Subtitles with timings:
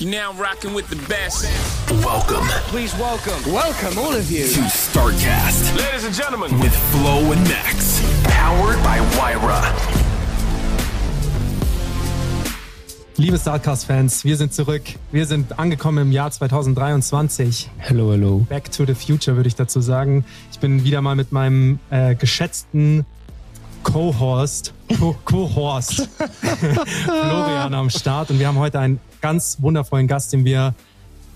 [0.00, 1.44] You're now rocking with the best.
[2.04, 4.44] Welcome Please welcome, welcome all of you.
[4.46, 8.00] to StarCast Ladies and gentlemen, with Flo and Max.
[8.22, 9.60] Powered by Wyra.
[13.16, 14.84] Liebe Starcast-Fans, wir sind zurück.
[15.10, 17.68] Wir sind angekommen im Jahr 2023.
[17.78, 18.46] Hello, hello.
[18.48, 20.24] Back to the future, würde ich dazu sagen.
[20.52, 23.04] Ich bin wieder mal mit meinem äh, geschätzten
[23.82, 26.08] Co-Horst, Co- Co-Horst,
[27.04, 28.30] Florian am Start.
[28.30, 30.74] Und wir haben heute einen ganz wundervollen Gast, den wir,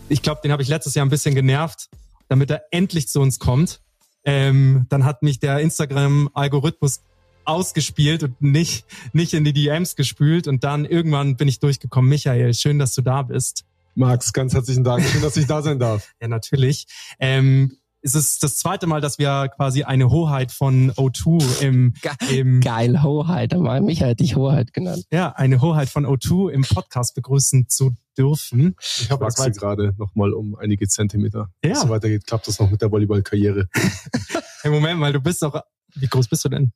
[0.09, 1.89] ich glaube, den habe ich letztes Jahr ein bisschen genervt,
[2.29, 3.81] damit er endlich zu uns kommt.
[4.25, 7.01] Ähm, dann hat mich der Instagram-Algorithmus
[7.45, 10.47] ausgespielt und nicht, nicht in die DMs gespült.
[10.47, 12.09] Und dann irgendwann bin ich durchgekommen.
[12.09, 13.65] Michael, schön, dass du da bist.
[13.95, 15.05] Max, ganz herzlichen Dank.
[15.05, 16.13] Schön, dass ich da sein darf.
[16.21, 16.87] Ja, natürlich.
[17.19, 21.95] Ähm, es ist das zweite Mal, dass wir quasi eine Hoheit von O2 im,
[22.31, 23.55] im Geil, Hoheit.
[23.55, 25.05] Aber Michael hätte ich Hoheit genannt.
[25.13, 28.75] ja, eine Hoheit von O2 im Podcast begrüßen zu dürfen.
[28.81, 31.51] Ich habe jetzt- gerade noch mal um einige Zentimeter.
[31.65, 31.73] Ja.
[31.73, 33.69] Es so weitergeht, klappt das noch mit der Volleyballkarriere.
[34.65, 35.61] Hey, Moment mal, du bist doch,
[35.97, 36.73] wie groß bist du denn?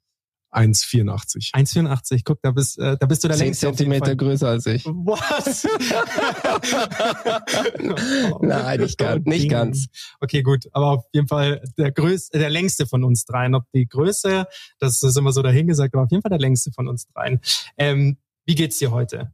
[0.52, 1.52] 1,84.
[1.52, 2.22] 1,84.
[2.24, 3.68] Guck, da bist, äh, da bist du der Zehn längste.
[3.68, 4.16] auf jeden Zentimeter Fall.
[4.16, 4.84] größer als ich.
[4.86, 5.64] Was?
[8.40, 9.86] Nein, nicht ganz, nicht ganz.
[10.20, 10.66] Okay, gut.
[10.72, 13.54] Aber auf jeden Fall der größte, der längste von uns dreien.
[13.54, 14.46] Ob die Größe,
[14.78, 17.40] das ist immer so dahingesagt, aber auf jeden Fall der längste von uns dreien.
[17.76, 19.32] Ähm, wie geht's dir heute?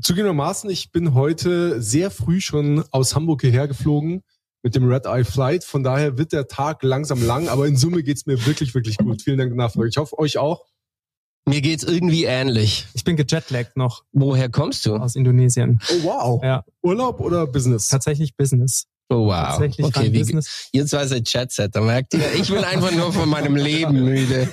[0.00, 4.22] Zugegebenermaßen, ich bin heute sehr früh schon aus Hamburg hierher geflogen
[4.62, 5.64] mit dem Red Eye Flight.
[5.64, 9.22] Von daher wird der Tag langsam lang, aber in Summe geht's mir wirklich, wirklich gut.
[9.22, 9.88] Vielen Dank Nachfrage.
[9.88, 10.64] Ich hoffe, euch auch.
[11.48, 12.86] Mir geht's irgendwie ähnlich.
[12.92, 14.96] Ich bin gejetlaggt noch Woher kommst du?
[14.96, 15.80] aus Indonesien.
[15.90, 16.42] Oh, wow.
[16.44, 17.88] Ja, Urlaub oder Business?
[17.88, 18.84] tatsächlich Business.
[19.10, 19.32] Oh, wow.
[19.48, 20.68] Tatsächlich Okay, wie, Business.
[20.72, 22.20] ihr zwei seid Chatsetter, merkt ihr?
[22.34, 24.48] Ich bin einfach nur von meinem Leben müde.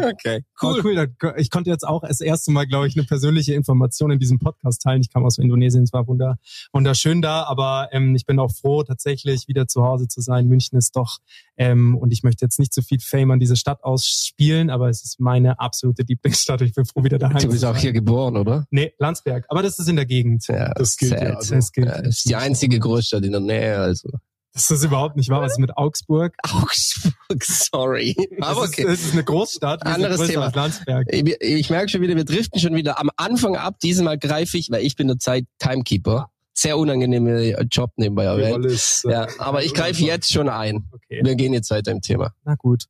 [0.00, 0.80] okay, Cool.
[0.84, 1.14] cool.
[1.36, 4.82] Ich konnte jetzt auch das erste Mal, glaube ich, eine persönliche Information in diesem Podcast
[4.82, 5.00] teilen.
[5.00, 6.38] Ich kam aus Indonesien, es war wunder,
[6.72, 10.48] wunderschön da, aber ähm, ich bin auch froh, tatsächlich wieder zu Hause zu sein.
[10.48, 11.18] München ist doch,
[11.56, 15.02] ähm, und ich möchte jetzt nicht zu viel Fame an diese Stadt ausspielen, aber es
[15.04, 16.60] ist meine absolute Lieblingsstadt.
[16.62, 18.66] Ich bin froh, wieder daheim Du bist auch hier geboren, oder?
[18.70, 20.46] Nee, Landsberg, aber das ist in der Gegend.
[20.48, 21.54] Ja, Das gilt ja, also.
[21.54, 21.86] Das gilt.
[21.86, 24.10] Ja, ist die einzige Großstadt in der Nähe, also.
[24.56, 25.42] Das ist überhaupt nicht wahr.
[25.42, 26.34] Was ist mit Augsburg?
[26.42, 28.16] Augsburg, sorry.
[28.40, 29.84] Aber Es ist, es ist eine Großstadt.
[29.84, 30.46] Anderes Thema.
[30.46, 31.06] als Landsberg.
[31.10, 33.78] Ich, ich merke schon wieder, wir driften schon wieder am Anfang ab.
[33.82, 36.30] Diesmal greife ich, weil ich bin zurzeit Timekeeper.
[36.58, 38.54] Sehr unangenehmer Job nebenbei erwähnt.
[38.54, 40.88] alles, äh, Ja, aber ich greife jetzt schon ein.
[40.90, 41.20] Okay.
[41.22, 42.32] Wir gehen jetzt weiter im Thema.
[42.44, 42.84] Na gut.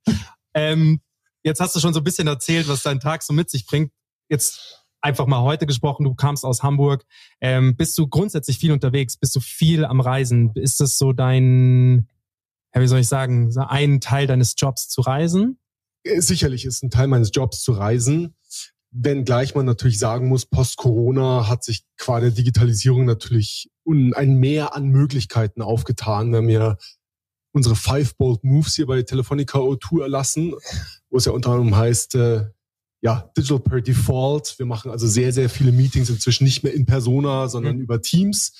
[0.55, 1.01] Ähm,
[1.43, 3.91] jetzt hast du schon so ein bisschen erzählt, was dein Tag so mit sich bringt.
[4.29, 7.05] Jetzt einfach mal heute gesprochen, du kamst aus Hamburg.
[7.41, 9.17] Ähm, bist du grundsätzlich viel unterwegs?
[9.17, 10.53] Bist du viel am Reisen?
[10.55, 12.09] Ist das so dein,
[12.75, 15.59] ja, wie soll ich sagen, ein Teil deines Jobs zu reisen?
[16.05, 18.37] Äh, Sicherlich ist ein Teil meines Jobs zu reisen.
[18.91, 24.89] Wenngleich man natürlich sagen muss, post-Corona hat sich qua der Digitalisierung natürlich ein Mehr an
[24.89, 26.31] Möglichkeiten aufgetan.
[26.31, 26.77] Wir haben ja
[27.53, 30.55] unsere Five Bold Moves hier bei Telefonica O2 erlassen,
[31.11, 32.45] wo es ja unter anderem heißt, äh,
[33.03, 34.59] ja, Digital per Default.
[34.59, 38.53] Wir machen also sehr, sehr viele Meetings inzwischen nicht mehr in Persona, sondern über Teams.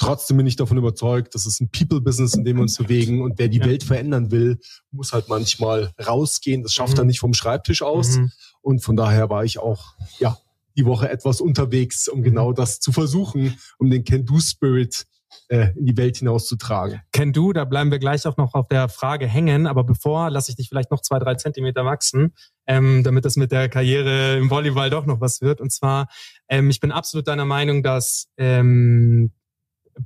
[0.00, 3.20] Trotzdem bin ich davon überzeugt, das ist ein People-Business, in dem wir uns bewegen.
[3.20, 3.66] Und wer die Ja.
[3.66, 4.58] Welt verändern will,
[4.90, 6.62] muss halt manchmal rausgehen.
[6.62, 7.00] Das schafft Mhm.
[7.00, 8.16] er nicht vom Schreibtisch aus.
[8.16, 8.32] Mhm.
[8.62, 10.38] Und von daher war ich auch, ja,
[10.76, 15.04] die Woche etwas unterwegs, um genau das zu versuchen, um den Can-Do-Spirit
[15.48, 17.02] äh, in die Welt hinauszutragen.
[17.12, 19.66] Can do, da bleiben wir gleich auch noch auf der Frage hängen.
[19.66, 22.32] Aber bevor lasse ich dich vielleicht noch zwei, drei Zentimeter wachsen,
[22.66, 25.60] ähm, damit das mit der Karriere im Volleyball doch noch was wird.
[25.60, 26.08] Und zwar,
[26.48, 29.32] ähm, ich bin absolut deiner Meinung, dass ähm,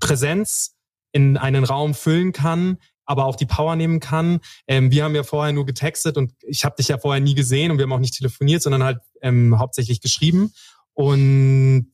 [0.01, 0.77] Präsenz
[1.13, 4.41] in einen Raum füllen kann, aber auch die Power nehmen kann.
[4.67, 7.71] Ähm, wir haben ja vorher nur getextet und ich habe dich ja vorher nie gesehen
[7.71, 10.53] und wir haben auch nicht telefoniert, sondern halt ähm, hauptsächlich geschrieben.
[10.93, 11.93] Und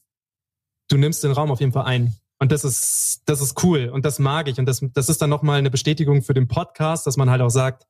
[0.89, 2.15] du nimmst den Raum auf jeden Fall ein.
[2.39, 4.59] Und das ist, das ist cool und das mag ich.
[4.59, 7.51] Und das, das ist dann nochmal eine Bestätigung für den Podcast, dass man halt auch
[7.51, 7.87] sagt,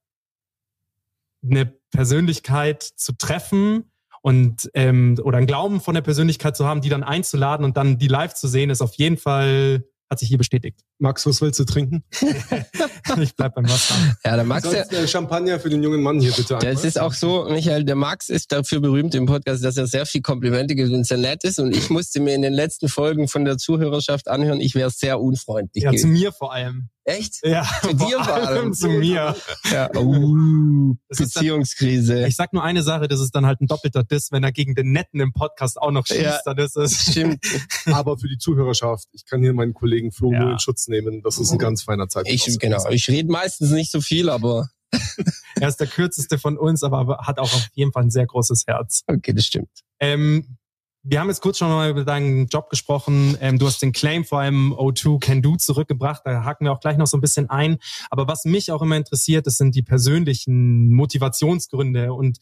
[1.43, 3.90] eine Persönlichkeit zu treffen
[4.23, 7.99] und ähm, oder einen Glauben von der Persönlichkeit zu haben, die dann einzuladen und dann
[7.99, 10.81] die live zu sehen, ist auf jeden Fall hat sich hier bestätigt.
[10.99, 12.03] Max, was willst du trinken?
[13.21, 13.95] ich bleib beim Wasser.
[14.25, 16.55] Ja, der Max, der, Sonst äh, Champagner für den jungen Mann hier bitte.
[16.55, 16.85] das einmal.
[16.85, 20.21] ist auch so, Michael, der Max ist dafür berühmt im Podcast, dass er sehr viel
[20.21, 21.61] Komplimente gibt und sehr nett ist.
[21.61, 25.21] Und ich musste mir in den letzten Folgen von der Zuhörerschaft anhören, ich wäre sehr
[25.21, 25.85] unfreundlich.
[25.85, 26.13] Ja, zu gewesen.
[26.13, 26.89] mir vor allem.
[27.19, 27.41] Echt?
[27.45, 28.73] Ja, Zu dir vor allem.
[28.73, 29.35] zu mir.
[29.73, 29.91] Ja.
[29.97, 32.27] Uh, ist dann- Beziehungskrise.
[32.27, 34.75] Ich sag nur eine Sache, das ist dann halt ein doppelter Diss, wenn er gegen
[34.75, 36.41] den Netten im Podcast auch noch schießt, Ja.
[36.45, 37.11] dann ist es.
[37.11, 37.45] Stimmt.
[37.87, 40.41] Aber für die Zuhörerschaft, ich kann hier meinen Kollegen Flo Ja.
[40.41, 41.23] nur in Schutz nehmen.
[41.23, 42.47] Das ist ein ganz feiner Zeitpunkt.
[42.47, 42.89] Ich, genau.
[42.91, 44.69] Ich rede meistens nicht so viel, aber
[45.61, 48.27] Er ist der kürzeste von uns, aber- aber hat auch auf jeden Fall ein sehr
[48.27, 49.03] großes Herz.
[49.07, 49.69] okay, das stimmt.
[50.01, 50.57] Ähm,
[51.03, 53.37] wir haben jetzt kurz schon mal über deinen Job gesprochen.
[53.41, 56.23] Ähm, du hast den Claim vor allem O2 Can Do zurückgebracht.
[56.25, 57.79] Da haken wir auch gleich noch so ein bisschen ein.
[58.11, 62.39] Aber was mich auch immer interessiert, das sind die persönlichen Motivationsgründe und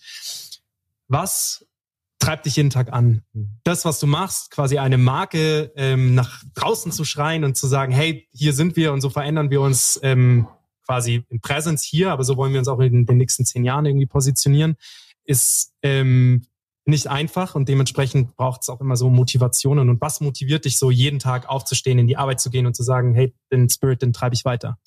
[1.06, 1.66] was
[2.18, 3.22] treibt dich jeden Tag an?
[3.62, 7.92] Das, was du machst, quasi eine Marke ähm, nach draußen zu schreien und zu sagen,
[7.92, 10.48] hey, hier sind wir und so verändern wir uns ähm,
[10.84, 13.86] quasi in Präsenz hier, aber so wollen wir uns auch in den nächsten zehn Jahren
[13.86, 14.76] irgendwie positionieren,
[15.24, 16.46] ist ähm,
[16.88, 19.88] nicht einfach und dementsprechend braucht es auch immer so Motivationen.
[19.88, 22.82] Und was motiviert dich so jeden Tag aufzustehen, in die Arbeit zu gehen und zu
[22.82, 24.78] sagen, hey, den Spirit, den treibe ich weiter?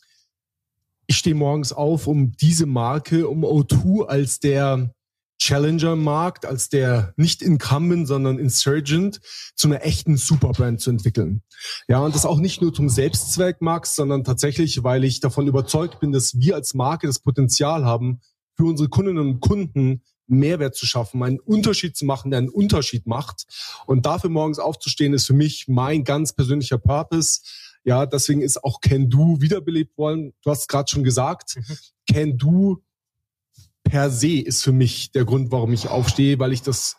[1.11, 4.93] ich stehe morgens auf, um diese Marke, um O2 als der
[5.39, 9.19] Challenger im Markt, als der nicht Incumbent, sondern Insurgent
[9.53, 11.41] zu einer echten Superbrand zu entwickeln.
[11.89, 15.99] Ja, und das auch nicht nur zum Selbstzweck, Max, sondern tatsächlich, weil ich davon überzeugt
[15.99, 18.21] bin, dass wir als Marke das Potenzial haben,
[18.55, 23.05] für unsere Kundinnen und Kunden Mehrwert zu schaffen, einen Unterschied zu machen, der einen Unterschied
[23.07, 23.45] macht.
[23.85, 27.41] Und dafür morgens aufzustehen, ist für mich mein ganz persönlicher Purpose.
[27.83, 30.33] Ja, deswegen ist auch Can Do wiederbelebt worden.
[30.43, 31.77] Du hast gerade schon gesagt, Mhm.
[32.09, 32.83] Can Do
[33.83, 36.95] per se ist für mich der Grund, warum ich aufstehe, weil ich das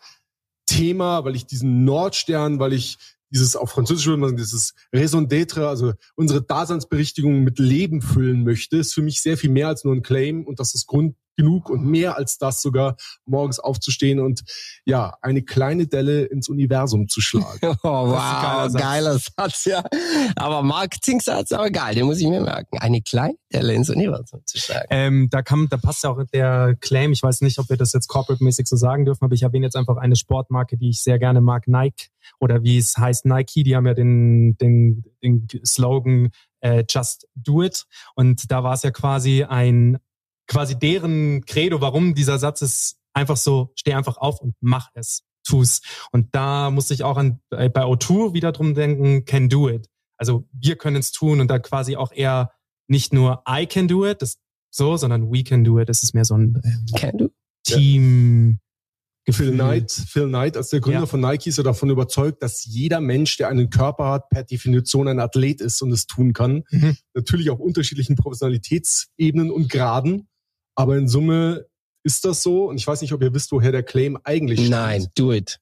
[0.65, 2.97] Thema, weil ich diesen Nordstern, weil ich
[3.33, 8.43] dieses auf Französisch würde man sagen, dieses Raison d'être, also unsere Daseinsberichtigung mit Leben füllen
[8.43, 11.15] möchte, ist für mich sehr viel mehr als nur ein Claim und das ist Grund
[11.35, 12.95] genug und mehr als das sogar
[13.25, 14.43] morgens aufzustehen und
[14.85, 17.59] ja, eine kleine Delle ins Universum zu schlagen.
[17.83, 18.81] Oh, geiler wow, Satz.
[18.81, 19.83] geiler Satz, ja.
[20.35, 22.77] Aber Marketing-Satz, aber geil, den muss ich mir merken.
[22.79, 24.87] Eine kleine Delle ins Universum zu schlagen.
[24.89, 27.11] Ähm, da kann, da passt ja auch der Claim.
[27.11, 29.75] Ich weiß nicht, ob wir das jetzt corporate-mäßig so sagen dürfen, aber ich erwähne jetzt
[29.75, 32.09] einfach eine Sportmarke, die ich sehr gerne mag, Nike
[32.39, 33.63] oder wie es heißt Nike.
[33.63, 36.29] Die haben ja den, den, den Slogan
[36.61, 39.97] äh, Just Do It und da war es ja quasi ein
[40.47, 45.23] quasi deren Credo, warum dieser Satz ist einfach so, steh einfach auf und mach es,
[45.45, 45.81] tu's.
[46.11, 49.87] Und da musste ich auch an bei bei O2 wieder drum denken, can do it.
[50.17, 52.51] Also wir können es tun und da quasi auch eher
[52.87, 54.37] nicht nur I can do it, das
[54.71, 55.89] so, sondern we can do it.
[55.89, 56.61] Das ist mehr so ein
[56.95, 57.29] Can du?
[57.63, 58.59] Team.
[59.29, 61.05] Phil Knight, Phil Knight als der Gründer Ja.
[61.05, 65.07] von Nike ist ja davon überzeugt, dass jeder Mensch, der einen Körper hat, per Definition
[65.07, 66.63] ein Athlet ist und es tun kann.
[66.71, 66.97] Mhm.
[67.13, 70.27] Natürlich auf unterschiedlichen Professionalitätsebenen und Graden.
[70.75, 71.65] Aber in Summe
[72.03, 72.65] ist das so.
[72.65, 74.71] Und ich weiß nicht, ob ihr wisst, woher der Claim eigentlich stammt.
[74.71, 75.59] Nein, do it.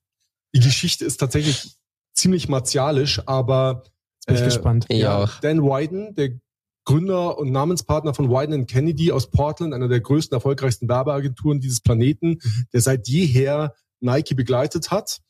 [0.54, 1.76] Die Geschichte ist tatsächlich
[2.14, 3.84] ziemlich martialisch, aber
[4.26, 4.86] Bin ich äh, gespannt.
[4.90, 5.40] Ja, auch.
[5.40, 6.30] Dan Wyden, der
[6.84, 12.38] Gründer und Namenspartner von Wyden Kennedy aus Portland, einer der größten, erfolgreichsten Werbeagenturen dieses Planeten,
[12.72, 15.20] der seit jeher Nike begleitet hat,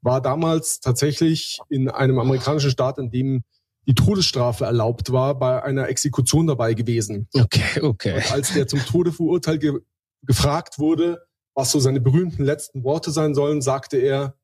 [0.00, 3.44] war damals tatsächlich in einem amerikanischen Staat, in dem
[3.88, 7.26] die Todesstrafe erlaubt war, bei einer Exekution dabei gewesen.
[7.32, 8.16] Okay, okay.
[8.16, 9.80] Und als der zum Tode verurteilt ge
[10.22, 11.22] gefragt wurde,
[11.54, 14.34] was so seine berühmten letzten Worte sein sollen, sagte er,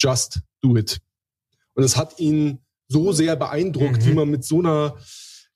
[0.00, 0.98] just do it.
[1.74, 4.06] Und es hat ihn so sehr beeindruckt, Mhm.
[4.06, 4.96] wie man mit so einer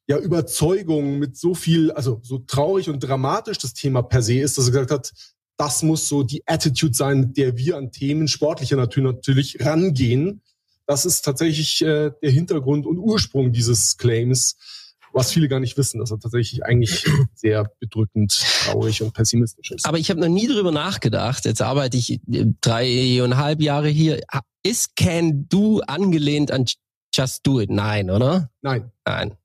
[0.07, 4.59] ja, Überzeugung, mit so viel, also so traurig und dramatisch das Thema per se ist,
[4.59, 5.13] dass er gesagt hat,
[5.57, 10.43] das muss so die Attitude sein, mit der wir an Themen sportlicher Natur natürlich rangehen.
[10.87, 14.57] Das ist tatsächlich äh, der Hintergrund und Ursprung dieses Claims,
[15.13, 18.33] was viele gar nicht wissen, dass er tatsächlich eigentlich sehr bedrückend,
[18.65, 19.87] traurig und pessimistisch ist.
[19.87, 21.45] Aber ich habe noch nie drüber nachgedacht.
[21.45, 24.21] Jetzt arbeite ich äh, dreieinhalb Jahre hier.
[24.63, 26.67] Ist Can Do angelehnt an
[27.15, 27.71] Just Do It?
[27.71, 28.51] Nein, oder?
[28.63, 29.37] Nein, Nein.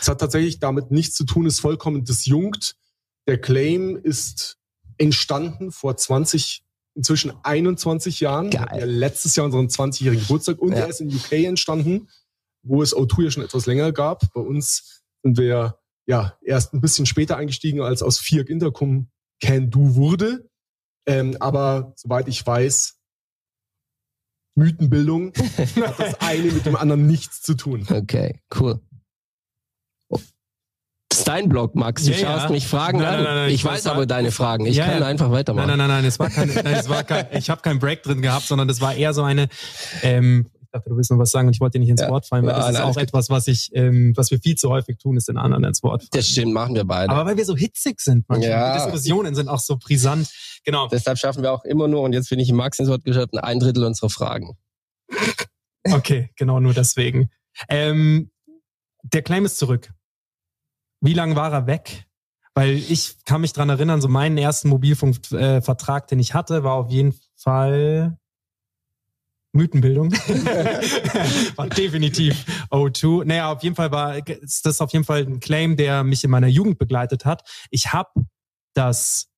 [0.00, 2.76] es hat tatsächlich damit nichts zu tun, ist vollkommen disjunkt.
[3.26, 4.56] Der Claim ist
[4.98, 6.62] entstanden vor 20,
[6.98, 8.50] inzwischen 21 Jahren.
[8.50, 8.66] Geil.
[8.80, 10.78] Ja, letztes Jahr unseren 20-jährigen Geburtstag und Ja.
[10.80, 12.08] er ist in UK entstanden,
[12.64, 14.32] wo es O2 ja schon etwas länger gab.
[14.34, 19.08] Bei uns sind wir ja erst ein bisschen später eingestiegen, als aus Fiat Intercom
[19.40, 20.50] Can Do wurde.
[21.06, 22.98] Ähm, aber soweit ich weiß,
[24.56, 25.32] Mythenbildung
[25.76, 27.86] hat das eine mit dem anderen nichts zu tun.
[27.88, 28.80] Okay, cool.
[31.18, 32.04] Ist dein Blog, Max.
[32.04, 32.50] Du Ja, schaust ja.
[32.50, 33.24] mich Fragen Nein, an.
[33.24, 34.66] nein, nein, ich ich weiß aber deine Fragen.
[34.66, 35.68] Ich Ja, kann einfach weitermachen.
[35.68, 38.22] Nein, nein, nein, nein, es war kein, es war kein, ich habe keinen Break drin
[38.22, 39.48] gehabt, sondern das war eher so eine,
[40.02, 42.02] ähm, Ich dachte, du willst noch was sagen und ich wollte dir nicht ins.
[42.08, 44.98] Wort fallen, weil das ist auch etwas, was ich, ähm, was wir viel zu häufig
[44.98, 46.10] tun, ist den anderen ins Wort fallen.
[46.12, 47.10] Das stimmt, machen wir beide.
[47.10, 48.50] Aber weil wir so hitzig sind manchmal.
[48.50, 48.72] Ja.
[48.76, 50.28] Die Diskussionen sind auch so brisant.
[50.64, 50.86] Genau.
[50.88, 53.58] Deshalb schaffen wir auch immer nur, und jetzt bin ich Max ins Wort geschafft, ein
[53.60, 54.56] Drittel unserer Fragen.
[55.90, 57.30] Okay, genau nur deswegen.
[57.68, 58.30] Ähm,
[59.02, 59.90] der Claim ist zurück.
[61.00, 62.06] Wie lange war er weg?
[62.54, 66.74] Weil ich kann mich dran erinnern, so meinen ersten Mobilfunkvertrag, äh, den ich hatte, war
[66.74, 68.18] auf jeden Fall
[69.52, 70.12] Mythenbildung.
[71.56, 73.24] war definitiv O2.
[73.24, 76.30] Naja, auf jeden Fall war ist das auf jeden Fall ein Claim, der mich in
[76.30, 77.48] meiner Jugend begleitet hat.
[77.70, 78.10] Ich habe
[78.74, 79.28] das,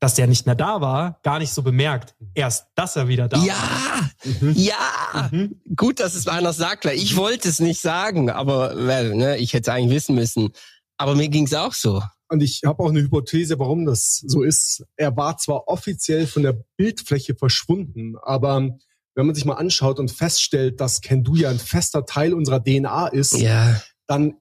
[0.00, 2.14] dass der nicht mehr da war, gar nicht so bemerkt.
[2.34, 3.44] Erst, dass er wieder da war.
[3.46, 4.52] Ja, Mhm.
[4.56, 5.30] ja.
[5.76, 9.52] Gut, dass es einer sagt, weil ich wollte es nicht sagen, aber well, ne, ich
[9.54, 10.52] hätte es eigentlich wissen müssen.
[10.98, 12.02] Aber mir ging es auch so.
[12.28, 14.84] Und ich habe auch eine Hypothese, warum das so ist.
[14.96, 18.78] Er war zwar offiziell von der Bildfläche verschwunden, aber
[19.14, 23.08] wenn man sich mal anschaut und feststellt, dass Kendu ja ein fester Teil unserer DNA
[23.08, 24.34] ist, Ja, dann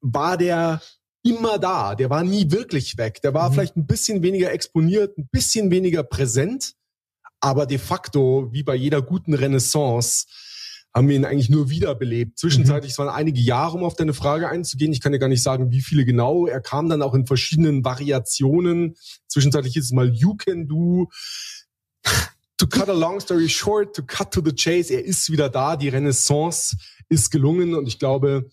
[0.00, 0.80] war der
[1.22, 1.94] immer da.
[1.94, 3.22] Der war nie wirklich weg.
[3.22, 3.54] Der war Mhm.
[3.54, 6.74] vielleicht ein bisschen weniger exponiert, ein bisschen weniger präsent,
[7.40, 10.26] aber de facto, wie bei jeder guten Renaissance,
[10.94, 12.38] haben wir ihn eigentlich nur wiederbelebt.
[12.38, 14.92] Zwischenzeitlich es waren einige Jahre, um auf deine Frage einzugehen.
[14.92, 16.46] Ich kann dir gar nicht sagen, wie viele genau.
[16.46, 18.96] Er kam dann auch in verschiedenen Variationen.
[19.26, 21.08] Zwischenzeitlich ist es mal You Can Do.
[22.58, 24.92] To cut a long story short, to cut to the chase.
[24.92, 25.76] Er ist wieder da.
[25.76, 26.76] Die Renaissance
[27.08, 28.50] ist gelungen und ich glaube,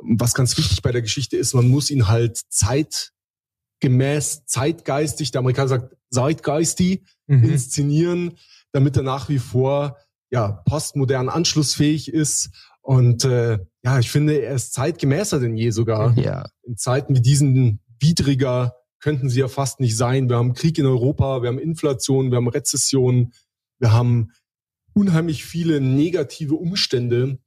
[0.00, 2.40] was ganz wichtig bei der Geschichte ist, man muss ihn halt
[3.80, 7.44] zeitgemäß, zeitgeistig, der Amerikaner sagt zeitgeistig, Mhm.
[7.50, 8.38] inszenieren,
[8.72, 9.98] damit er nach wie vor
[10.30, 12.50] ja postmodern anschlussfähig ist.
[12.80, 16.16] Und äh, ja, ich finde, er ist zeitgemäßer denn je sogar.
[16.18, 16.46] ja.
[16.62, 20.28] In Zeiten wie diesen widriger könnten sie ja fast nicht sein.
[20.30, 23.32] Wir haben Krieg in Europa, wir haben Inflation, wir haben Rezession,
[23.78, 24.32] wir haben
[24.94, 27.38] unheimlich viele negative Umstände.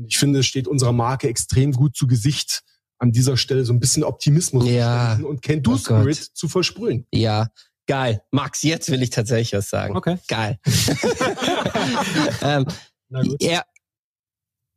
[0.00, 2.62] Und ich finde, es steht unserer Marke extrem gut zu Gesicht,
[2.98, 5.18] an dieser Stelle so ein bisschen Optimismus zu Ja.
[5.22, 7.06] und Can Do Oh zu versprühen.
[7.12, 7.48] Ja,
[7.86, 8.22] geil.
[8.30, 9.96] Max, jetzt will ich tatsächlich was sagen.
[9.96, 10.18] Okay.
[10.28, 10.58] Geil.
[12.42, 12.66] ähm,
[13.08, 13.42] Na gut.
[13.42, 13.64] er,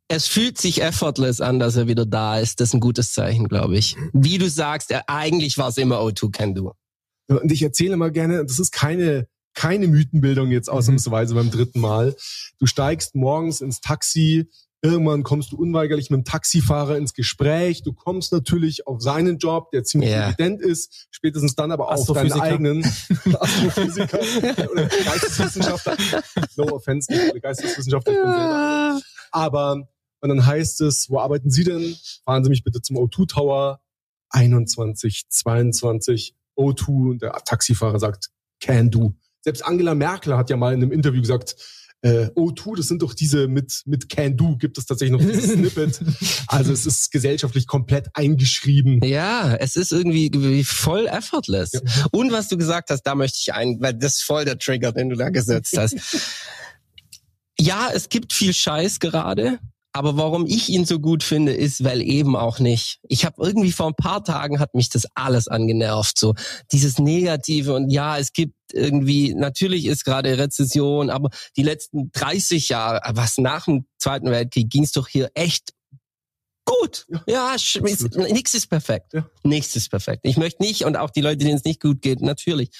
[0.08, 2.60] es fühlt sich effortless an, dass er wieder da ist.
[2.60, 3.96] Das ist ein gutes Zeichen, glaube ich.
[4.12, 6.74] Wie du sagst, er, eigentlich war es immer O2 Can Do.
[7.28, 12.16] Und ich erzähle mal gerne, das ist keine, keine Mythenbildung jetzt ausnahmsweise beim dritten Mal.
[12.58, 14.48] Du steigst morgens ins Taxi,
[14.84, 17.82] irgendwann kommst du unweigerlich mit dem Taxifahrer ins Gespräch.
[17.82, 20.28] Du kommst natürlich auf seinen Job, der ziemlich Ja.
[20.28, 22.84] evident ist, spätestens dann aber auf deinen eigenen
[23.40, 24.20] Astrophysiker
[24.70, 25.96] oder Geisteswissenschaftler.
[26.56, 28.12] No offense, nicht Geisteswissenschaftler.
[28.12, 29.00] Ich bin selber
[29.32, 29.88] aber
[30.20, 31.96] und dann heißt es, wo arbeiten Sie denn?
[32.24, 33.80] Fahren Sie mich bitte zum O2 Tower
[34.30, 39.14] 21, 22, O2 und der Taxifahrer sagt, can do.
[39.42, 41.56] Selbst Angela Merkel hat ja mal in einem Interview gesagt,
[42.04, 45.52] äh, O2, das sind doch diese mit, mit can do, gibt es tatsächlich noch dieses
[45.54, 46.00] Snippet.
[46.48, 49.02] Also es ist gesellschaftlich komplett eingeschrieben.
[49.02, 51.72] Ja, es ist irgendwie wie voll effortless.
[51.72, 51.80] Ja.
[52.12, 54.92] Und was du gesagt hast, da möchte ich ein, weil das ist voll der Trigger,
[54.92, 55.96] den du da gesetzt hast.
[57.58, 59.58] ja, es gibt viel Scheiß gerade.
[59.96, 62.98] Aber warum ich ihn so gut finde, ist, weil eben auch nicht.
[63.04, 66.34] Ich habe irgendwie vor ein paar Tagen hat mich das alles angenervt, so
[66.72, 72.70] dieses Negative und ja, es gibt irgendwie natürlich ist gerade Rezession, aber die letzten 30
[72.70, 75.72] Jahre, was nach dem Zweiten Weltkrieg, ging es doch hier echt
[76.64, 77.06] gut.
[77.28, 79.14] Ja, ist, nichts ist perfekt.
[79.14, 79.30] Ja.
[79.44, 80.22] Nichts ist perfekt.
[80.24, 82.70] Ich möchte nicht und auch die Leute, denen es nicht gut geht, natürlich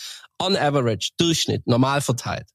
[0.42, 2.48] on average Durchschnitt normal verteilt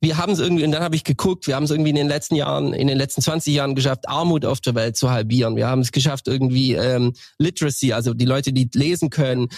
[0.00, 2.08] wir haben es irgendwie, und dann habe ich geguckt, wir haben es irgendwie in den
[2.08, 5.56] letzten Jahren, in den letzten 20 Jahren geschafft, Armut auf der Welt zu halbieren.
[5.56, 9.48] Wir haben es geschafft, irgendwie ähm, Literacy, also die Leute, die lesen können,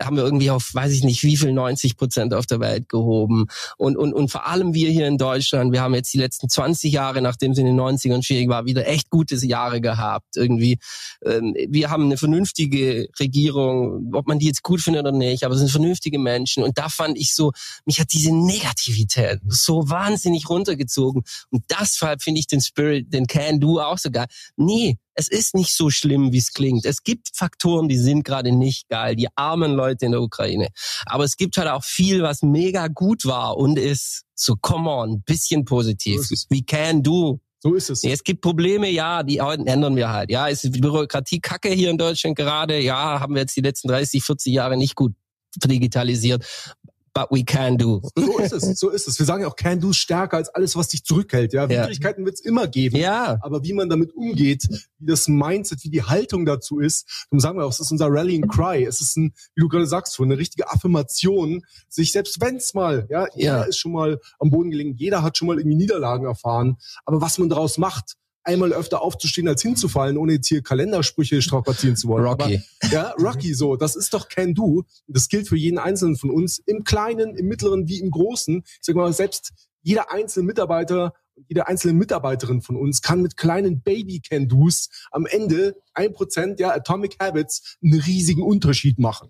[0.00, 3.46] haben wir irgendwie auf, weiß ich nicht, wie viel 90 Prozent auf der Welt gehoben.
[3.76, 6.92] Und, und, und vor allem wir hier in Deutschland, wir haben jetzt die letzten 20
[6.92, 10.36] Jahre, nachdem es in den 90ern schwierig war, wieder echt gute Jahre gehabt.
[10.36, 10.78] Irgendwie,
[11.24, 15.54] ähm, wir haben eine vernünftige Regierung, ob man die jetzt gut findet oder nicht, aber
[15.54, 16.62] es sind vernünftige Menschen.
[16.62, 17.52] Und da fand ich so,
[17.84, 21.22] mich hat diese Negativität so wahnsinnig runtergezogen.
[21.50, 24.26] Und deshalb finde ich den Spirit, den Can Do auch so geil.
[24.56, 26.84] Nee, es ist nicht so schlimm, wie es klingt.
[26.84, 29.16] Es gibt Faktoren, die sind gerade nicht geil.
[29.16, 30.68] Die armen Leute in der Ukraine.
[31.06, 35.22] Aber es gibt halt auch viel, was mega gut war und ist so, come on,
[35.22, 36.22] bisschen positiv.
[36.22, 36.36] So.
[36.50, 37.40] We can do.
[37.60, 38.04] So ist es.
[38.04, 40.30] Nee, es gibt Probleme, ja, die ändern wir halt.
[40.30, 42.80] Ja, ist die Bürokratie kacke hier in Deutschland gerade.
[42.80, 45.12] Ja, haben wir jetzt die letzten 30, 40 Jahre nicht gut
[45.64, 46.46] digitalisiert.
[47.18, 48.00] But we can do.
[48.16, 49.18] So ist es, so ist es.
[49.18, 51.52] Wir sagen ja auch, can do ist stärker als alles, was dich zurückhält.
[51.52, 51.82] Ja, Ja.
[51.82, 52.96] Widrigkeiten wird es immer geben.
[52.96, 54.66] Ja, Aber wie man damit umgeht,
[54.98, 58.06] wie das Mindset, wie die Haltung dazu ist, darum sagen wir auch, es ist unser
[58.08, 58.84] Rallying Cry.
[58.84, 63.06] Es ist ein, wie du gerade sagst, so eine richtige Affirmation, sich selbst wenn's mal,
[63.10, 63.62] ja, jeder Ja.
[63.62, 66.76] ist schon mal am Boden gelegen, jeder hat schon mal irgendwie Niederlagen erfahren.
[67.04, 71.96] Aber was man daraus macht, einmal öfter aufzustehen als hinzufallen, ohne jetzt hier Kalendersprüche strapazieren
[71.96, 72.24] zu wollen.
[72.24, 72.62] Rocky.
[72.80, 74.84] Aber, ja, Rocky, so, das ist doch Can Do.
[75.06, 78.62] Das gilt für jeden Einzelnen von uns, im Kleinen, im Mittleren wie im Großen.
[78.64, 79.52] Ich sag mal, selbst
[79.82, 81.12] jeder einzelne Mitarbeiter,
[81.46, 87.16] jede einzelne Mitarbeiterin von uns kann mit kleinen Baby-Can-Dos am Ende ein Prozent, ja, Atomic
[87.20, 89.28] Habits, einen riesigen Unterschied machen.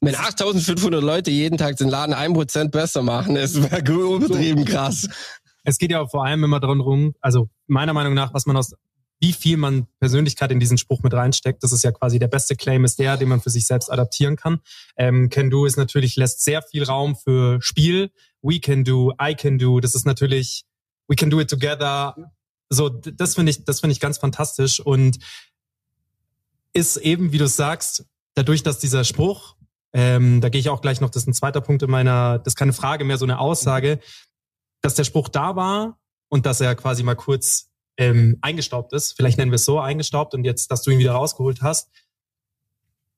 [0.00, 5.08] wenn 8500 Leute jeden Tag den Laden 1% besser machen, ist übertrieben krass.
[5.66, 8.72] Es geht ja vor allem immer darum, rum, also meiner Meinung nach, was man aus,
[9.18, 11.64] wie viel man Persönlichkeit in diesen Spruch mit reinsteckt.
[11.64, 14.36] Das ist ja quasi der beste Claim ist der, den man für sich selbst adaptieren
[14.36, 14.60] kann.
[14.96, 18.12] Ähm, can do ist natürlich, lässt sehr viel Raum für Spiel.
[18.42, 19.80] We can do, I can do.
[19.80, 20.64] Das ist natürlich,
[21.08, 22.14] we can do it together.
[22.68, 25.18] So, das finde ich, das finde ich ganz fantastisch und
[26.72, 29.56] ist eben, wie du sagst, dadurch, dass dieser Spruch,
[29.92, 32.52] ähm, da gehe ich auch gleich noch, das ist ein zweiter Punkt in meiner, das
[32.52, 33.98] ist keine Frage mehr, so eine Aussage,
[34.80, 39.12] dass der Spruch da war und dass er quasi mal kurz ähm, eingestaubt ist.
[39.12, 41.90] Vielleicht nennen wir es so eingestaubt und jetzt, dass du ihn wieder rausgeholt hast.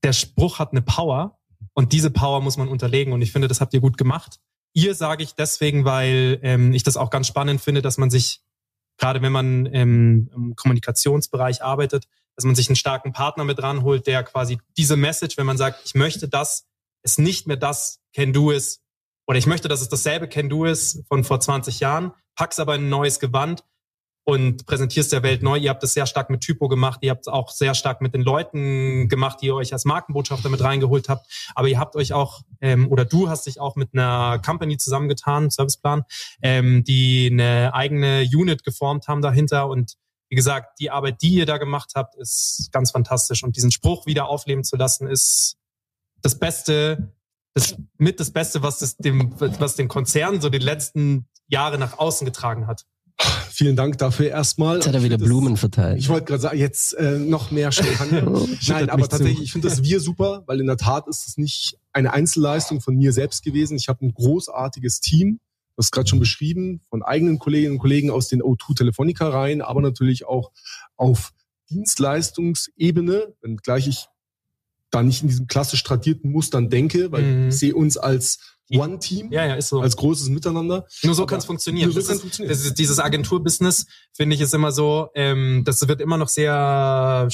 [0.02, 1.38] Der Spruch hat eine Power
[1.74, 4.38] und diese Power muss man unterlegen und ich finde, das habt ihr gut gemacht.
[4.74, 8.42] Ihr sage ich deswegen, weil ähm, ich das auch ganz spannend finde, dass man sich,
[8.98, 14.06] gerade wenn man ähm, im Kommunikationsbereich arbeitet, dass man sich einen starken Partner mit ranholt,
[14.06, 16.68] der quasi diese Message, wenn man sagt, ich möchte, dass
[17.02, 18.82] es nicht mehr das Can Do ist,
[19.28, 22.74] oder ich möchte, dass es dasselbe Can Do ist von vor 20 Jahren, pack's aber
[22.74, 23.62] in ein neues Gewand
[24.24, 25.58] und präsentierst der Welt neu.
[25.58, 28.14] Ihr habt es sehr stark mit Typo gemacht, ihr habt es auch sehr stark mit
[28.14, 31.26] den Leuten gemacht, die ihr euch als Markenbotschafter mit reingeholt habt.
[31.54, 35.50] Aber ihr habt euch auch, ähm, oder du hast dich auch mit einer Company zusammengetan,
[35.50, 36.04] Serviceplan,
[36.42, 39.96] ähm, die eine eigene Unit geformt haben dahinter und
[40.30, 43.42] wie gesagt, die Arbeit, die ihr da gemacht habt, ist ganz fantastisch.
[43.44, 45.56] Und diesen Spruch wieder aufleben zu lassen, ist
[46.20, 47.14] das Beste,
[47.58, 51.98] das mit das Beste, was das dem, was den Konzern so die letzten Jahre nach
[51.98, 52.84] außen getragen hat.
[53.50, 54.76] Vielen Dank dafür erstmal.
[54.76, 55.98] Jetzt hat er Ich wieder find das- Blumen verteilt.
[55.98, 58.22] Ich wollte gerade sagen, jetzt äh, noch mehr Champagner.
[58.30, 59.10] Nein, Schüttet aber mich zu.
[59.10, 62.80] tatsächlich, ich finde das wir super, weil in der Tat ist es nicht eine Einzelleistung
[62.80, 63.76] von mir selbst gewesen.
[63.76, 65.40] Ich habe ein großartiges Team,
[65.76, 69.80] das gerade schon beschrieben, von eigenen Kolleginnen und Kollegen aus den O2 Telefonica Reihen, aber
[69.80, 70.52] natürlich auch
[70.96, 71.32] auf
[71.70, 74.06] Dienstleistungsebene, wenngleich ich
[74.90, 77.48] da nicht in diesen klassisch tradierten Mustern denke, weil Mhm.
[77.48, 78.38] ich sehe uns als
[78.70, 79.80] One-Team, Ja, ja, ist so.
[79.80, 80.86] als großes Miteinander.
[81.02, 81.86] Nur so kann es funktionieren.
[81.86, 82.50] nur so das ist, funktionieren.
[82.54, 87.28] Das ist, dieses Agenturbusiness, finde ich, ist immer so, ähm, das wird immer noch sehr,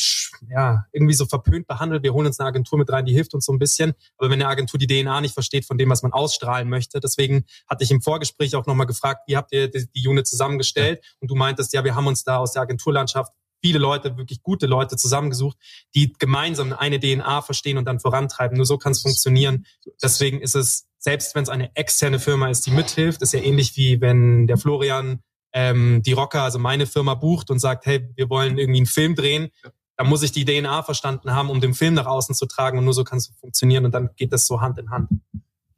[0.49, 2.05] ja, irgendwie so verpönt behandelt.
[2.05, 3.95] Wir holen uns eine Agentur mit rein, die hilft uns so ein bisschen.
[4.17, 7.45] Aber wenn eine Agentur die DNA nicht versteht von dem, was man ausstrahlen möchte, deswegen
[7.69, 11.03] hatte ich im Vorgespräch auch nochmal gefragt, wie habt ihr die, die Unit zusammengestellt?
[11.21, 13.33] Und du meintest, ja, wir haben uns da aus der Agenturlandschaft
[13.65, 15.57] viele Leute, wirklich gute Leute zusammengesucht,
[15.95, 18.59] die gemeinsam eine DNA verstehen und dann vorantreiben.
[18.59, 19.65] Nur so kann es funktionieren.
[20.03, 23.75] Deswegen ist es, selbst wenn es eine externe Firma ist, die mithilft, ist ja ähnlich
[23.79, 25.21] wie wenn der Florian
[25.55, 29.15] ähm, die Rocker, also meine Firma, bucht und sagt, hey, wir wollen irgendwie einen Film
[29.15, 29.49] drehen.
[29.97, 32.85] Da muss ich die DNA verstanden haben, um den Film nach außen zu tragen und
[32.85, 35.09] nur so kann es funktionieren und dann geht das so Hand in Hand.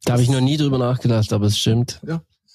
[0.03, 2.01] Da habe ich noch nie drüber nachgedacht, aber es stimmt.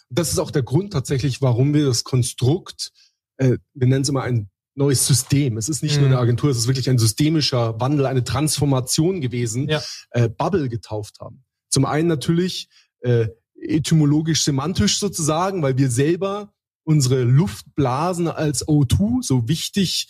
[0.10, 2.92] Das ist auch der Grund tatsächlich, warum wir das Konstrukt,
[3.38, 4.50] äh, wir nennen es immer ein
[4.82, 5.58] neues System.
[5.58, 6.14] Es ist nicht nur Mhm.
[6.14, 9.82] eine Agentur, es ist wirklich ein systemischer Wandel, eine Transformation gewesen, Ja.
[10.12, 11.44] äh, Bubble getauft haben.
[11.70, 12.68] Zum einen natürlich
[13.04, 13.28] äh,
[13.60, 20.08] etymologisch semantisch sozusagen, weil wir selber unsere Luftblasen als O2, so wichtig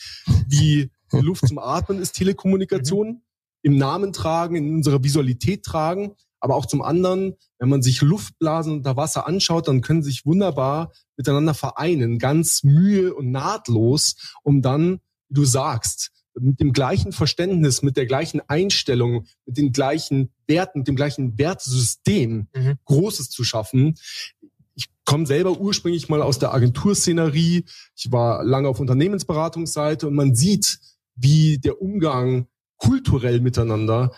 [0.47, 3.21] wie die Luft zum Atmen ist Telekommunikation,
[3.63, 8.73] im Namen tragen, in unserer Visualität tragen, aber auch zum anderen, wenn man sich Luftblasen
[8.73, 14.62] unter Wasser anschaut, dann können sie sich wunderbar miteinander vereinen, ganz mühe und nahtlos, um
[14.62, 14.99] dann,
[15.30, 20.80] wie du sagst, mit dem gleichen Verständnis, mit der gleichen Einstellung, mit den gleichen Werten,
[20.80, 22.77] mit dem gleichen Wertesystem Mhm.
[22.86, 23.97] Großes zu schaffen.
[24.75, 27.65] Ich komme selber ursprünglich mal aus der Agenturszenerie.
[27.95, 30.80] Ich war lange auf Unternehmensberatungsseite und man sieht,
[31.15, 34.12] wie der Umgang kulturell miteinander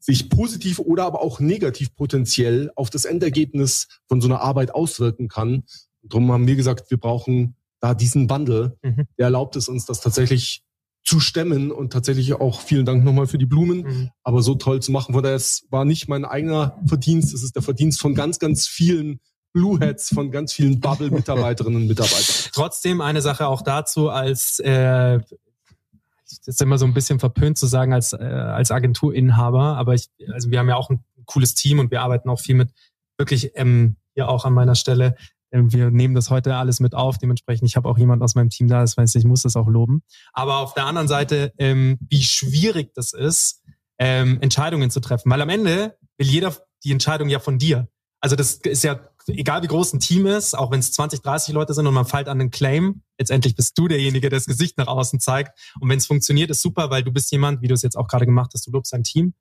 [0.00, 5.28] sich positiv oder aber auch negativ potenziell auf das Endergebnis von so einer Arbeit auswirken
[5.28, 5.64] kann.
[6.02, 9.06] Und darum haben wir gesagt, wir brauchen da diesen Wandel, Mhm.
[9.18, 10.62] der erlaubt es uns, das tatsächlich
[11.04, 14.10] zu stemmen und tatsächlich auch vielen Dank nochmal für die Blumen, Mhm.
[14.22, 15.14] aber so toll zu machen.
[15.14, 18.66] Von daher, es war nicht mein eigener Verdienst, es ist der Verdienst von ganz, ganz
[18.66, 19.20] vielen
[19.52, 22.50] Blue Hats, von ganz vielen Bubble-Mitarbeiterinnen und Mitarbeitern.
[22.52, 25.18] Trotzdem eine Sache auch dazu, als äh,
[26.46, 30.50] ist immer so ein bisschen verpönt zu sagen als äh, als Agenturinhaber, aber ich, also
[30.50, 32.70] wir haben ja auch ein cooles Team und wir arbeiten auch viel mit
[33.18, 35.16] wirklich ähm, hier auch an meiner Stelle,
[35.52, 37.18] ähm, wir nehmen das heute alles mit auf.
[37.18, 39.56] Dementsprechend, ich habe auch jemand aus meinem Team da, das weiß ich, ich muss das
[39.56, 40.02] auch loben.
[40.32, 43.62] Aber auf der anderen Seite, ähm, wie schwierig das ist,
[43.98, 45.30] ähm, Entscheidungen zu treffen.
[45.30, 47.88] Weil am Ende will jeder die Entscheidung ja von dir.
[48.20, 51.54] Also das ist ja, egal wie groß ein Team ist, auch wenn es 20, 30
[51.54, 54.78] Leute sind und man fällt an den Claim, letztendlich bist du derjenige, der das Gesicht
[54.78, 55.58] nach außen zeigt.
[55.80, 58.08] Und wenn es funktioniert, ist super, weil du bist jemand, wie du es jetzt auch
[58.08, 59.34] gerade gemacht hast, du lobst dein Team.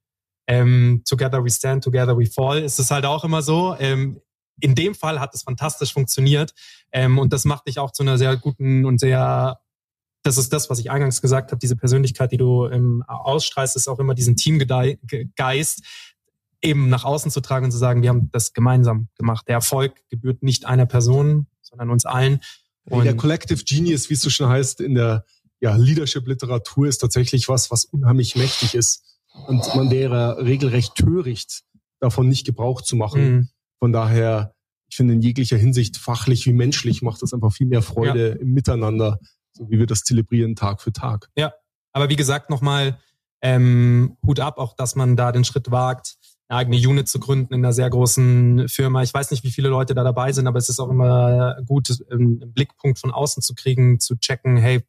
[0.47, 2.61] Ähm, together we stand, together we fall.
[2.63, 3.75] Ist es halt auch immer so.
[3.79, 4.19] Ähm,
[4.61, 6.53] in dem Fall hat es fantastisch funktioniert.
[6.91, 9.59] Ähm, und das macht dich auch zu einer sehr guten und sehr
[10.23, 13.87] das ist das, was ich eingangs gesagt habe, diese Persönlichkeit, die du ähm, ausstrahlst, ist
[13.87, 15.83] auch immer diesen Teamgeist,
[16.61, 19.47] eben nach außen zu tragen und zu sagen, wir haben das gemeinsam gemacht.
[19.47, 22.41] Der Erfolg gebührt nicht einer Person, sondern uns allen.
[22.89, 25.25] Und der Collective Genius, wie es so schon heißt in der
[25.59, 29.03] ja, Leadership-Literatur, ist tatsächlich was, was unheimlich mächtig ist.
[29.47, 31.63] Und man wäre regelrecht töricht,
[31.99, 33.31] davon nicht Gebrauch zu machen.
[33.31, 33.49] Mhm.
[33.79, 34.55] Von daher,
[34.89, 38.35] ich finde in jeglicher Hinsicht fachlich wie menschlich macht das einfach viel mehr Freude ja.
[38.35, 39.19] im Miteinander,
[39.53, 41.29] so wie wir das zelebrieren Tag für Tag.
[41.37, 41.53] Ja,
[41.93, 42.99] aber wie gesagt, nochmal
[43.41, 46.17] ähm, Hut ab, auch dass man da den Schritt wagt,
[46.49, 49.03] eine eigene Unit zu gründen in einer sehr großen Firma.
[49.03, 51.89] Ich weiß nicht, wie viele Leute da dabei sind, aber es ist auch immer gut,
[52.11, 54.81] einen Blickpunkt von außen zu kriegen, zu checken, hey,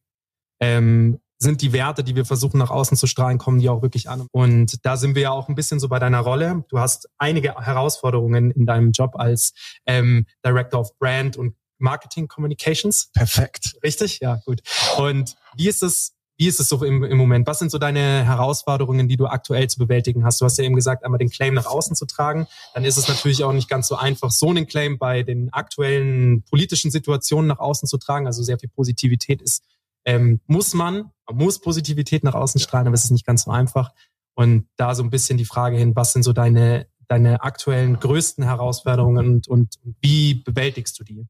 [0.60, 4.10] ähm, sind die Werte, die wir versuchen nach außen zu strahlen, kommen die auch wirklich
[4.10, 4.26] an.
[4.30, 6.64] Und da sind wir ja auch ein bisschen so bei deiner Rolle.
[6.68, 9.54] Du hast einige Herausforderungen in deinem Job als
[9.86, 13.10] ähm, Director of Brand und Marketing Communications.
[13.14, 13.76] Perfekt.
[13.82, 14.20] Richtig?
[14.20, 14.60] Ja, gut.
[14.98, 17.46] Und wie ist es, wie ist es so im, im Moment?
[17.46, 20.40] Was sind so deine Herausforderungen, die du aktuell zu bewältigen hast?
[20.40, 22.46] Du hast ja eben gesagt, einmal den Claim nach außen zu tragen.
[22.72, 26.42] Dann ist es natürlich auch nicht ganz so einfach, so einen Claim bei den aktuellen
[26.44, 28.26] politischen Situationen nach außen zu tragen.
[28.26, 29.62] Also sehr viel Positivität ist
[30.06, 33.50] ähm, muss man, man muss Positivität nach außen strahlen, aber es ist nicht ganz so
[33.50, 33.92] einfach.
[34.34, 38.44] Und da so ein bisschen die Frage hin, was sind so deine, deine aktuellen größten
[38.44, 41.26] Herausforderungen und, und wie bewältigst du die?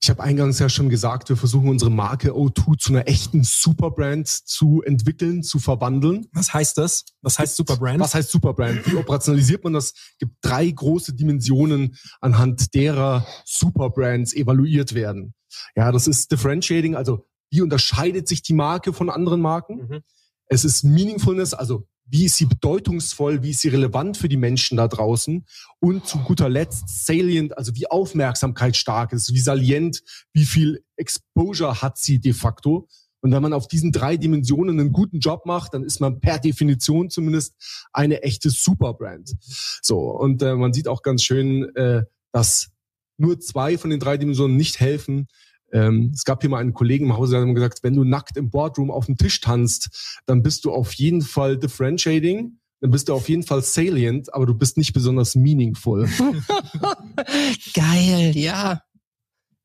[0.00, 4.28] Ich habe eingangs ja schon gesagt, wir versuchen unsere Marke O2 zu einer echten Superbrand
[4.28, 6.28] zu entwickeln, zu verwandeln.
[6.32, 7.04] Was heißt das?
[7.20, 7.98] Was heißt Superbrand?
[7.98, 8.86] Was heißt Superbrand?
[8.90, 9.86] Wie operationalisiert man das?
[9.86, 15.34] Es gibt drei große Dimensionen, anhand derer Superbrands evaluiert werden.
[15.74, 19.88] Ja, das ist Differentiating, also wie unterscheidet sich die Marke von anderen Marken?
[19.88, 20.00] Mhm.
[20.46, 24.76] Es ist Meaningfulness, also wie ist sie bedeutungsvoll, wie ist sie relevant für die Menschen
[24.76, 25.44] da draußen
[25.80, 31.98] und zu guter Letzt salient, also wie aufmerksamkeitsstark ist, wie salient, wie viel Exposure hat
[31.98, 32.88] sie de facto.
[33.20, 36.38] Und wenn man auf diesen drei Dimensionen einen guten Job macht, dann ist man per
[36.38, 37.54] Definition zumindest
[37.92, 39.34] eine echte Superbrand.
[39.82, 42.70] So und äh, man sieht auch ganz schön, äh, dass
[43.16, 45.26] nur zwei von den drei Dimensionen nicht helfen.
[45.72, 48.36] Ähm, es gab hier mal einen Kollegen im Hause, der hat gesagt, wenn du nackt
[48.36, 53.08] im Boardroom auf dem Tisch tanzt, dann bist du auf jeden Fall differentiating, dann bist
[53.08, 56.08] du auf jeden Fall salient, aber du bist nicht besonders meaningful.
[57.74, 58.82] Geil, ja.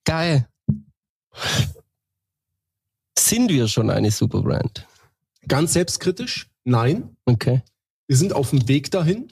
[0.04, 0.48] Geil.
[3.18, 4.88] Sind wir schon eine Superbrand?
[5.48, 6.50] Ganz selbstkritisch?
[6.64, 7.16] Nein.
[7.26, 7.62] Okay.
[8.08, 9.32] Wir sind auf dem Weg dahin.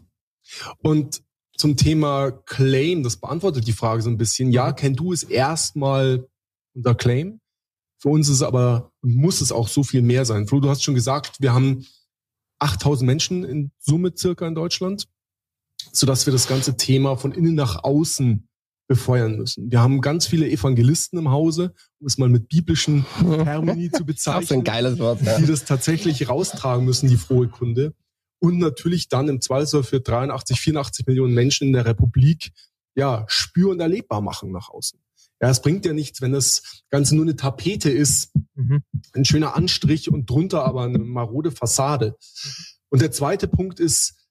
[0.81, 1.21] Und
[1.55, 4.51] zum Thema Claim, das beantwortet die Frage so ein bisschen.
[4.51, 6.27] Ja, Can Du ist erstmal
[6.73, 7.39] unser Claim.
[7.99, 10.47] Für uns ist es aber, muss es auch so viel mehr sein.
[10.47, 11.85] Flo, du hast schon gesagt, wir haben
[12.59, 15.07] 8000 Menschen in Summe circa in Deutschland,
[15.91, 18.47] sodass wir das ganze Thema von innen nach außen
[18.87, 19.71] befeuern müssen.
[19.71, 24.41] Wir haben ganz viele Evangelisten im Hause, um es mal mit biblischen Termini zu bezeichnen.
[24.41, 25.37] Das ist ein geiles Wort, ja.
[25.39, 27.93] Die das tatsächlich raustragen müssen, die frohe Kunde.
[28.39, 32.51] Und natürlich dann im Zweifelsfall für 83, 84 Millionen Menschen in der Republik,
[32.95, 34.99] ja, spür- und erlebbar machen nach außen.
[35.41, 38.83] Ja, es bringt ja nichts, wenn das Ganze nur eine Tapete ist, mhm.
[39.13, 42.15] ein schöner Anstrich und drunter aber eine marode Fassade.
[42.89, 44.21] Und der zweite Punkt ist,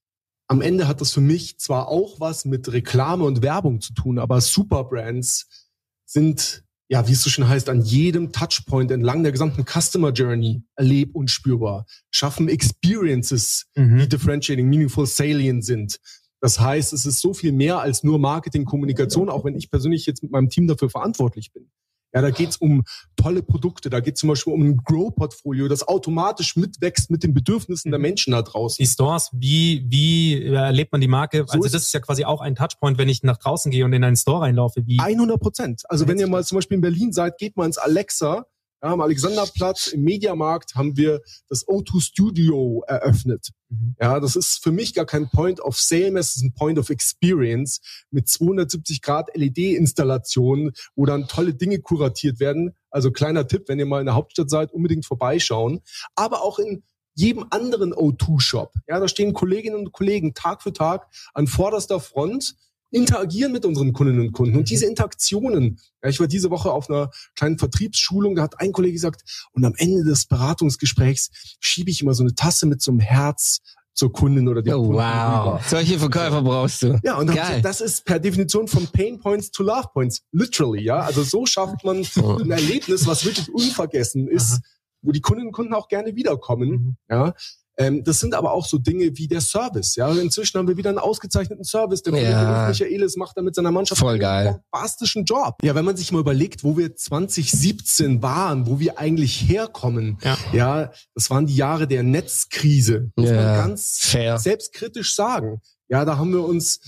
[0.46, 4.18] am Ende hat das für mich zwar auch was mit Reklame und Werbung zu tun,
[4.18, 5.68] aber Superbrands
[6.07, 10.62] sind, ja, wie es so schön heißt, an jedem Touchpoint entlang der gesamten Customer Journey
[10.75, 13.99] erleb und spürbar, schaffen Experiences, mhm.
[13.99, 16.01] die differentiating, meaningful, salient sind.
[16.40, 20.07] Das heißt, es ist so viel mehr als nur Marketing, Kommunikation, auch wenn ich persönlich
[20.07, 21.70] jetzt mit meinem Team dafür verantwortlich bin.
[22.12, 22.83] Ja, da geht's um
[23.14, 27.92] tolle Produkte, da geht zum Beispiel um ein Grow-Portfolio, das automatisch mitwächst mit den Bedürfnissen
[27.92, 28.03] der mhm.
[28.03, 28.83] Menschen da draußen.
[28.83, 31.44] Die Stores, wie, wie erlebt man die Marke?
[31.46, 33.92] So also das ist ja quasi auch ein Touchpoint, wenn ich nach draußen gehe und
[33.92, 34.87] in einen Store reinlaufe.
[34.87, 35.83] Wie 100 Prozent.
[35.88, 38.46] Also wenn ihr mal zum Beispiel in Berlin seid, geht mal ins Alexa
[38.83, 43.51] ja, am Alexanderplatz im Mediamarkt haben wir das O2 Studio eröffnet.
[43.69, 43.95] Mhm.
[44.01, 46.79] Ja, das ist für mich gar kein Point of Sale mehr, es ist ein Point
[46.79, 52.75] of Experience mit 270 Grad LED-Installationen, wo dann tolle Dinge kuratiert werden.
[52.90, 55.81] Also kleiner Tipp, wenn ihr mal in der Hauptstadt seid, unbedingt vorbeischauen.
[56.14, 56.83] Aber auch in
[57.14, 58.73] jedem anderen O2-Shop.
[58.88, 62.55] Ja, da stehen Kolleginnen und Kollegen Tag für Tag an vorderster Front
[62.90, 64.57] interagieren mit unseren Kundinnen und Kunden.
[64.57, 68.72] Und diese Interaktionen, ja, ich war diese Woche auf einer kleinen Vertriebsschulung, da hat ein
[68.72, 69.22] Kollege gesagt,
[69.53, 73.61] und am Ende des Beratungsgesprächs schiebe ich immer so eine Tasse mit so einem Herz
[73.92, 75.46] zur Kundin oder dem Oh, Kunden wow.
[75.46, 75.61] rüber.
[75.68, 76.98] Solche Verkäufer brauchst du.
[77.03, 81.00] Ja, und gesagt, das ist per Definition von Pain Points to Love Points, literally, ja.
[81.00, 84.61] Also so schafft man ein Erlebnis, was wirklich unvergessen ist,
[85.03, 86.96] wo die Kundinnen und Kunden auch gerne wiederkommen, Mhm.
[87.11, 87.35] ja.
[87.81, 89.97] Ähm, das sind aber auch so Dinge wie der Service.
[89.97, 92.03] Ja, inzwischen haben wir wieder einen ausgezeichneten Service.
[92.03, 92.69] Der Ja.
[92.69, 94.61] Michaelis macht da mit seiner Mannschaft Voll einen geil.
[94.71, 95.55] fantastischen Job.
[95.62, 100.19] Ja, wenn man sich mal überlegt, wo wir 2017 waren, wo wir eigentlich herkommen.
[100.23, 100.37] Ja.
[100.53, 103.11] Ja, das waren die Jahre der Netzkrise.
[103.16, 104.38] Muss man Ja, ganz fair.
[104.38, 105.61] selbstkritisch sagen.
[105.88, 106.81] Ja, da haben wir uns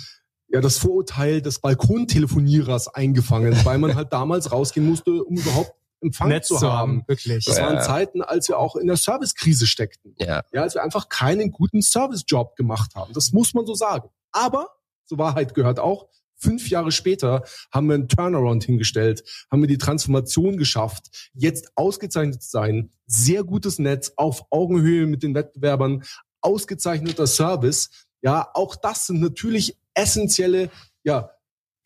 [0.48, 6.28] ja das Vorurteil des Balkontelefonierers eingefangen, weil man halt damals rausgehen musste, um überhaupt Empfang
[6.28, 7.04] Netz zu haben.
[7.06, 7.44] wirklich.
[7.44, 7.66] Das Ja.
[7.66, 10.14] waren Zeiten, als wir auch in der Servicekrise steckten.
[10.18, 10.42] Ja.
[10.52, 13.12] Ja, als wir einfach keinen guten Servicejob gemacht haben.
[13.14, 14.08] Das muss man so sagen.
[14.32, 14.68] Aber,
[15.06, 19.78] zur Wahrheit gehört auch, fünf Jahre später haben wir einen Turnaround hingestellt, haben wir die
[19.78, 26.02] Transformation geschafft, jetzt ausgezeichnet zu sein, sehr gutes Netz auf Augenhöhe mit den Wettbewerbern,
[26.40, 27.90] ausgezeichneter Service.
[28.22, 30.70] Ja, auch das sind natürlich essentielle,
[31.04, 31.30] ja,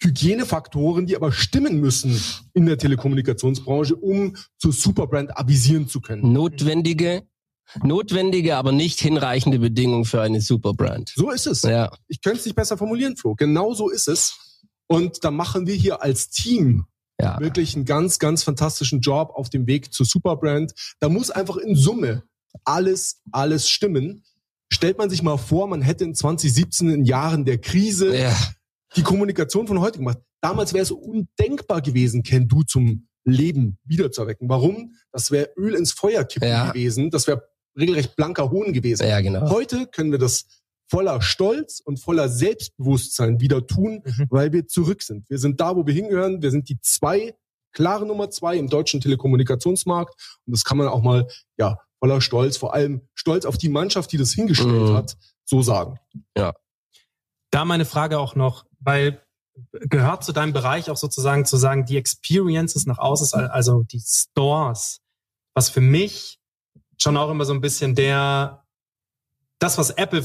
[0.03, 2.21] Hygienefaktoren, die aber stimmen müssen
[2.53, 6.33] in der Telekommunikationsbranche, um zur Superbrand avisieren zu können.
[6.33, 7.23] Notwendige,
[7.83, 11.13] notwendige, aber nicht hinreichende Bedingung für eine Superbrand.
[11.15, 11.63] So ist es.
[11.63, 11.91] Ja.
[12.09, 13.35] Ich könnte es nicht besser formulieren, Flo.
[13.35, 14.63] Genau so ist es.
[14.87, 16.85] Und da machen wir hier als Team
[17.21, 17.41] Ja.
[17.41, 20.73] wirklich einen ganz, ganz fantastischen Job auf dem Weg zur Superbrand.
[21.01, 22.23] Da muss einfach in Summe
[22.65, 24.23] alles, alles stimmen.
[24.73, 28.37] Stellt man sich mal vor, man hätte in 2017 in Jahren der Krise Ja.
[28.97, 30.19] Die Kommunikation von heute gemacht.
[30.41, 34.49] Damals wäre es undenkbar gewesen, Ken Du zum Leben wiederzuerwecken.
[34.49, 34.95] Warum?
[35.13, 36.69] Das wäre Öl ins Feuer kippen Ja.
[36.71, 37.11] gewesen.
[37.11, 39.07] Das wäre regelrecht blanker Hohn gewesen.
[39.07, 39.51] Ja, genau.
[39.51, 40.47] Heute können wir das
[40.89, 44.27] voller Stolz und voller Selbstbewusstsein wieder tun, Mhm.
[44.31, 45.29] weil wir zurück sind.
[45.29, 46.41] Wir sind da, wo wir hingehören.
[46.43, 47.35] Wir sind die zwei,
[47.73, 50.15] klare Nummer zwei im deutschen Telekommunikationsmarkt.
[50.47, 51.27] Und das kann man auch mal,
[51.59, 54.95] ja, voller Stolz, vor allem stolz auf die Mannschaft, die das hingestellt Mhm.
[54.95, 55.99] hat, so sagen.
[57.51, 59.21] Da meine Frage auch noch, weil
[59.73, 65.01] gehört zu deinem Bereich auch sozusagen zu sagen, die Experiences nach außen, also die Stores,
[65.55, 66.39] was für mich
[66.99, 68.65] schon auch immer so ein bisschen der,
[69.59, 70.25] das, was Apple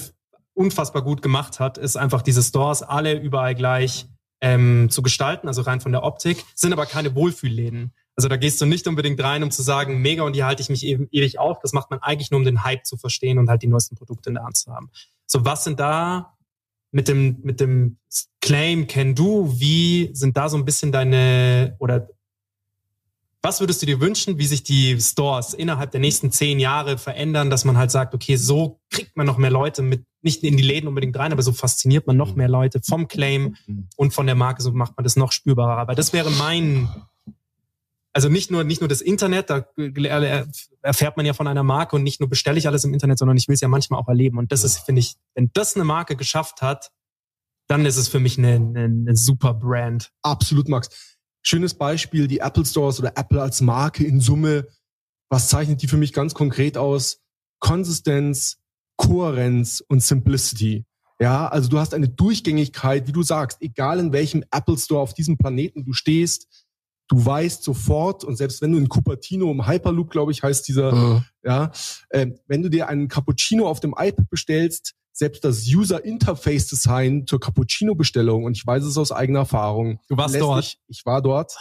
[0.54, 4.08] unfassbar gut gemacht hat, ist einfach diese Stores alle überall gleich
[4.42, 7.94] ähm, zu gestalten, also rein von der Optik, sind aber keine Wohlfühlläden.
[8.16, 10.70] Also da gehst du nicht unbedingt rein, um zu sagen, mega und hier halte ich
[10.70, 11.60] mich eben ewig auf.
[11.62, 14.30] Das macht man eigentlich nur, um den Hype zu verstehen und halt die neuesten Produkte
[14.30, 14.92] in der Hand zu haben.
[15.26, 16.38] So, was sind da
[16.92, 17.98] mit dem, mit dem
[18.42, 22.10] Claim Can Do, wie sind da so ein bisschen deine, oder
[23.42, 27.50] was würdest du dir wünschen, wie sich die Stores innerhalb der nächsten zehn Jahre verändern,
[27.50, 30.64] dass man halt sagt, okay, so kriegt man noch mehr Leute mit, nicht in die
[30.64, 33.56] Läden unbedingt rein, aber so fasziniert man noch mehr Leute vom Claim
[33.96, 35.82] und von der Marke, so macht man das noch spürbarer.
[35.82, 36.88] Aber das wäre mein,
[38.14, 39.66] also nicht nur, nicht nur das Internet, da
[40.82, 43.38] erfährt man ja von einer Marke und nicht nur bestelle ich alles im Internet, sondern
[43.38, 44.38] ich will es ja manchmal auch erleben.
[44.38, 46.92] Und das ist, finde ich, wenn das eine Marke geschafft hat,
[47.68, 50.12] dann ist es für mich eine, eine, eine super Brand.
[50.24, 50.90] Absolut, Max.
[51.42, 54.68] Schönes Beispiel, die Apple Stores oder Apple als Marke in Summe.
[55.30, 57.22] Was zeichnet die für mich ganz konkret aus?
[57.60, 58.58] Konsistenz,
[58.98, 60.86] Kohärenz und Simplicity.
[61.20, 65.14] Ja, also du hast eine Durchgängigkeit, wie du sagst, egal in welchem Apple Store auf
[65.14, 66.48] diesem Planeten du stehst,
[67.12, 70.94] du weißt sofort, und selbst wenn du in Cupertino im Hyperloop, glaube ich, heißt dieser,
[70.94, 71.26] Mhm.
[71.44, 71.72] ja,
[72.12, 77.28] ähm, wenn du dir einen Cappuccino auf dem iPad bestellst, selbst das User Interface Design
[77.28, 80.00] zur Cappuccino-Bestellung, und ich weiß es aus eigener Erfahrung.
[80.08, 80.64] Du warst dort.
[80.64, 81.58] Dich, ich war dort.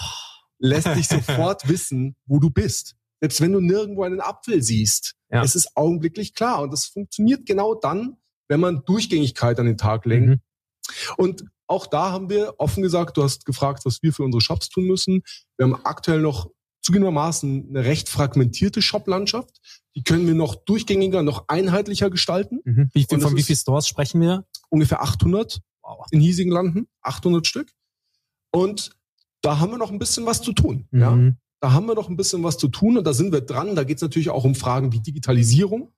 [0.58, 2.94] Lässt dich sofort wissen, wo du bist.
[3.20, 5.14] Selbst wenn du nirgendwo einen Apfel siehst.
[5.30, 5.42] Ja.
[5.42, 6.62] Es ist augenblicklich klar.
[6.62, 8.16] Und das funktioniert genau dann,
[8.48, 10.26] wenn man Durchgängigkeit an den Tag legt.
[10.26, 10.40] Mhm.
[11.16, 14.68] Und auch da haben wir offen gesagt, du hast gefragt, was wir für unsere Shops
[14.68, 15.22] tun müssen.
[15.56, 16.50] Wir haben aktuell noch
[16.82, 19.60] zugegebenermaßen eine recht fragmentierte Shop-Landschaft.
[19.94, 22.60] Die können wir noch durchgängiger, noch einheitlicher gestalten.
[22.64, 22.90] Mhm.
[22.92, 24.44] Wie viel, von wie ist- viel Stores sprechen wir?
[24.68, 26.06] Ungefähr 800 Wow.
[26.10, 27.72] in hiesigen Landen, 800 Stück.
[28.52, 28.90] Und
[29.42, 30.88] da haben wir noch ein bisschen was zu tun.
[30.92, 31.12] Ja?
[31.12, 31.36] Mhm.
[31.60, 33.76] Da haben wir noch ein bisschen was zu tun und da sind wir dran.
[33.76, 35.92] Da geht es natürlich auch um Fragen wie Digitalisierung.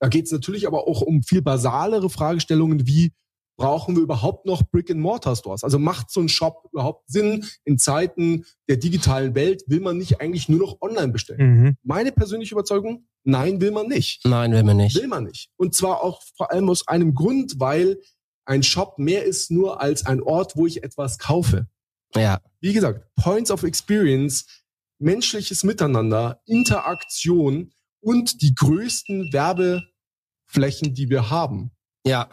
[0.00, 3.12] Da geht es natürlich aber auch um viel basalere Fragestellungen wie
[3.58, 5.64] brauchen wir überhaupt noch Brick-and-Mortar-Stores?
[5.64, 9.64] Also macht so ein Shop überhaupt Sinn in Zeiten der digitalen Welt?
[9.66, 11.40] Will man nicht eigentlich nur noch online bestellen?
[11.40, 11.76] Mhm.
[11.82, 14.24] Meine persönliche Überzeugung, nein, will man nicht.
[14.24, 14.96] Nein, will man nicht.
[14.96, 15.50] Will man nicht.
[15.56, 18.00] Und zwar auch vor allem aus einem Grund, weil
[18.46, 21.66] ein Shop mehr ist nur als ein Ort, wo ich etwas kaufe.
[22.14, 22.40] Ja.
[22.60, 24.46] Wie gesagt, Points of Experience,
[24.98, 31.72] menschliches Miteinander, Interaktion und die größten Werbeflächen, die wir haben.
[32.06, 32.28] Ja.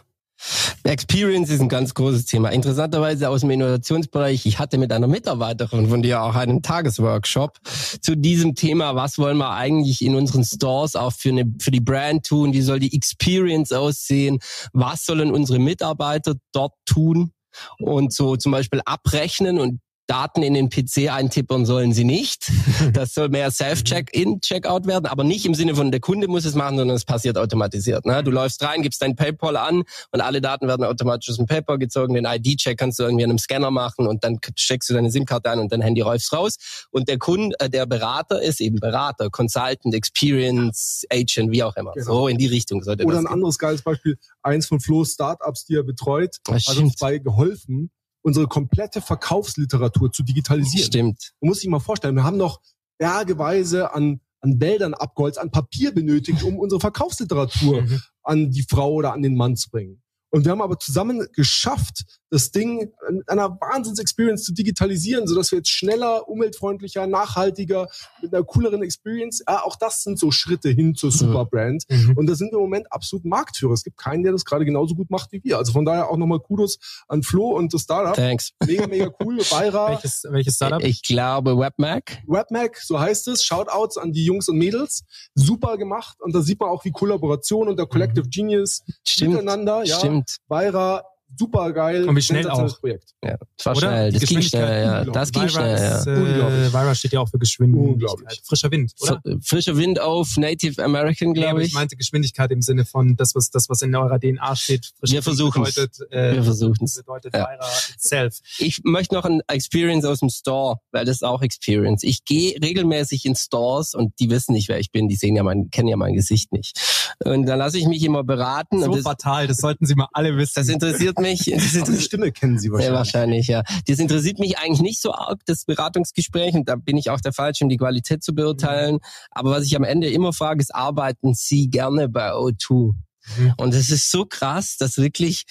[0.83, 2.49] Experience ist ein ganz großes Thema.
[2.49, 4.45] Interessanterweise aus dem Innovationsbereich.
[4.45, 7.57] Ich hatte mit einer Mitarbeiterin von dir auch einen Tagesworkshop
[8.01, 8.95] zu diesem Thema.
[8.95, 12.53] Was wollen wir eigentlich in unseren Stores auch für, eine, für die Brand tun?
[12.53, 14.39] Wie soll die Experience aussehen?
[14.73, 17.31] Was sollen unsere Mitarbeiter dort tun?
[17.79, 22.51] Und so zum Beispiel abrechnen und Daten in den PC eintippern sollen sie nicht.
[22.93, 26.55] Das soll mehr Self-Check-In, Checkout werden, aber nicht im Sinne von der Kunde muss es
[26.55, 28.05] machen, sondern es passiert automatisiert.
[28.05, 28.23] Ne?
[28.23, 31.77] Du läufst rein, gibst dein PayPal an und alle Daten werden automatisch aus dem PayPal
[31.79, 32.13] gezogen.
[32.13, 35.49] Den ID-Check kannst du irgendwie an einem Scanner machen und dann checkst du deine SIM-Karte
[35.49, 36.87] ein und dein Handy räufst raus.
[36.91, 41.93] Und der Kunde, äh, der Berater ist eben Berater, Consultant, Experience, Agent, wie auch immer.
[41.93, 42.05] Genau.
[42.05, 43.33] So in die Richtung sollte Oder ein gehen.
[43.33, 47.89] anderes geiles Beispiel, eins von Flo's Startups, die er betreut, Das hat uns bei geholfen,
[48.25, 50.88] unsere komplette Verkaufsliteratur zu digitalisieren.
[50.88, 51.33] Stimmt.
[51.41, 52.59] Man muss sich mal vorstellen, wir haben noch
[52.97, 58.01] bergeweise an, an Wäldern abgeholzt, an Papier benötigt, um unsere Verkaufsliteratur Mhm.
[58.23, 60.01] an die Frau oder an den Mann zu bringen.
[60.31, 65.59] Und wir haben aber zusammen geschafft, das Ding mit einer Wahnsinns-Experience zu digitalisieren, sodass wir
[65.59, 67.88] jetzt schneller, umweltfreundlicher, nachhaltiger,
[68.21, 71.83] mit einer cooleren Experience, ja, auch das sind so Schritte hin zur Superbrand.
[71.89, 72.17] Mhm.
[72.17, 73.73] Und da sind wir im Moment absolut Marktführer.
[73.73, 75.57] Es gibt keinen, der das gerade genauso gut macht wie wir.
[75.57, 78.15] Also von daher auch nochmal Kudos an Flo und das Startup.
[78.15, 78.51] Thanks.
[78.65, 79.38] Mega, mega cool.
[79.49, 80.83] Bayra, Welches, welches Startup?
[80.83, 82.23] Ich glaube Webmac.
[82.27, 83.43] Webmac, so heißt es.
[83.43, 85.03] Shoutouts an die Jungs und Mädels.
[85.35, 86.17] Super gemacht.
[86.21, 89.33] Und da sieht man auch, wie Kollaboration und der Collective Genius Stimmt.
[89.33, 89.97] miteinander, ja.
[89.97, 90.38] Stimmt.
[90.47, 91.03] Bayra,
[91.38, 92.07] super geil.
[92.07, 92.79] Und wie schnell auch.
[92.79, 93.13] Projekt.
[93.23, 93.88] Ja, das war Oder?
[93.88, 94.11] schnell.
[94.13, 95.03] Das ging schnell, ja.
[95.05, 96.65] Das ging Vira, schnell, ja.
[96.65, 96.73] äh.
[96.73, 97.93] Vira steht ja auch für Geschwindigkeit.
[97.93, 98.41] Unglaublich.
[98.45, 99.19] Frischer Wind, oder?
[99.19, 101.73] Fr- Frischer Wind auf Native American, glaube ich ich.
[101.73, 104.91] meinte Geschwindigkeit im Sinne von das, was, das, was in eurer DNA steht.
[104.99, 105.75] Frischer Wir Wind versuchen's.
[105.75, 106.95] Bedeutet, äh, Wir versuchen's.
[106.95, 107.47] Bedeutet Ja.
[107.49, 108.39] Vira itself.
[108.59, 112.03] Ich möchte noch ein Experience aus dem Store, weil das ist auch Experience.
[112.03, 115.07] Ich gehe regelmäßig in Stores und die wissen nicht, wer ich bin.
[115.09, 116.79] Die sehen ja mein, kennen ja mein Gesicht nicht.
[117.23, 118.79] Und dann lasse ich mich immer beraten.
[118.79, 120.53] So und das, fatal, das sollten Sie mal alle wissen.
[120.55, 121.45] das interessiert mich.
[121.45, 122.97] Das Aber die interessiert, Stimme kennen Sie ja, wahrscheinlich.
[122.97, 123.63] wahrscheinlich, ja.
[123.88, 126.54] Das interessiert mich eigentlich nicht so arg, das Beratungsgespräch.
[126.54, 128.99] Und da bin ich auch der Falsche, um die Qualität zu beurteilen.
[129.32, 132.93] Aber was ich am Ende immer frage, ist, arbeiten Sie gerne bei O2?
[133.38, 133.54] Mhm.
[133.58, 135.45] Und es ist so krass, dass wirklich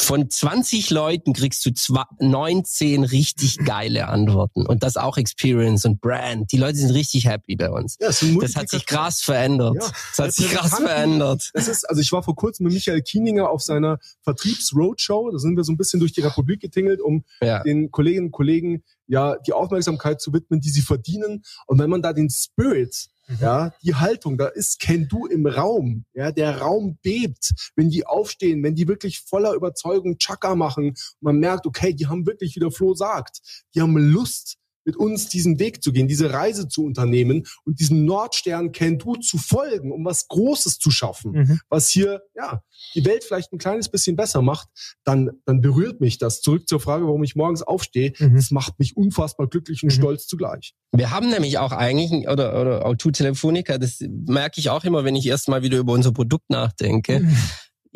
[0.00, 4.66] von 20 Leuten kriegst du zwei, 19 richtig geile Antworten.
[4.66, 6.50] Und das auch Experience und Brand.
[6.52, 7.96] Die Leute sind richtig happy bei uns.
[8.00, 9.76] Ja, sind Das hat sich krass verändert.
[9.80, 9.90] Ja.
[10.16, 11.50] Das hat sich krass Repräsentanten- verändert.
[11.54, 15.30] Es ist, also ich war vor kurzem mit Michael Kieninger auf seiner Vertriebs-Roadshow.
[15.32, 17.62] Da sind wir so ein bisschen durch die Republik getingelt, um Ja.
[17.62, 21.42] den Kolleginnen und Kollegen ja die Aufmerksamkeit zu widmen, die sie verdienen.
[21.66, 23.08] Und wenn man da den Spirit,
[23.40, 28.06] ja, die Haltung, da ist Can Du im Raum, ja, der Raum bebt, wenn die
[28.06, 32.60] aufstehen, wenn die wirklich voller Überzeugung Chaka machen man merkt, okay, die haben wirklich, wie
[32.60, 33.40] der Flo sagt,
[33.74, 38.04] die haben Lust, mit uns diesen Weg zu gehen, diese Reise zu unternehmen und diesem
[38.04, 41.60] Nordstern Can Do zu folgen, um was Großes zu schaffen, Mhm.
[41.68, 42.62] was hier ja
[42.94, 44.68] die Welt vielleicht ein kleines bisschen besser macht,
[45.04, 46.40] dann dann berührt mich das.
[46.40, 48.36] Zurück zur Frage, warum ich morgens aufstehe, Mhm.
[48.36, 49.94] das macht mich unfassbar glücklich und Mhm.
[49.94, 50.74] stolz zugleich.
[50.92, 55.16] Wir haben nämlich auch eigentlich, oder, oder O2 Telefonica, das merke ich auch immer, wenn
[55.16, 57.28] ich erst mal wieder über unser Produkt nachdenke.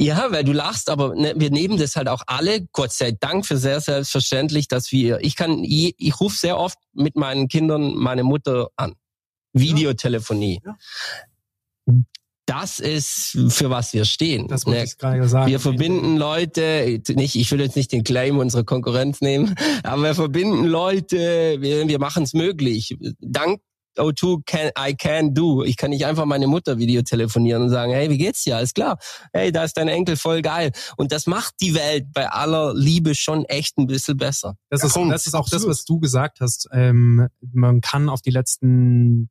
[0.03, 3.47] Ja, weil du lachst, aber ne, wir nehmen das halt auch alle, Gott sei Dank,
[3.47, 7.95] für sehr selbstverständlich, dass wir, ich kann, je- ich rufe sehr oft mit meinen Kindern
[7.95, 8.95] meine Mutter an.
[9.53, 10.61] Videotelefonie.
[10.65, 10.77] Ja.
[12.47, 14.49] Das ist, für was wir stehen.
[14.49, 14.85] Das wollte Ne?
[14.87, 15.51] ich gerade sagen.
[15.51, 20.15] Wir verbinden Leute, nicht, ich will jetzt nicht den Claim unserer Konkurrenz nehmen, aber wir
[20.15, 22.97] verbinden Leute, wir, wir machen es möglich.
[23.21, 23.61] Dank
[23.99, 25.65] O2 can, I can do.
[25.65, 28.57] Ich kann nicht einfach meine Mutter Videotelefonieren und sagen, hey, wie geht's dir?
[28.57, 28.99] Alles klar.
[29.33, 30.73] Hey, da ist dein Enkel voll geil.
[30.97, 34.57] Und das macht die Welt bei aller Liebe schon echt ein bisschen besser.
[34.71, 36.69] Das ist, das ist auch das, was du gesagt hast.
[36.73, 39.29] Ähm, man kann auf die letzten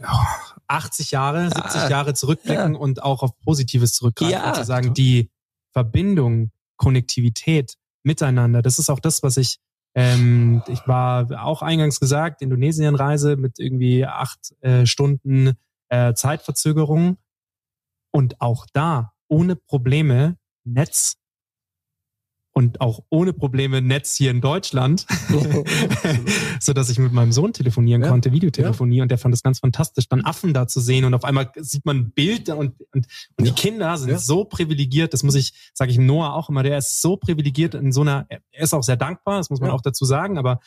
[0.00, 0.26] ja,
[0.68, 2.78] 80 Jahre, 70 Ah, Jahre zurückblicken ja.
[2.80, 5.30] und auch auf Positives zurückgreifen Ja, und zu sagen, die
[5.72, 9.58] Verbindung, Konnektivität miteinander, das ist auch das, was ich
[9.94, 15.56] ähm, ich war auch eingangs gesagt, Indonesien-Reise mit irgendwie acht äh, Stunden
[15.88, 17.18] äh, Zeitverzögerung.
[18.12, 21.19] Und auch da ohne Probleme Netz
[22.52, 25.06] und auch ohne Probleme Netz hier in Deutschland,
[26.60, 28.08] so dass ich mit meinem Sohn telefonieren Ja.
[28.08, 31.24] konnte, Videotelefonie, und der fand das ganz fantastisch, dann Affen da zu sehen und auf
[31.24, 34.18] einmal sieht man ein Bild und, und, und die Kinder sind Ja.
[34.18, 37.92] so privilegiert, das muss ich, sage ich Noah auch immer, der ist so privilegiert in
[37.92, 39.74] so einer, er ist auch sehr dankbar, das muss man Ja.
[39.74, 40.60] auch dazu sagen, aber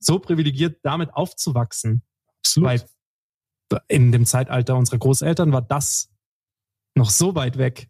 [0.00, 2.02] so privilegiert damit aufzuwachsen,
[2.38, 2.68] Absolut.
[2.68, 2.84] weil
[3.88, 6.10] in dem Zeitalter unserer Großeltern war das
[6.96, 7.88] noch so weit weg.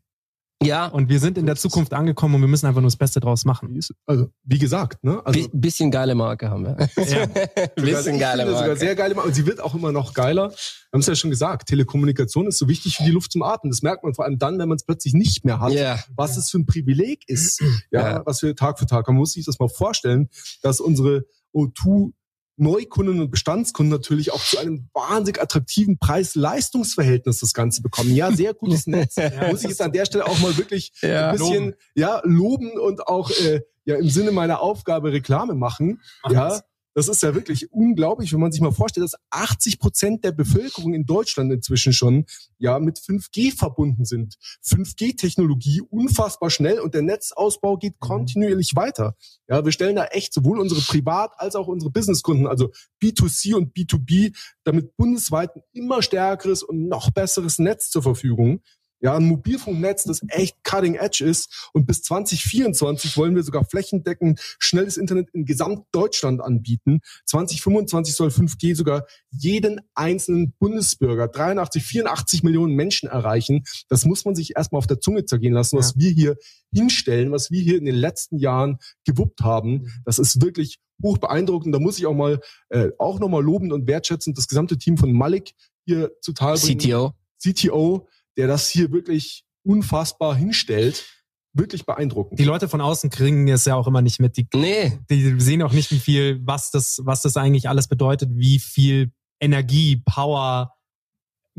[0.63, 3.19] Ja, Und wir sind in der Zukunft angekommen und wir müssen einfach nur das Beste
[3.19, 3.81] draus machen.
[4.05, 5.23] Also, wie gesagt, ne?
[5.25, 6.77] Also, bi bisschen geile Marke haben wir.
[7.07, 7.27] Ja.
[7.77, 8.77] bisschen geile finde sogar Marke.
[8.77, 9.29] sehr geile Marke.
[9.29, 10.51] Und sie wird auch immer noch geiler.
[10.51, 10.57] Wir
[10.93, 13.71] haben es ja schon gesagt, Telekommunikation ist so wichtig wie die Luft zum Atmen.
[13.71, 15.73] Das merkt man vor allem dann, wenn man es plötzlich nicht mehr hat.
[15.73, 15.99] Ja.
[16.15, 18.23] was es für ein Privileg ist, ja, Ja.
[18.27, 19.15] was wir Tag für Tag haben.
[19.15, 20.29] Man muss sich das mal vorstellen,
[20.63, 22.13] dass unsere O2
[22.61, 28.15] Neukunden und Bestandskunden natürlich auch zu einem wahnsinnig attraktiven Preis-Leistungsverhältnis das Ganze bekommen.
[28.15, 29.17] Ja, sehr gutes Netz.
[29.51, 31.31] Muss ich jetzt an der Stelle auch mal wirklich Ja.
[31.31, 36.01] ein bisschen ja loben und auch äh, ja im Sinne meiner Aufgabe Reklame machen.
[36.23, 36.61] Mach ja,
[36.95, 37.09] das.
[37.09, 41.07] ist ja wirklich unglaublich, wenn man sich mal vorstellt, dass 80 Prozent der Bevölkerung in
[41.07, 42.27] Deutschland inzwischen schon
[42.59, 44.37] ja mit 5G verbunden sind.
[44.63, 47.99] 5G-Technologie unfassbar schnell und der Netzausbau geht Mhm.
[48.01, 49.15] kontinuierlich weiter.
[49.49, 52.71] Ja, wir stellen da echt sowohl unsere Privat- als auch unsere Businesskunden, also
[53.03, 54.33] B2C und B2B,
[54.65, 58.61] damit bundesweit ein immer stärkeres und noch besseres Netz zur Verfügung.
[59.01, 61.71] Ja, ein Mobilfunknetz, das echt cutting edge ist.
[61.73, 67.01] Und bis 2024 wollen wir sogar flächendeckend schnelles Internet in Gesamtdeutschland anbieten.
[67.27, 73.65] 2025 soll 5G sogar jeden einzelnen Bundesbürger, 83, 84 Millionen Menschen erreichen.
[73.89, 76.37] Das muss man sich erstmal auf der Zunge zergehen lassen, was wir hier
[76.73, 79.91] hinstellen, was wir hier in den letzten Jahren gewuppt haben.
[80.05, 81.75] Das ist wirklich hoch beeindruckend.
[81.75, 85.13] Da muss ich auch mal, äh, auch nochmal lobend und wertschätzend das gesamte Team von
[85.13, 85.55] Malik
[85.87, 86.79] hier zutage bringen.
[86.79, 87.15] CTO.
[87.43, 88.09] CTO,
[88.41, 91.05] der das hier wirklich unfassbar hinstellt.
[91.53, 92.41] Wirklich beeindruckend.
[92.41, 94.39] Die Leute von außen kriegen es ja auch immer nicht mit.
[94.39, 98.31] Die, Nee, die sehen auch nicht, wie viel, was das, was das eigentlich alles bedeutet,
[98.33, 100.73] wie viel Energie, Power,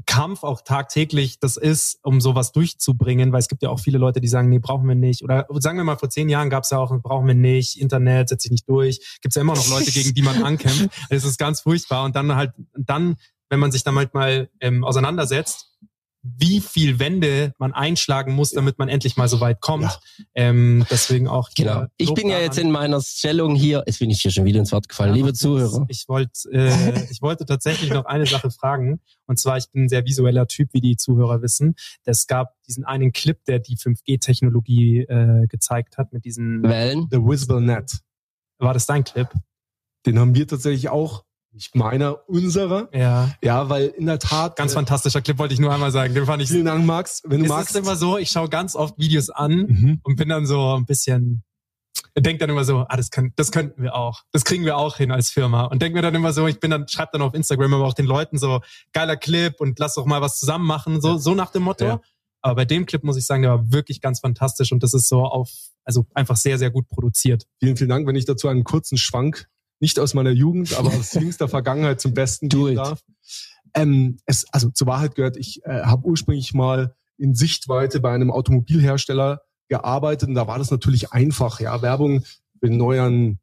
[0.07, 4.21] Kampf auch tagtäglich das ist, um sowas durchzubringen, weil es gibt ja auch viele Leute,
[4.21, 5.23] die sagen, nee, brauchen wir nicht.
[5.23, 8.29] Oder sagen wir mal, vor zehn Jahren gab es ja auch, brauchen wir nicht, Internet
[8.29, 9.19] setzt sich nicht durch.
[9.21, 10.89] Gibt es ja immer noch Leute, gegen die man ankämpft.
[11.11, 12.05] Das ist ganz furchtbar.
[12.05, 13.17] Und dann halt, dann,
[13.49, 15.70] wenn man sich damit mal ähm, auseinandersetzt,
[16.23, 19.83] wie viel Wände man einschlagen muss, damit man endlich mal so weit kommt.
[19.85, 19.99] Ja.
[20.35, 21.49] Ähm, deswegen auch.
[21.55, 21.85] genau.
[21.97, 23.83] Ich bin ja jetzt in meiner Stellung hier.
[23.87, 25.11] Jetzt bin ich hier schon wieder ins Wort gefallen.
[25.11, 25.85] Ja, Liebe Zuhörer.
[25.87, 28.99] Ich wollte, äh, ich wollte tatsächlich noch eine Sache fragen.
[29.25, 31.75] Und zwar, ich bin ein sehr visueller Typ, wie die Zuhörer wissen.
[32.05, 36.61] Es gab diesen einen Clip, der die 5G-Technologie äh, gezeigt hat mit diesen.
[36.63, 37.07] Wellen.
[37.09, 37.99] The Visible Net.
[38.59, 39.27] War das dein Clip?
[40.05, 41.23] Den haben wir tatsächlich auch.
[41.53, 42.87] Nicht meiner, unserer.
[42.93, 43.29] Ja.
[43.43, 44.55] Ja, weil in der Tat.
[44.55, 46.13] Ganz äh, fantastischer Clip, wollte ich nur einmal sagen.
[46.13, 46.49] Den fand ich.
[46.49, 47.21] Vielen Dank, Max.
[47.25, 47.71] Wenn du Es magst.
[47.71, 49.99] ist immer so, ich schaue ganz oft Videos an Mhm.
[50.03, 51.43] und bin dann so ein bisschen,
[52.17, 54.21] denk dann immer so, ah, das, können, das könnten wir auch.
[54.31, 55.65] Das kriegen wir auch hin als Firma.
[55.65, 57.93] Und denk mir dann immer so, ich bin dann, schreib dann auf Instagram aber auch
[57.93, 58.61] den Leuten so,
[58.93, 61.83] geiler Clip und lass doch mal was zusammen machen, so, so nach dem Motto.
[61.85, 62.01] Ja.
[62.41, 65.09] Aber bei dem Clip muss ich sagen, der war wirklich ganz fantastisch und das ist
[65.09, 65.51] so auf,
[65.83, 67.45] also einfach sehr, sehr gut produziert.
[67.59, 69.47] Vielen, vielen Dank, wenn ich dazu einen kurzen Schwank,
[69.81, 72.77] nicht aus meiner Jugend, aber aus jüngster Vergangenheit zum Besten Do geben it.
[72.77, 73.03] darf.
[73.73, 78.31] Ähm, es, also zur Wahrheit gehört, ich äh, habe ursprünglich mal in Sichtweite bei einem
[78.31, 82.23] Automobilhersteller gearbeitet und da war das natürlich einfach, ja, Werbung
[82.59, 83.39] für den neuen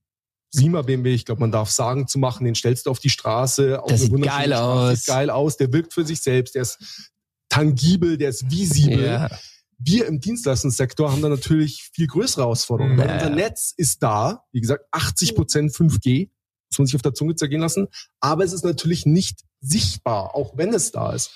[0.51, 3.82] Sima BMW, ich glaube, man darf sagen, zu machen, den stellst du auf die Straße.
[3.82, 4.99] auf eine sieht geil Straße, aus.
[4.99, 7.12] Sieht geil aus, der wirkt für sich selbst, der ist
[7.49, 9.30] tangibel, der ist visibel Ja.
[9.79, 12.97] Wir im Dienstleistungssektor haben da natürlich viel größere Herausforderungen.
[12.97, 13.01] Mhm.
[13.01, 16.31] Weil unser Netz ist da, wie gesagt, 80 Prozent 5G,
[16.70, 17.89] muss man sich auf der Zunge zergehen lassen,
[18.20, 21.31] aber es ist natürlich nicht sichtbar, auch wenn es da ist.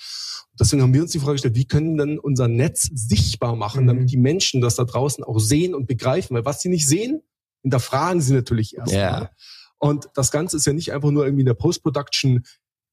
[0.51, 3.83] Und deswegen haben wir uns die Frage gestellt, wie können denn unser Netz sichtbar machen,
[3.83, 3.87] Mhm.
[3.87, 6.35] damit die Menschen das da draußen auch sehen und begreifen.
[6.35, 7.21] Weil was sie nicht sehen,
[7.63, 9.01] hinterfragen sie natürlich erstmal.
[9.01, 9.31] Ja.
[9.79, 12.43] Und das Ganze ist ja nicht einfach nur irgendwie in der Post-Production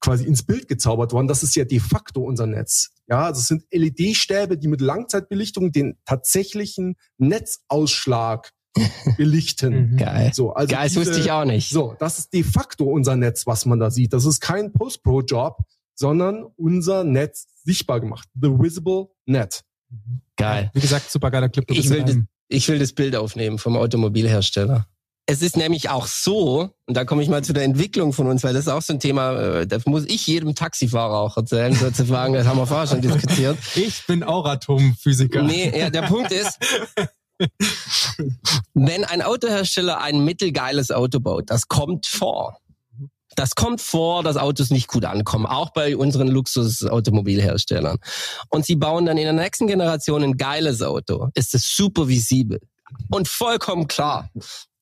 [0.00, 1.26] quasi ins Bild gezaubert worden.
[1.28, 2.90] Das ist ja de facto unser Netz.
[3.08, 8.50] Ja, also es sind LED-Stäbe, die mit Langzeitbelichtung den tatsächlichen Netzausschlag
[9.16, 9.92] belichten.
[9.92, 9.96] Mhm.
[9.96, 10.30] Geil.
[10.34, 11.70] So, also Geil, das diese- wusste ich auch nicht.
[11.70, 14.12] So, das ist de facto unser Netz, was man da sieht.
[14.12, 15.58] Das ist kein Post-Pro-Job,
[15.94, 18.28] sondern unser Netz sichtbar gemacht.
[18.40, 19.62] The Visible Net.
[20.36, 20.70] Geil.
[20.72, 21.68] Wie gesagt, super geiler Clip.
[21.70, 22.16] Ich will, das,
[22.48, 24.86] ich will das Bild aufnehmen vom Automobilhersteller.
[25.26, 28.42] Es ist nämlich auch so, und da komme ich mal zu der Entwicklung von uns,
[28.42, 31.72] weil das ist auch so ein Thema, äh, das muss ich jedem Taxifahrer auch erzählen,
[31.74, 33.56] sozusagen, das haben wir vorher schon diskutiert.
[33.76, 35.42] Ich bin auch Atomphysiker.
[35.42, 36.58] Nee, ja, der Punkt ist,
[38.74, 42.58] wenn ein Autohersteller ein mittelgeiles Auto baut, das kommt vor.
[43.36, 47.98] Das kommt vor, dass Autos nicht gut ankommen, auch bei unseren Luxus-Automobilherstellern.
[48.48, 51.28] Und sie bauen dann in der nächsten Generation ein geiles Auto.
[51.34, 52.60] Ist es super visibel
[53.10, 54.28] und vollkommen klar.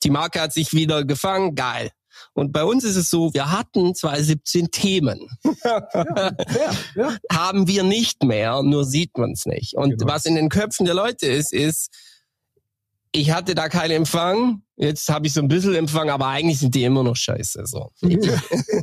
[0.03, 1.90] Die Marke hat sich wieder gefangen, geil.
[2.34, 5.28] Und bei uns ist es so, wir hatten 2017 Themen.
[5.64, 7.16] ja.
[7.32, 9.74] Haben wir nicht mehr, nur sieht man es nicht.
[9.76, 10.12] Und Genau.
[10.12, 11.90] was in den Köpfen der Leute ist, ist,
[13.12, 16.74] ich hatte da keinen Empfang, jetzt habe ich so ein bisschen Empfang, aber eigentlich sind
[16.74, 17.62] die immer noch scheiße.
[17.66, 17.90] So.
[18.03, 18.20] In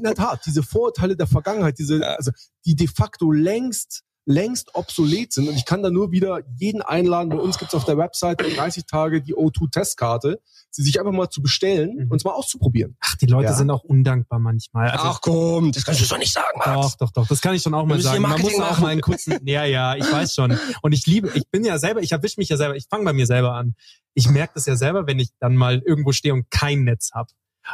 [0.04, 2.32] der Tat, diese Vorurteile der Vergangenheit, diese, also,
[2.66, 5.48] die de facto längst längst obsolet sind.
[5.48, 7.30] Und ich kann da nur wieder jeden einladen.
[7.30, 10.40] Bei uns gibt's auf der Webseite 30 Tage die O2-Testkarte,
[10.76, 12.12] sie sich einfach mal zu bestellen Mhm.
[12.12, 12.98] und zwar auszuprobieren.
[13.00, 13.54] Ach, die Leute Ja.
[13.54, 14.90] sind auch undankbar manchmal.
[14.90, 16.98] Also, Ach komm, das kannst du doch nicht sagen, Max.
[16.98, 17.28] Doch, doch, doch.
[17.28, 18.22] Das kann ich schon auch mal sagen.
[18.22, 18.82] Man muss auch machen.
[18.84, 19.40] mal einen kurzen.
[19.48, 20.58] Ja, ja, ich weiß schon.
[20.82, 23.14] Und ich liebe, ich bin ja selber, ich erwische mich ja selber, ich fange bei
[23.14, 23.76] mir selber an.
[24.14, 27.30] Ich merke das ja selber, wenn ich dann mal irgendwo stehe und kein Netz hab.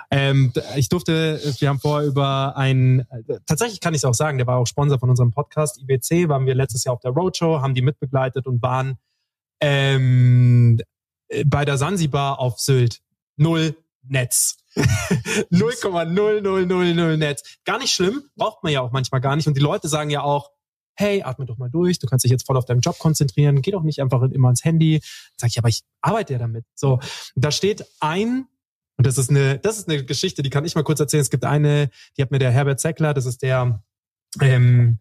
[0.09, 3.05] Ähm, ich durfte, wir haben vorher über ein,
[3.45, 6.45] tatsächlich kann ich es auch sagen, der war auch Sponsor von unserem Podcast, IBC, waren
[6.45, 8.97] wir letztes Jahr auf der Roadshow, haben die mitbegleitet und waren
[9.59, 10.79] ähm,
[11.45, 13.01] bei der Sansibar auf Sylt.
[13.37, 14.57] Null Netz.
[14.75, 17.43] 0,0000 Netz.
[17.65, 19.47] Gar nicht schlimm, braucht man ja auch manchmal gar nicht.
[19.47, 20.51] Und die Leute sagen ja auch,
[20.95, 23.71] hey, atme doch mal durch, du kannst dich jetzt voll auf deinen Job konzentrieren, geh
[23.71, 25.01] doch nicht einfach immer ans Handy.
[25.37, 26.65] Sag ich, aber ich arbeite ja damit.
[26.75, 26.99] So,
[27.35, 28.47] da steht ein,
[28.97, 31.21] und das ist eine, das ist eine Geschichte, die kann ich mal kurz erzählen.
[31.21, 33.83] Es gibt eine, die hat mir der Herbert Zeckler, das ist der,
[34.41, 34.99] ähm,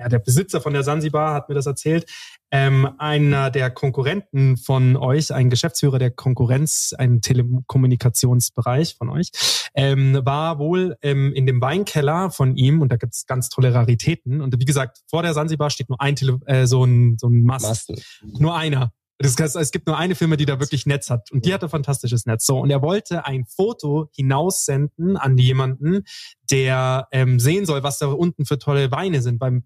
[0.00, 2.10] ja, der Besitzer von der Sansibar hat mir das erzählt.
[2.50, 9.30] Ähm, einer der Konkurrenten von euch, ein Geschäftsführer der Konkurrenz, ein Telekommunikationsbereich von euch,
[9.74, 14.40] ähm, war wohl ähm, in dem Weinkeller von ihm und da gibt's ganz tolle Raritäten.
[14.40, 17.42] Und wie gesagt, vor der Sansibar steht nur ein Tele äh, so ein so ein
[17.42, 17.90] Mast.
[17.90, 18.02] Masten.
[18.38, 18.92] Nur einer.
[19.22, 21.30] Das heißt, es gibt nur eine Firma, die da wirklich Netz hat.
[21.30, 22.46] Und die hat ein fantastisches Netz.
[22.46, 26.04] So, und er wollte ein Foto hinaussenden an jemanden,
[26.50, 29.38] der ähm, sehen soll, was da unten für tolle Weine sind.
[29.38, 29.64] Beim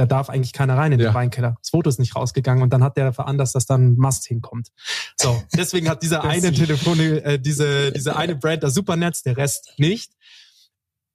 [0.00, 1.14] da darf eigentlich keiner rein in den Ja.
[1.14, 1.56] Weinkeller.
[1.60, 4.72] Das Foto ist nicht rausgegangen und dann hat der veranlasst, dass dann ein Mast hinkommt.
[5.16, 9.74] So, deswegen hat dieser eine Telefon, äh, diese, diese eine Brand das Supernetz, der Rest
[9.76, 10.14] nicht.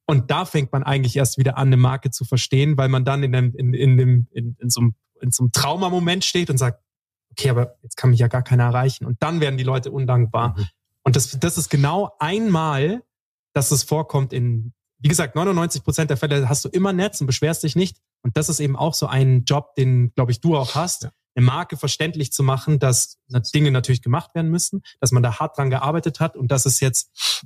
[0.05, 3.23] Und da fängt man eigentlich erst wieder an, eine Marke zu verstehen, weil man dann
[3.23, 6.59] in, dem, in, in, dem, in, in, so einem, in so einem Traumamoment steht und
[6.59, 6.83] sagt,
[7.31, 9.05] okay, aber jetzt kann mich ja gar keiner erreichen.
[9.05, 10.55] Und dann werden die Leute undankbar.
[11.01, 13.01] Und das, das ist genau einmal,
[13.53, 17.25] dass es vorkommt in, wie gesagt, 99 Prozent der Fälle hast du immer Netz und
[17.25, 17.97] beschwerst dich nicht.
[18.25, 21.45] Und das ist eben auch so ein Job, den, glaube ich, du auch hast, eine
[21.45, 23.19] Marke verständlich zu machen, dass
[23.53, 26.79] Dinge natürlich gemacht werden müssen, dass man da hart dran gearbeitet hat und dass es
[26.79, 27.45] jetzt,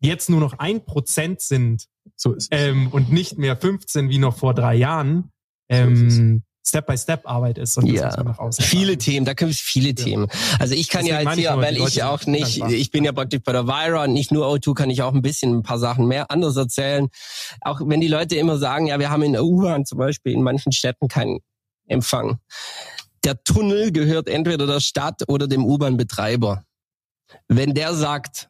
[0.00, 1.86] jetzt nur noch ein Prozent sind
[2.16, 2.58] So ist es.
[2.60, 5.30] ähm, und nicht mehr 15 wie noch vor drei Jahren,
[5.68, 7.76] ähm, Step-by-Step-Arbeit ist.
[7.76, 8.96] Und das Ja, man nach außen viele.
[8.96, 10.28] Themen, da gibt es viele Themen.
[10.58, 13.04] Also ich kann ja Deswegen jetzt meine ich hier, weil ich auch nicht, ich bin
[13.04, 15.62] ja praktisch bei der Vira und nicht nur O2, kann ich auch ein bisschen ein
[15.62, 17.08] paar Sachen mehr anders erzählen.
[17.62, 20.42] Auch wenn die Leute immer sagen, ja, wir haben in der U-Bahn zum Beispiel in
[20.42, 21.40] manchen Städten keinen
[21.86, 22.38] Empfang.
[23.24, 26.64] Der Tunnel gehört entweder der Stadt oder dem U-Bahn-Betreiber.
[27.48, 28.48] Wenn der sagt,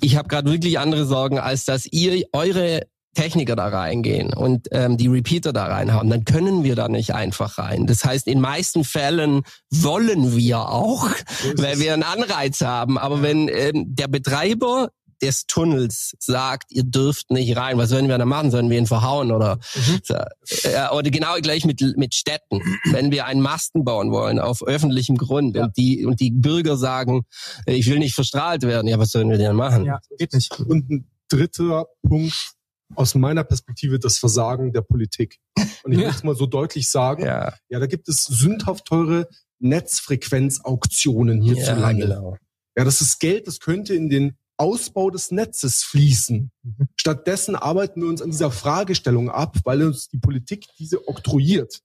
[0.00, 4.96] ich habe gerade wirklich andere Sorgen, als dass ihr eure Techniker da reingehen und ähm,
[4.96, 7.86] die Repeater da reinhauen, dann können wir da nicht einfach rein.
[7.86, 11.08] Das heißt, in meisten Fällen wollen wir auch,
[11.56, 12.98] weil wir einen Anreiz haben.
[12.98, 14.90] Aber wenn ähm, der Betreiber
[15.20, 18.50] des Tunnels sagt, ihr dürft nicht rein, was sollen wir da machen?
[18.50, 19.58] Sollen wir ihn verhauen oder
[20.04, 22.60] so, äh, oder genau gleich mit mit Städten,
[22.92, 27.24] wenn wir einen Masten bauen wollen auf öffentlichem Grund und die und die Bürger sagen,
[27.66, 29.84] ich will nicht verstrahlt werden, ja, was sollen wir denn machen?
[29.84, 30.58] Ja, geht nicht.
[30.60, 32.57] Und ein dritter Punkt
[32.94, 35.38] aus meiner Perspektive das Versagen der Politik.
[35.84, 36.06] Und ich Ja.
[36.06, 37.54] will es mal so deutlich sagen, ja.
[37.68, 39.28] Ja, da gibt es sündhaft teure
[39.60, 42.06] Netzfrequenzauktionen hierzulande.
[42.06, 42.36] genau.
[42.76, 46.50] Ja, das ist Geld, das könnte in den Ausbau des Netzes fließen.
[46.62, 46.88] Mhm.
[46.96, 51.80] Stattdessen arbeiten wir uns an dieser Fragestellung ab, weil uns die Politik diese oktroyiert.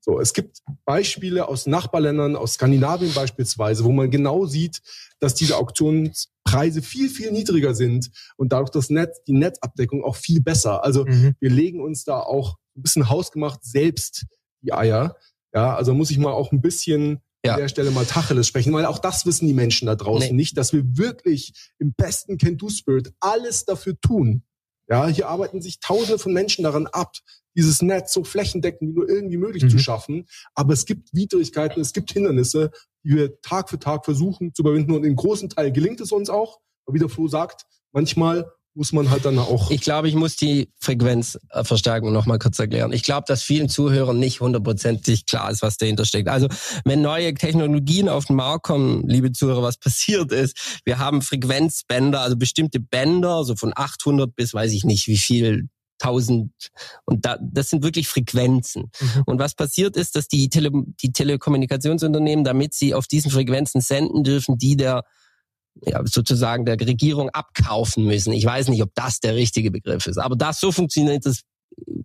[0.00, 4.80] So, es gibt Beispiele aus Nachbarländern, aus Skandinavien beispielsweise, wo man genau sieht,
[5.20, 10.40] dass diese Auktionspreise viel, viel niedriger sind und dadurch das Netz, die Netzabdeckung auch viel
[10.40, 10.84] besser.
[10.84, 11.34] Also Mhm.
[11.40, 14.26] wir legen uns da auch ein bisschen hausgemacht selbst
[14.62, 15.16] die Eier.
[15.54, 17.54] Ja, also muss ich mal auch ein bisschen Ja.
[17.54, 20.34] an der Stelle mal Tacheles sprechen, weil auch das wissen die Menschen da draußen Nee.
[20.36, 24.42] nicht, dass wir wirklich im besten Can-Do-Spirit alles dafür tun.
[24.88, 27.12] Ja, hier arbeiten sich tausende von Menschen daran ab,
[27.54, 29.70] dieses Netz so flächendeckend wie nur irgendwie möglich Mhm.
[29.70, 30.26] zu schaffen.
[30.54, 32.70] Aber es gibt Widrigkeiten, es gibt Hindernisse,
[33.04, 34.92] die wir Tag für Tag versuchen zu überwinden.
[34.92, 36.58] Und in großen Teil gelingt es uns auch.
[36.86, 40.36] Aber wie der Flo sagt, manchmal muss man halt dann auch Ich glaube, ich muss
[40.36, 42.92] die Frequenzverstärkung noch mal kurz erklären.
[42.92, 46.28] Ich glaube, dass vielen Zuhörern nicht hundertprozentig klar ist, was dahinter steckt.
[46.28, 46.46] Also,
[46.84, 52.20] wenn neue Technologien auf den Markt kommen, liebe Zuhörer, was passiert ist, wir haben Frequenzbänder,
[52.20, 55.68] also bestimmte Bänder, so von 800 bis weiß ich nicht wie viel,
[56.00, 56.52] 1000
[57.06, 58.92] und da, das sind wirklich Frequenzen.
[59.00, 59.22] Mhm.
[59.26, 60.70] Und was passiert ist, dass die, Tele,
[61.02, 65.02] die Telekommunikationsunternehmen, damit sie auf diesen Frequenzen senden dürfen, die der
[65.86, 68.32] ja, sozusagen der Regierung abkaufen müssen.
[68.32, 71.42] Ich weiß nicht, ob das der richtige Begriff ist, aber das so funktioniert, das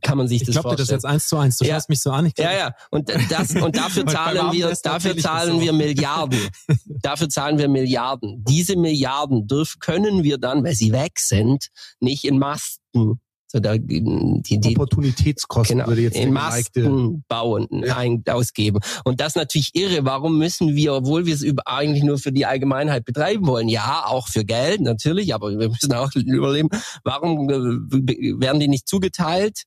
[0.02, 0.98] kann man sich Ich das glaube dir das vorstellen.
[0.98, 1.58] jetzt eins zu eins.
[1.58, 1.74] Du Ja.
[1.76, 2.26] schaust mich so an.
[2.28, 2.76] Ich glaub, Ja, ja.
[2.92, 6.40] Und das und dafür zahlen wir, dafür ich das zahlen wir Milliarden.
[7.02, 8.44] dafür zahlen wir Milliarden.
[8.48, 11.70] Diese Milliarden dürfen können wir dann, weil sie weg sind,
[12.00, 13.20] nicht in Masten
[13.54, 14.02] So da, die,
[14.42, 17.98] die, Opportunitätskosten genau, würde jetzt in Masten bauen, Ja.
[17.98, 18.80] ein, ausgeben.
[19.04, 20.06] Und das ist natürlich irre.
[20.06, 24.06] Warum müssen wir, obwohl wir es über, eigentlich nur für die Allgemeinheit betreiben wollen, ja,
[24.08, 26.70] auch für Geld natürlich, aber wir müssen auch überleben,
[27.04, 29.66] warum äh, werden die nicht zugeteilt?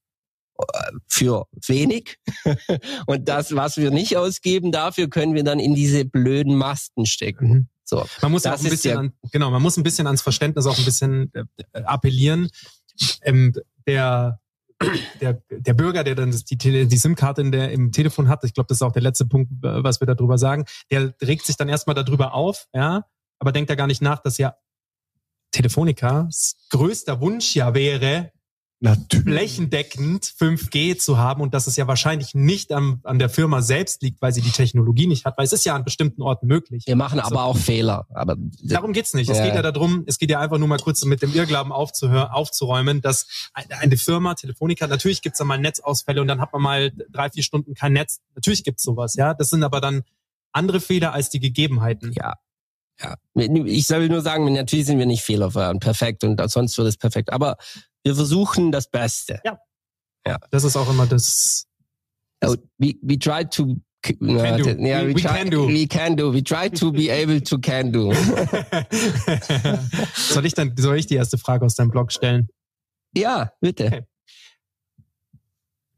[1.06, 2.16] Für wenig.
[3.06, 7.48] Und das, was wir nicht ausgeben, dafür können wir dann in diese blöden Masten stecken.
[7.48, 7.68] Mhm.
[7.84, 8.04] So.
[8.20, 10.84] Man muss auch ein bisschen, an, genau, man muss ein bisschen ans Verständnis auch ein
[10.84, 12.48] bisschen äh, appellieren.
[13.22, 13.52] Ähm,
[13.86, 14.40] der,
[15.20, 18.66] der, der Bürger, der dann die, die SIM-Karte in der, im Telefon hat, ich glaube,
[18.68, 21.68] das ist auch der letzte Punkt, äh, was wir darüber sagen, der regt sich dann
[21.68, 23.04] erstmal darüber auf, ja,
[23.38, 24.56] aber denkt da gar nicht nach, dass ja
[25.52, 28.32] Telefonicas größter Wunsch ja wäre,
[28.78, 29.24] Natürlich.
[29.24, 34.02] flächendeckend 5G zu haben und dass es ja wahrscheinlich nicht am, an der Firma selbst
[34.02, 36.84] liegt, weil sie die Technologie nicht hat, weil es ist ja an bestimmten Orten möglich.
[36.86, 38.06] Wir machen Also- aber auch Fehler.
[38.14, 39.30] Aber Darum geht's nicht.
[39.30, 42.28] Es geht ja darum, es geht ja einfach nur mal kurz mit dem Irrglauben aufzuhören,
[42.28, 46.60] aufzuräumen, dass eine- eine Firma, Telefonica, natürlich gibt's da mal Netzausfälle und dann hat man
[46.60, 48.20] mal drei, vier Stunden kein Netz.
[48.34, 49.32] Natürlich gibt's sowas, ja.
[49.32, 50.02] Das sind aber dann
[50.52, 52.12] andere Fehler als die Gegebenheiten.
[52.12, 52.34] Ja.
[53.02, 53.14] Ja.
[53.34, 56.96] Ich soll nur sagen, natürlich sind wir nicht fehlerfrei und perfekt und sonst wird es
[56.96, 57.30] perfekt.
[57.30, 57.56] Aber
[58.06, 59.40] wir versuchen das Beste.
[60.50, 61.66] Das ist auch immer das.
[62.44, 64.26] Oh, we, we try to can do.
[64.28, 65.66] Yeah, We- we, we try, can do.
[65.66, 66.32] We can do.
[66.32, 68.12] We try to be able to can do.
[70.14, 72.48] soll ich dann, soll ich die erste Frage aus deinem Blog stellen?
[73.12, 73.86] Ja, bitte.
[73.86, 74.02] Okay.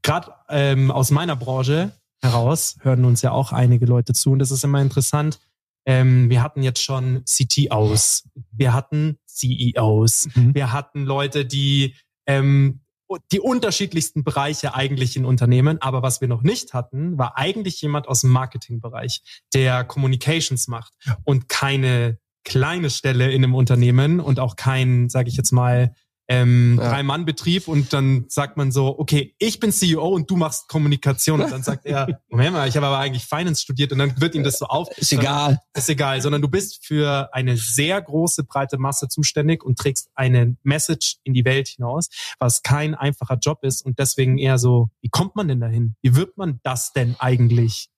[0.02, 1.92] Gerade ähm, aus meiner Branche
[2.22, 5.40] heraus hören uns ja auch einige Leute zu und das ist immer interessant.
[5.84, 10.54] Ähm, wir hatten jetzt schon CTOs, wir hatten CEOs, Mhm.
[10.54, 11.94] wir hatten Leute, die
[12.26, 12.80] ähm,
[13.32, 18.06] die unterschiedlichsten Bereiche eigentlich in Unternehmen, aber was wir noch nicht hatten, war eigentlich jemand
[18.06, 19.22] aus dem Marketingbereich,
[19.54, 20.92] der Communications macht
[21.24, 25.94] und keine kleine Stelle in einem Unternehmen und auch kein, sage ich jetzt mal,
[26.28, 26.90] ähm, Ja.
[26.90, 31.50] Drei-Mann-Betrieb und dann sagt man so, okay, ich bin CEO und du machst Kommunikation und
[31.50, 34.44] dann sagt er, Moment mal, ich habe aber eigentlich Finance studiert und dann wird ihm
[34.44, 34.88] das so auf.
[34.98, 35.58] Ist egal.
[35.74, 40.56] Ist egal, sondern du bist für eine sehr große, breite Masse zuständig und trägst eine
[40.62, 42.08] Message in die Welt hinaus,
[42.38, 45.96] was kein einfacher Job ist und deswegen eher so, wie kommt man denn dahin?
[46.02, 47.88] Wie wird man das denn eigentlich?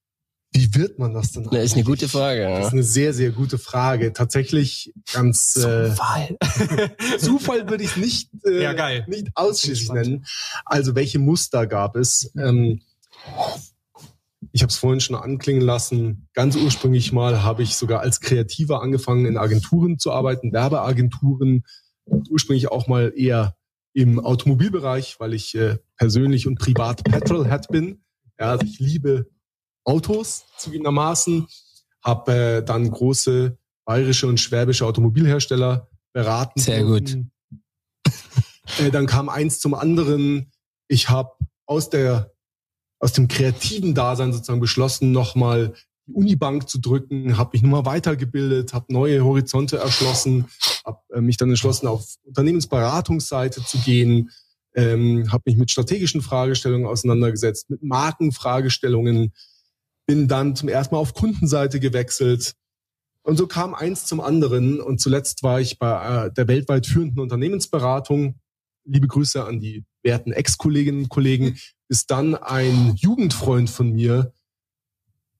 [0.52, 1.44] Wie wird man das denn?
[1.44, 2.08] Das ist eine gute?
[2.08, 2.42] Frage.
[2.42, 2.70] Das ist Ja.
[2.72, 4.12] eine sehr, sehr gute Frage.
[4.12, 6.36] Tatsächlich ganz äh, Wahl.
[7.20, 9.04] Zufall würde ich nicht, äh, Ja, geil.
[9.08, 10.26] nicht ausschließlich nennen.
[10.64, 12.32] Also welche Muster gab es?
[12.36, 12.80] Ähm,
[14.52, 16.28] ich habe es vorhin schon anklingen lassen.
[16.34, 21.64] Ganz ursprünglich mal habe ich sogar als Kreativer angefangen, in Agenturen zu arbeiten, Werbeagenturen.
[22.06, 23.56] Ursprünglich auch mal eher
[23.92, 28.02] im Automobilbereich, weil ich äh, persönlich und privat Petrolhead bin.
[28.38, 29.28] Ja, also ich liebe
[29.84, 31.46] Autos zugegebenermaßen.
[32.02, 36.60] Habe äh, dann große bayerische und schwäbische Automobilhersteller beraten.
[36.60, 37.32] Sehr dürfen.
[38.78, 40.52] Äh, dann kam eins zum anderen.
[40.86, 41.32] Ich habe
[41.66, 42.32] aus der
[43.00, 45.72] aus dem kreativen Dasein sozusagen beschlossen, nochmal
[46.06, 50.46] die Unibank zu drücken, habe mich nochmal weitergebildet, habe neue Horizonte erschlossen,
[50.84, 54.30] habe äh, mich dann entschlossen, auf Unternehmensberatungsseite zu gehen,
[54.74, 59.32] ähm, habe mich mit strategischen Fragestellungen auseinandergesetzt, mit Markenfragestellungen,
[60.10, 62.56] bin dann zum ersten Mal auf Kundenseite gewechselt.
[63.22, 64.80] Und so kam eins zum anderen.
[64.80, 68.34] Und zuletzt war ich bei äh, der weltweit führenden Unternehmensberatung.
[68.84, 71.56] Liebe Grüße an die werten Ex-Kolleginnen und Kollegen,
[71.88, 74.32] bis dann ein Jugendfreund von mir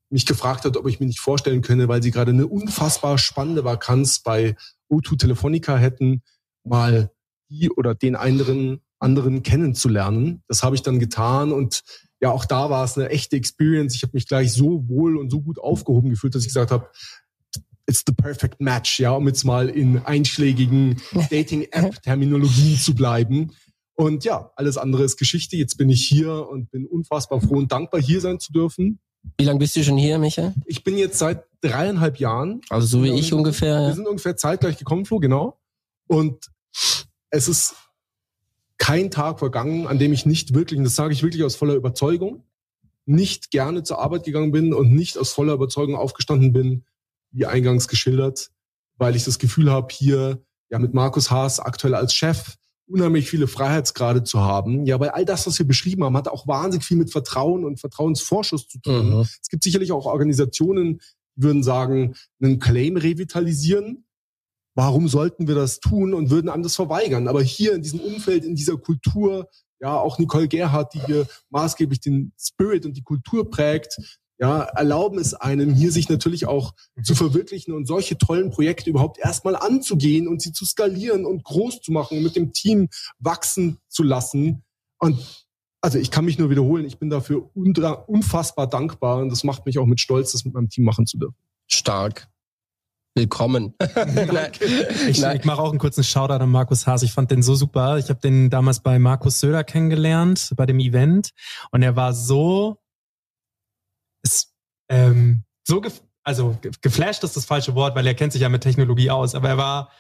[0.08, 3.64] mich gefragt hat, ob ich mir nicht vorstellen könne, weil sie gerade eine unfassbar spannende
[3.64, 4.54] Vakanz bei
[4.88, 6.22] O2 Telefonica hätten,
[6.62, 7.10] mal
[7.48, 10.44] die oder den anderen, anderen kennenzulernen.
[10.46, 11.82] Das habe ich dann getan und
[12.20, 13.94] ja, auch da war es eine echte Experience.
[13.94, 16.88] Ich habe mich gleich so wohl und so gut aufgehoben gefühlt, dass ich gesagt habe,
[17.86, 21.00] it's the perfect match, ja, um jetzt mal in einschlägigen
[21.30, 23.52] Dating-App-Terminologien zu bleiben.
[23.94, 25.56] Und ja, alles andere ist Geschichte.
[25.56, 28.98] Jetzt bin ich hier und bin unfassbar froh und dankbar, hier sein zu dürfen.
[29.38, 30.54] Wie lange bist du schon hier, Micha?
[30.64, 32.62] Ich bin jetzt seit dreieinhalb Jahren.
[32.70, 33.74] Also so wie ich ungefähr.
[33.80, 33.94] Wir Ja.
[33.94, 35.58] sind ungefähr zeitgleich gekommen, Flo, genau.
[36.06, 36.46] Und
[37.30, 37.74] es ist
[38.81, 41.74] kein Tag vergangen, an dem ich nicht wirklich, und das sage ich wirklich aus voller
[41.74, 42.45] Überzeugung,
[43.05, 46.85] nicht gerne zur Arbeit gegangen bin und nicht aus voller Überzeugung aufgestanden bin,
[47.31, 48.51] wie eingangs geschildert,
[48.97, 52.57] weil ich das Gefühl habe, hier ja mit Markus Haas aktuell als Chef
[52.87, 54.87] unheimlich viele Freiheitsgrade zu haben.
[54.87, 57.78] Ja, weil all das, was wir beschrieben haben, hat auch wahnsinnig viel mit Vertrauen und
[57.78, 59.11] Vertrauensvorschuss zu tun.
[59.11, 59.20] Mhm.
[59.20, 61.01] Es gibt sicherlich auch Organisationen,
[61.37, 64.05] die würden sagen, einen Claim revitalisieren.
[64.74, 67.28] Warum sollten wir das tun und würden das verweigern?
[67.28, 69.48] Aber hier in diesem Umfeld, in dieser Kultur,
[69.80, 73.96] ja, auch Nicole Gerhardt, die hier maßgeblich den Spirit und die Kultur prägt,
[74.40, 79.18] ja, erlauben es einem hier sich natürlich auch zu verwirklichen und solche tollen Projekte überhaupt
[79.18, 83.76] erstmal anzugehen und sie zu skalieren und groß zu machen und mit dem Team wachsen
[83.88, 84.64] zu lassen.
[84.98, 85.46] Und
[85.82, 89.78] also ich kann mich nur wiederholen, ich bin dafür unfassbar dankbar und das macht mich
[89.78, 91.36] auch mit Stolz, das mit meinem Team machen zu dürfen.
[91.66, 92.28] Stark.
[93.20, 93.74] Willkommen.
[95.06, 97.02] ich, ich mache auch einen kurzen Shoutout an Markus Haas.
[97.02, 97.98] Ich fand den so super.
[97.98, 101.32] Ich habe den damals bei Markus Söder kennengelernt, bei dem Event.
[101.70, 102.78] Und er war so,
[104.22, 104.54] ist,
[104.88, 108.62] ähm, so gef also geflasht ist das falsche Wort, weil er kennt sich ja mit
[108.62, 109.34] Technologie aus.
[109.34, 109.90] Aber er war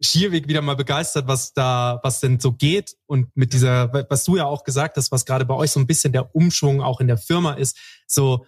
[0.00, 4.36] schierweg wieder mal begeistert, was da, was denn so geht und mit dieser, was du
[4.36, 7.06] ja auch gesagt hast, was gerade bei euch so ein bisschen der Umschwung auch in
[7.06, 8.46] der Firma ist, so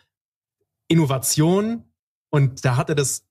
[0.88, 1.84] Innovation.
[2.30, 3.25] Und da hat er das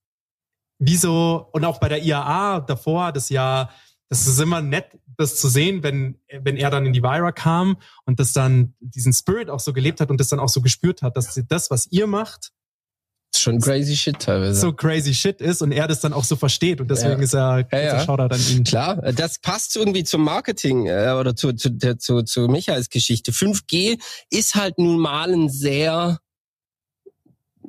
[0.79, 3.71] wieso, und auch bei der IAA davor, das Jahr,
[4.09, 7.77] das ist immer nett, das zu sehen, wenn, wenn er dann in die Vira kam
[8.05, 11.01] und das dann diesen Spirit auch so gelebt hat und das dann auch so gespürt
[11.01, 12.51] hat, dass das, was ihr macht,
[13.37, 14.59] schon crazy shit teilweise.
[14.59, 17.23] So crazy shit ist und er das dann auch so versteht und deswegen ja.
[17.23, 18.05] ist er ja, ja.
[18.05, 18.63] Shoutout an ihn.
[18.63, 23.31] Klar, das passt irgendwie zum Marketing äh, oder zu, zu, zu, zu Michaels Geschichte.
[23.31, 26.19] 5G ist halt nun mal ein sehr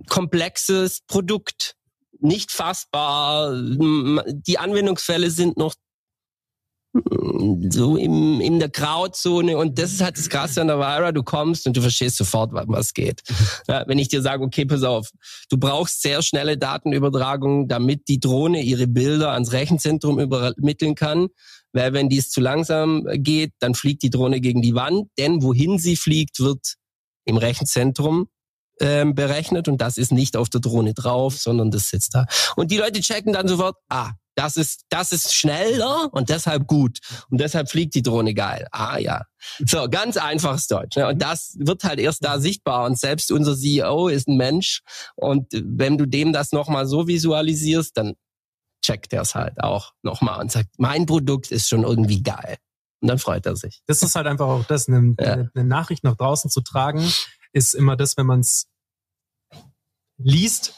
[0.08, 1.75] komplexes Produkt
[2.20, 3.52] nicht fassbar.
[3.54, 5.74] Die Anwendungsfälle sind noch
[7.70, 9.56] so im, in der Grauzone.
[9.56, 12.52] Und das ist halt das Krasse an der Vira, du kommst und du verstehst sofort,
[12.52, 13.22] was geht.
[13.86, 15.10] Wenn ich dir sage, okay, pass auf,
[15.50, 21.28] du brauchst sehr schnelle Datenübertragung, damit die Drohne ihre Bilder ans Rechenzentrum übermitteln kann,
[21.72, 25.78] weil wenn dies zu langsam geht, dann fliegt die Drohne gegen die Wand, denn wohin
[25.78, 26.76] sie fliegt, wird
[27.24, 28.28] im Rechenzentrum
[28.80, 32.26] ähm, berechnet und das ist nicht auf der Drohne drauf, sondern das sitzt da.
[32.56, 36.98] Und die Leute checken dann sofort, ah, das ist, das ist schneller und deshalb gut.
[37.30, 38.68] Und deshalb fliegt die Drohne geil.
[38.70, 39.22] Ah ja.
[39.66, 40.96] So, ganz einfaches Deutsch.
[40.96, 41.08] Ne?
[41.08, 42.84] Und das wird halt erst da sichtbar.
[42.84, 44.82] Und selbst unser CEO ist ein Mensch.
[45.14, 48.14] Und wenn du dem das nochmal so visualisierst, dann
[48.82, 52.58] checkt er es halt auch nochmal und sagt, mein Produkt ist schon irgendwie geil.
[53.00, 53.82] Und dann freut er sich.
[53.86, 55.48] Das ist halt einfach auch das, eine, ja.
[55.54, 57.10] eine Nachricht nach draußen zu tragen,
[57.56, 58.68] ist immer das, wenn man es
[60.18, 60.74] liest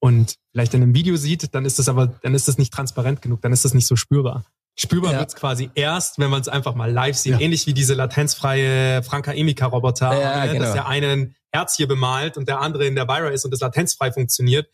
[0.00, 3.22] und vielleicht in einem Video sieht, dann ist das aber, dann ist das nicht transparent
[3.22, 4.44] genug, dann ist das nicht so spürbar.
[4.74, 5.20] Spürbar ja.
[5.20, 7.32] wird's quasi erst, wenn man es einfach mal live sieht.
[7.32, 7.40] Ja.
[7.40, 10.52] Ähnlich wie diese latenzfreie Franka Emika Roboter, ja, ne?
[10.52, 10.64] genau.
[10.64, 13.52] dass der eine ein Herz hier bemalt und der andere in der Vira ist und
[13.52, 14.68] das latenzfrei funktioniert.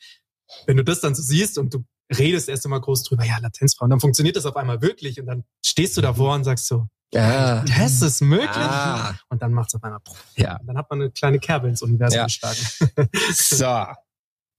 [0.66, 1.84] Wenn du das dann so siehst und du
[2.14, 5.26] redest erst einmal groß drüber, ja, latenzfrei, und dann funktioniert das auf einmal wirklich und
[5.26, 7.64] dann stehst du davor und sagst so, ja.
[7.78, 8.50] Das ist möglich.
[8.50, 9.14] Ah.
[9.28, 10.00] Und dann macht es auf einmal.
[10.36, 10.56] Ja.
[10.56, 12.24] Und dann hat man eine kleine Kerbe ins Universum ja.
[12.24, 12.58] geschlagen.
[13.34, 13.84] so.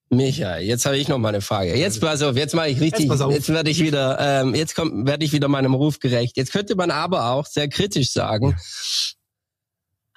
[0.10, 1.76] Micha, jetzt habe ich noch mal eine Frage.
[1.76, 5.08] Jetzt pass auf, jetzt mache ich richtig, jetzt, jetzt werde ich wieder, ähm, jetzt kommt,
[5.08, 6.38] werde ich wieder meinem Ruf gerecht.
[6.38, 8.56] Jetzt könnte man aber auch sehr kritisch sagen,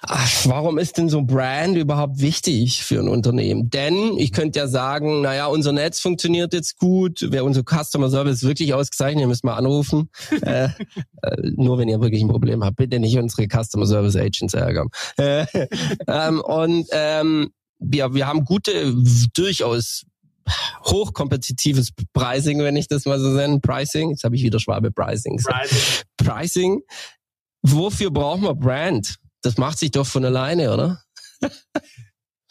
[0.01, 3.69] Ach, warum ist denn so Brand überhaupt wichtig für ein Unternehmen?
[3.69, 8.43] Denn ich könnte ja sagen, naja, unser Netz funktioniert jetzt gut, wer unser Customer Service
[8.43, 10.09] wirklich ausgezeichnet, ihr müsst mal anrufen.
[10.41, 10.69] äh,
[11.21, 14.87] äh, nur wenn ihr wirklich ein Problem habt, bitte nicht unsere Customer Service Agents ärgern.
[15.17, 15.45] Äh,
[16.07, 18.95] ähm, und ähm, wir, wir haben gute,
[19.33, 20.05] durchaus
[20.85, 23.59] hochkompetitives Pricing, wenn ich das mal so nenne.
[23.59, 25.37] Pricing, jetzt habe ich wieder Schwabe Pricing.
[25.37, 26.03] Pricing.
[26.17, 26.81] Pricing.
[27.63, 29.19] Wofür brauchen wir Brand?
[29.41, 31.01] Das macht sich doch von alleine, oder?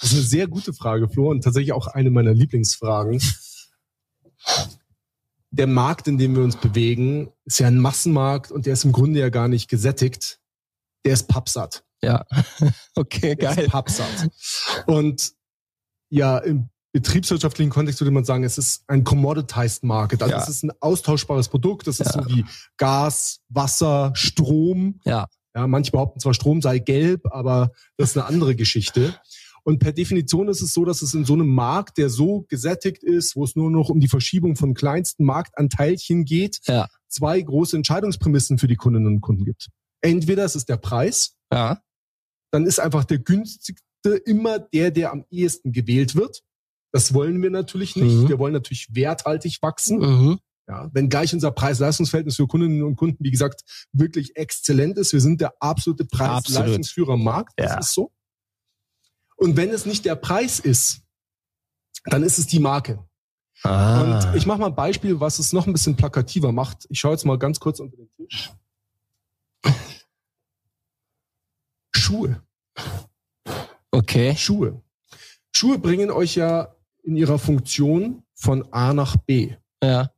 [0.01, 3.21] Das ist eine sehr gute Frage, Flo, und tatsächlich auch eine meiner Lieblingsfragen.
[5.51, 8.93] Der Markt, in dem wir uns bewegen, ist ja ein Massenmarkt und der ist im
[8.93, 10.39] Grunde ja gar nicht gesättigt.
[11.05, 11.85] Der ist pappsatt.
[12.03, 12.25] Ja,
[12.95, 13.65] okay, der geil.
[13.65, 14.31] Ist pappsatt.
[14.87, 15.33] Und
[16.11, 20.23] ja, im betriebswirtschaftlichen Kontext würde man sagen, es ist ein commoditized Market.
[20.23, 20.43] Also ja.
[20.43, 21.87] es ist ein austauschbares Produkt.
[21.87, 22.23] Das ist ja.
[22.23, 22.45] so wie
[22.77, 25.01] Gas, Wasser, Strom.
[25.05, 25.29] Ja.
[25.55, 29.15] Ja, manche behaupten zwar, Strom sei gelb, aber das ist eine andere Geschichte.
[29.65, 33.03] Und per Definition ist es so, dass es in so einem Markt, der so gesättigt
[33.03, 36.89] ist, wo es nur noch um die Verschiebung von kleinsten Marktanteilchen geht, ja.
[37.09, 39.69] zwei große Entscheidungsprämissen für die Kundinnen und Kunden gibt.
[40.01, 41.83] Entweder es ist der Preis, ja.
[42.51, 46.43] dann ist einfach der günstigste immer der, der am ehesten gewählt wird.
[46.93, 48.15] Das wollen wir natürlich nicht.
[48.15, 48.29] Mhm.
[48.29, 49.99] Wir wollen natürlich werthaltig wachsen.
[49.99, 50.39] Mhm.
[50.69, 53.63] Ja, wenn gleich unser Preis-Leistungsverhältnis für Kundinnen und Kunden, wie gesagt,
[53.93, 55.15] wirklich exzellent ist.
[55.15, 57.55] Wir sind der absolute Preis-Leistungsführer am Markt.
[57.57, 57.79] Das ja.
[57.79, 58.13] ist so.
[59.37, 61.01] Und wenn es nicht der Preis ist,
[62.05, 63.03] dann ist es die Marke.
[63.63, 64.03] Ah.
[64.03, 66.87] Und ich mache mal ein Beispiel, was es noch ein bisschen plakativer macht.
[66.91, 68.53] Ich schaue jetzt mal ganz kurz unter den Tisch.
[71.93, 72.43] Schuhe.
[73.91, 74.37] Okay.
[74.37, 74.83] Schuhe.
[75.51, 79.55] Schuhe bringen euch ja in ihrer Funktion von A nach B.
[79.83, 80.11] Ja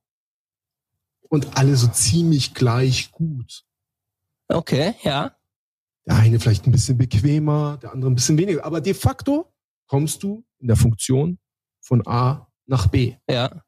[1.31, 3.65] und alle so ziemlich gleich gut.
[4.49, 5.35] Okay, ja.
[6.07, 8.65] Der eine vielleicht ein bisschen bequemer, der andere ein bisschen weniger.
[8.65, 9.53] Aber de facto
[9.87, 11.39] kommst du in der Funktion
[11.81, 13.15] von A nach B.
[13.29, 13.63] Ja.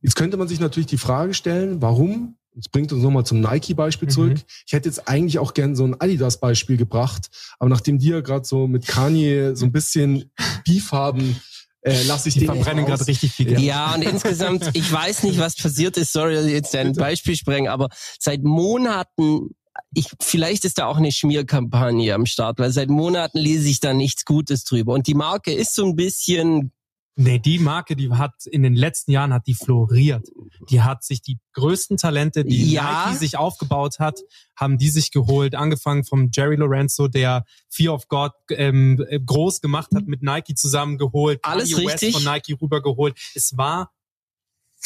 [0.00, 2.36] Jetzt könnte man sich natürlich die Frage stellen, warum?
[2.54, 4.12] Das bringt uns nochmal zum Nike-Beispiel Mhm.
[4.12, 4.38] zurück.
[4.66, 7.28] Ich hätte jetzt eigentlich auch gern so ein Adidas-Beispiel gebracht,
[7.58, 10.30] aber nachdem die ja gerade so mit Kanye so ein bisschen
[10.64, 11.38] Beef haben,
[11.86, 13.60] äh, lasse ich Die den verbrennen gerade richtig viel Geld.
[13.60, 17.36] Ja, und insgesamt, ich weiß nicht, was passiert ist, sorry, dass ich jetzt ein Beispiel
[17.36, 19.50] sprengen, aber seit Monaten,
[19.94, 23.94] ich, vielleicht ist da auch eine Schmierkampagne am Start, weil seit Monaten lese ich da
[23.94, 24.94] nichts Gutes drüber.
[24.94, 26.72] Und die Marke ist so ein bisschen,
[27.18, 30.28] Nee, die Marke, die hat in den letzten Jahren hat die floriert.
[30.68, 33.06] Die hat sich die größten Talente, die Ja.
[33.06, 34.20] Nike sich aufgebaut hat,
[34.54, 35.54] haben die sich geholt.
[35.54, 40.54] Angefangen vom Jerry Lorenzo, der Fear of God ähm, äh, groß gemacht hat, mit Nike
[40.54, 41.40] zusammengeholt.
[41.42, 42.14] Alles Kanye richtig.
[42.14, 43.18] West von Nike rübergeholt.
[43.34, 43.92] Es war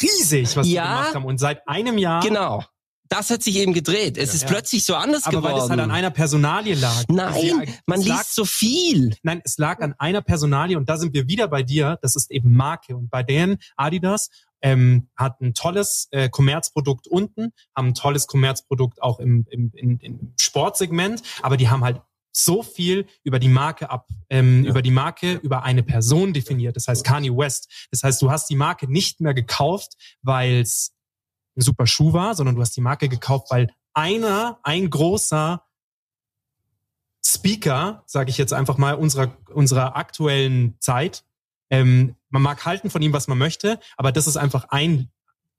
[0.01, 0.83] riesig, was Ja.
[0.83, 1.25] die gemacht haben.
[1.25, 2.63] Und seit einem Jahr, genau.
[3.11, 4.17] Das hat sich eben gedreht.
[4.17, 4.47] Es ist Ja.
[4.47, 5.63] plötzlich so anders aber weil geworden.
[5.65, 7.03] es halt an einer Personalie lag.
[7.09, 9.17] Nein, Sie- man es lag liest so viel.
[9.21, 11.99] Nein, es lag an einer Personalie und da sind wir wieder bei dir.
[12.01, 12.95] Das ist eben Marke.
[12.95, 14.29] Und bei denen Adidas
[14.61, 19.99] ähm, hat ein tolles äh, Kommerzprodukt unten, haben ein tolles Kommerzprodukt auch im, im, im,
[19.99, 21.99] im Sportsegment, aber die haben halt
[22.31, 26.77] so viel über die Marke ab, ähm, über die Marke, über eine Person definiert.
[26.77, 27.67] Das heißt Kanye West.
[27.91, 30.93] Das heißt, du hast die Marke nicht mehr gekauft, weil es
[31.57, 35.63] ein super Schuh war, sondern du hast die Marke gekauft, weil einer, ein großer
[37.25, 41.23] Speaker, sage ich jetzt einfach mal, unserer, unserer aktuellen Zeit.
[41.69, 45.09] Ähm, man mag halten von ihm, was man möchte, aber das ist einfach ein,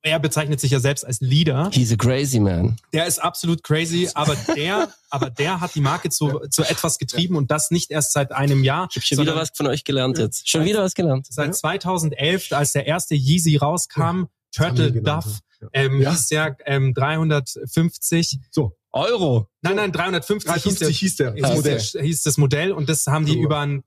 [0.02, 1.70] er bezeichnet sich ja selbst als Leader.
[1.72, 2.76] He's a crazy man.
[2.92, 7.36] Der ist absolut crazy, aber der, aber der hat die Marke zu, zu etwas getrieben
[7.36, 8.88] und das nicht erst seit einem Jahr.
[8.90, 10.48] Ich habe schon wieder was von euch gelernt jetzt.
[10.48, 11.26] Schon wieder was gelernt.
[11.30, 15.32] Seit 2011, als der erste Yeezy rauskam, Turtle Duff, ja.
[15.72, 16.10] Ähm, Ja.
[16.10, 19.48] hieß der ähm, 350, So, Euro.
[19.62, 21.78] nein, nein, 350, 350 hieß der, hieß, das der, Modell.
[21.78, 23.38] hieß, der, hieß das Modell und das haben die So.
[23.40, 23.82] über ein,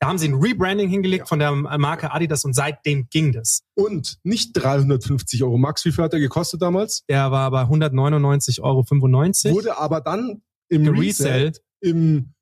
[0.00, 3.62] da haben sie ein Rebranding hingelegt von der Marke Adidas und seitdem ging das.
[3.74, 7.04] Und nicht 350 Euro Max, wie viel hat der gekostet damals?
[7.08, 8.86] Der war bei 199,95 Euro.
[9.54, 10.86] Wurde aber dann im.
[10.88, 12.32] Resell im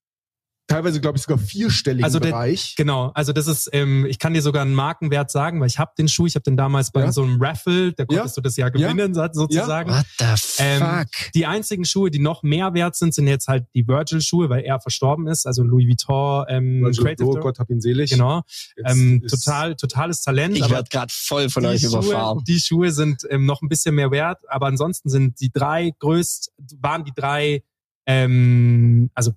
[0.69, 2.75] teilweise, glaube ich, sogar vierstelligen Also der- Bereich.
[2.77, 5.93] Genau, also das ist, ähm, ich kann dir sogar einen Markenwert sagen, weil ich habe
[5.97, 7.13] den Schuh, ich habe den damals bei Ja.
[7.13, 8.07] so einem Raffle, da Ja.
[8.19, 9.91] konntest du das ja gewinnen, so- sozusagen.
[9.91, 10.25] What the
[10.59, 11.33] Ähm, fuck?
[11.35, 14.81] Die einzigen Schuhe, die noch mehr wert sind, sind jetzt halt die Virgil-Schuhe, weil er
[14.81, 18.11] verstorben ist, also Louis Vuitton, ähm, Virgil Creative Abloh, Gott hab ihn selig.
[18.11, 18.43] Genau,
[18.85, 20.57] ähm, total, totales Talent.
[20.57, 22.43] ich werde gerade voll von euch Schuhe, überfahren.
[22.47, 26.53] die Schuhe sind ähm, noch ein bisschen mehr wert, aber ansonsten sind die drei größt,
[26.81, 27.63] waren die drei,
[28.07, 29.33] ähm, also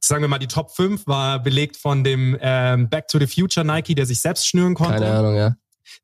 [0.00, 3.64] sagen wir mal, die Top 5 war belegt von dem ähm, Back to the Future
[3.66, 5.54] Nike, der sich selbst schnüren konnte, Keine Ahnung, ja.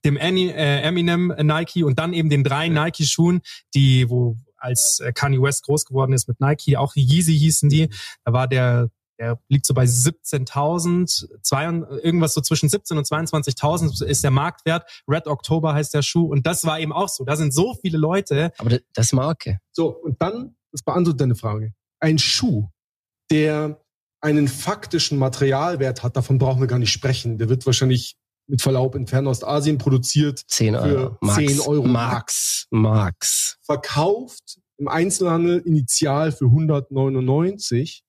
[0.04, 3.40] dem äh, Eminem Nike und dann eben den drei Nike-Schuhen,
[3.74, 7.88] die, wo als äh, Kanye West groß geworden ist mit Nike, auch Yeezy hießen die,
[8.24, 9.84] da war der der liegt so bei
[10.46, 11.64] 17.000, zwei-
[12.02, 14.90] irgendwas so zwischen 17 und 22.000 ist der Marktwert.
[15.08, 17.24] Red October heißt der Schuh und das war eben auch so.
[17.24, 18.52] Da sind so viele Leute.
[18.58, 19.58] Aber das- das ist Marke.
[19.70, 21.72] So, und dann, das beantwortet deine Frage.
[22.00, 22.68] Ein Schuh,
[23.30, 23.80] der
[24.20, 27.38] einen faktischen Materialwert hat, davon brauchen wir gar nicht sprechen.
[27.38, 28.16] Der wird wahrscheinlich
[28.46, 31.10] mit Verlaub in Fernostasien produziert, 10 Euro.
[31.10, 31.36] Für Max.
[31.36, 32.66] 10 Euro Max.
[32.70, 33.58] Max.
[33.62, 38.02] verkauft im Einzelhandel initial für 199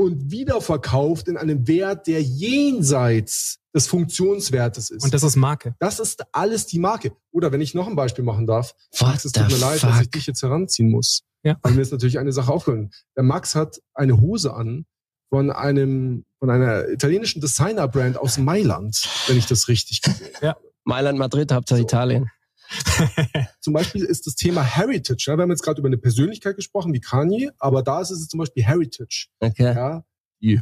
[0.00, 5.04] und wiederverkauft in einem Wert, der jenseits des Funktionswertes ist.
[5.04, 5.74] Und das ist Marke.
[5.78, 7.12] das ist alles die Marke.
[7.30, 9.90] Oder wenn ich noch ein Beispiel machen darf, What Max, es tut mir leid, dass
[9.96, 10.12] ich fuck?
[10.12, 11.22] dich jetzt heranziehen muss.
[11.42, 11.56] Ja.
[11.62, 12.90] Weil mir ist natürlich eine Sache aufgefallen.
[13.16, 14.86] Der Max hat eine Hose an
[15.28, 20.58] von einem, von einer italienischen Designer-Brand aus Mailand, wenn ich das richtig gesehen habe.
[20.84, 21.84] Mailand, Madrid, Hauptsache So.
[21.84, 22.30] Italien.
[23.60, 25.24] Zum Beispiel ist das Thema Heritage.
[25.26, 28.28] Ja, wir haben jetzt gerade über eine Persönlichkeit gesprochen, wie Kanye, aber da ist es
[28.28, 29.28] zum Beispiel Heritage.
[29.40, 29.74] Okay.
[29.74, 30.04] Ja,
[30.40, 30.60] die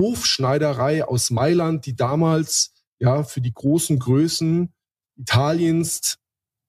[0.00, 4.72] Hofschneiderei aus Mailand, die damals ja für die großen Größen
[5.16, 6.18] Italiens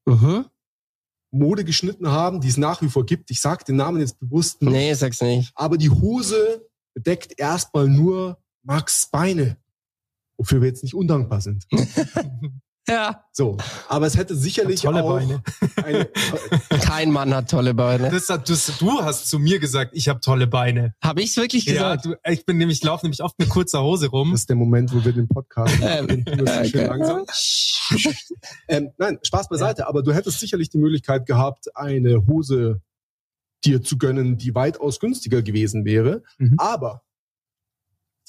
[0.09, 0.45] Mhm.
[1.31, 3.29] Mode geschnitten haben, die es nach wie vor gibt.
[3.29, 4.71] Ich sage den Namen jetzt bewusst nicht.
[4.71, 5.51] Nee, sag's nicht.
[5.55, 9.57] Aber die Hose bedeckt erstmal nur Max Beine,
[10.37, 11.67] wofür wir jetzt nicht undankbar sind.
[12.89, 13.23] Ja.
[13.31, 15.43] So, aber es hätte sicherlich tolle auch Beine.
[15.83, 16.05] eine.
[16.81, 18.09] Kein Mann hat tolle Beine.
[18.09, 20.93] Das hat, das, du hast zu mir gesagt, ich habe tolle Beine.
[21.03, 22.05] Habe ich's wirklich Ja, gesagt?
[22.05, 24.31] du, ich bin nämlich, laufe nämlich oft mit kurzer Hose rum.
[24.31, 26.85] Das ist der Moment, wo wir den Podcast Ähm, schön okay.
[26.85, 27.25] langsam.
[28.67, 32.81] Ähm, nein, Spaß beiseite, aber du hättest sicherlich die Möglichkeit gehabt, eine Hose
[33.65, 36.23] dir zu gönnen, die weitaus günstiger gewesen wäre.
[36.37, 36.55] Mhm.
[36.57, 37.01] Aber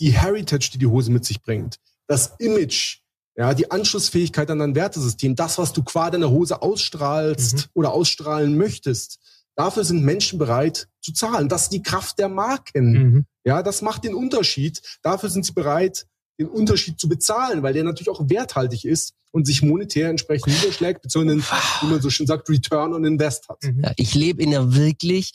[0.00, 2.99] die Heritage, die die Hose mit sich bringt, das Image,
[3.40, 7.62] ja, die Anschlussfähigkeit an dein Wertesystem, das, was du qua deiner Hose ausstrahlst Mhm.
[7.72, 9.18] oder ausstrahlen möchtest,
[9.56, 11.48] dafür sind Menschen bereit zu zahlen.
[11.48, 12.92] Das ist die Kraft der Marken.
[12.92, 13.26] Mhm.
[13.44, 14.82] Ja, das macht den Unterschied.
[15.02, 16.04] Dafür sind sie bereit,
[16.38, 21.00] den Unterschied zu bezahlen, weil der natürlich auch werthaltig ist und sich monetär entsprechend niederschlägt,
[21.00, 23.62] beziehungsweise, wie man so schön sagt, Return on Invest hat.
[23.62, 23.84] Mhm.
[23.84, 25.32] Ja, ich lebe in der wirklich,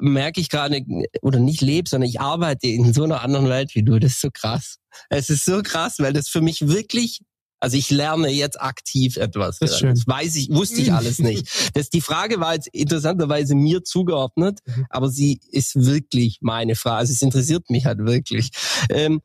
[0.00, 0.84] merke ich gerade,
[1.20, 3.98] oder nicht lebe, sondern ich arbeite in so einer anderen Welt wie du.
[3.98, 4.76] Das ist so krass.
[5.08, 7.22] Es ist so krass, weil das für mich wirklich
[7.60, 9.58] also ich lerne jetzt aktiv etwas.
[9.58, 9.94] Das ist schön.
[9.94, 11.46] Das weiß ich, wusste ich alles nicht.
[11.74, 14.86] Das, die Frage war jetzt interessanterweise mir zugeordnet, Mhm.
[14.90, 16.96] aber sie ist wirklich meine Frage.
[16.98, 18.50] Also es interessiert mich halt wirklich.
[18.88, 19.20] Ähm,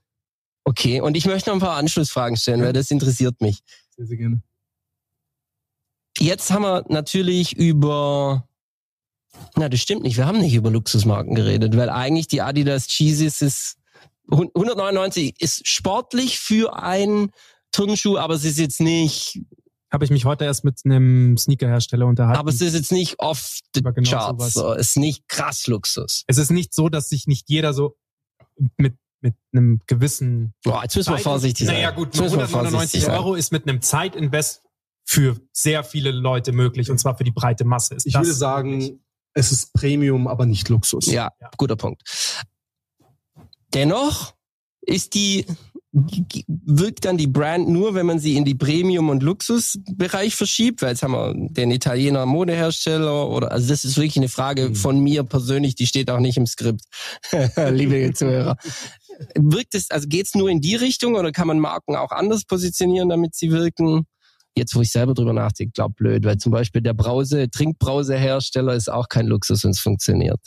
[0.63, 3.59] okay, und ich möchte noch ein paar Anschlussfragen stellen, weil das interessiert mich.
[3.95, 4.41] Sehr, sehr gerne.
[6.19, 8.47] Jetzt haben wir natürlich über
[9.55, 10.17] na, das stimmt nicht.
[10.17, 13.75] Wir haben nicht über Luxusmarken geredet, weil eigentlich die Adidas Yeezys ist
[14.31, 17.31] 199 ist sportlich für einen
[17.75, 19.39] Turnschuh, aber es ist jetzt nicht,
[19.91, 22.39] Habe ich mich heute erst mit einem Sneakerhersteller unterhalten.
[22.39, 24.27] aber es ist jetzt nicht off the Aber genau charts.
[24.39, 24.53] sowas.
[24.53, 24.73] So.
[24.73, 26.23] Es ist nicht krass Luxus.
[26.27, 27.95] es ist nicht so, dass sich nicht jeder so
[28.77, 31.77] mit mit einem gewissen Boah, jetzt müssen wir vorsichtig sein.
[31.77, 33.15] Naja gut, Jetzt müssen wir 199 vorsichtig sein.
[33.17, 34.61] Euro ist mit einem Zeitinvest
[35.07, 37.95] für sehr viele Leute möglich und zwar für die breite Masse.
[37.95, 38.39] Ist Ich das würde möglich.
[38.87, 38.99] sagen,
[39.33, 41.07] es ist Premium, aber nicht Luxus.
[41.07, 41.49] Ja, Ja.
[41.57, 42.03] guter Punkt.
[43.73, 44.34] Dennoch
[44.85, 45.45] ist die
[45.95, 50.89] wirkt dann die Brand nur, wenn man sie in die Premium- und Luxusbereich verschiebt, weil
[50.89, 54.75] jetzt haben wir den Italiener Modehersteller oder also das ist wirklich eine Frage Mhm.
[54.75, 56.81] von mir persönlich, die steht auch nicht im Skript,
[57.71, 58.57] liebe Zuhörer.
[59.37, 63.07] Wirkt es, also geht's nur in die Richtung oder kann man Marken auch anders positionieren,
[63.07, 64.05] damit sie wirken?
[64.57, 68.91] Jetzt, wo ich selber drüber nachdenke, glaub blöd, weil zum Beispiel der Brause, Trinkbrausehersteller ist
[68.91, 70.41] auch kein Luxus, wenn es funktioniert.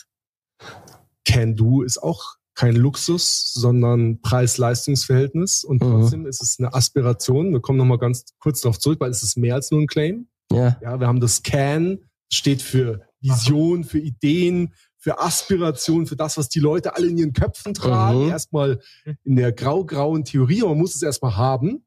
[1.24, 5.62] Can Do ist auch kein Luxus, sondern Preis-Leistungs-Verhältnis.
[5.62, 5.90] Und Mhm.
[5.90, 7.52] trotzdem ist es eine Aspiration.
[7.52, 10.26] Wir kommen nochmal ganz kurz darauf zurück, weil es ist mehr als nur ein Claim.
[10.50, 10.76] Ja.
[10.82, 11.98] Ja, wir haben das Can,
[12.32, 17.32] steht für Vision, für Ideen, für Aspiration, für das, was die Leute alle in ihren
[17.32, 18.24] Köpfen tragen.
[18.24, 18.30] Mhm.
[18.30, 18.80] Erstmal
[19.22, 21.84] in der grau-grauen Theorie, aber man muss es erstmal haben.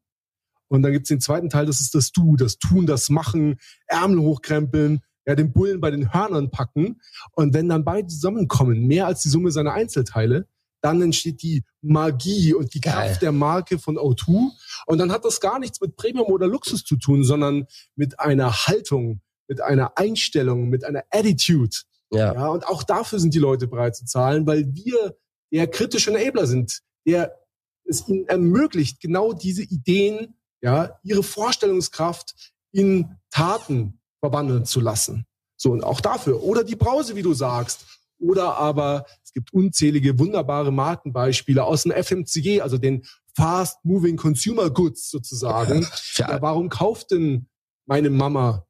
[0.68, 3.56] Und dann gibt's den zweiten Teil, das ist das Du, das Tun, das Machen,
[3.88, 6.98] Ärmel hochkrempeln, ja, den Bullen bei den Hörnern packen.
[7.32, 10.46] Und wenn dann beide zusammenkommen, mehr als die Summe seiner Einzelteile,
[10.82, 12.92] dann entsteht die Magie und die Geil.
[12.92, 14.50] Kraft der Marke von O2.
[14.86, 18.66] Und dann hat das gar nichts mit Premium oder Luxus zu tun, sondern mit einer
[18.66, 21.76] Haltung, mit einer Einstellung, mit einer Attitude.
[22.10, 22.34] Ja.
[22.34, 25.16] Ja, und auch dafür sind die Leute bereit zu zahlen, weil wir
[25.52, 27.38] der kritische Enabler sind, der
[27.84, 35.26] es ihnen ermöglicht, genau diese Ideen, ja, ihre Vorstellungskraft in Taten verwandeln zu lassen.
[35.56, 36.42] So, und auch dafür.
[36.42, 37.86] Oder die Brause, wie du sagst.
[38.22, 43.04] Oder aber es gibt unzählige wunderbare Markenbeispiele aus dem FMCG, also den
[43.34, 45.82] Fast Moving Consumer Goods sozusagen.
[45.92, 47.48] Für Ja, warum kauft denn
[47.86, 48.66] meine Mama,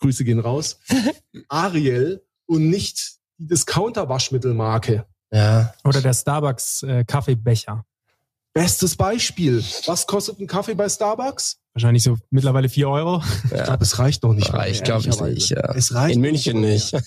[0.00, 0.78] Grüße gehen raus,
[1.48, 5.06] Ariel und nicht die Discounter-Waschmittelmarke?
[5.30, 5.74] Ja.
[5.84, 7.84] Oder der Starbucks äh, Kaffeebecher.
[8.52, 9.62] Bestes Beispiel.
[9.86, 11.60] Was kostet ein Kaffee bei Starbucks?
[11.76, 13.22] Wahrscheinlich so mittlerweile vier Euro.
[13.52, 14.50] Ich glaube, es reicht noch nicht.
[14.50, 15.74] Reicht, mal, glaub ich nicht, ja.
[15.74, 16.96] Es reicht In München nicht.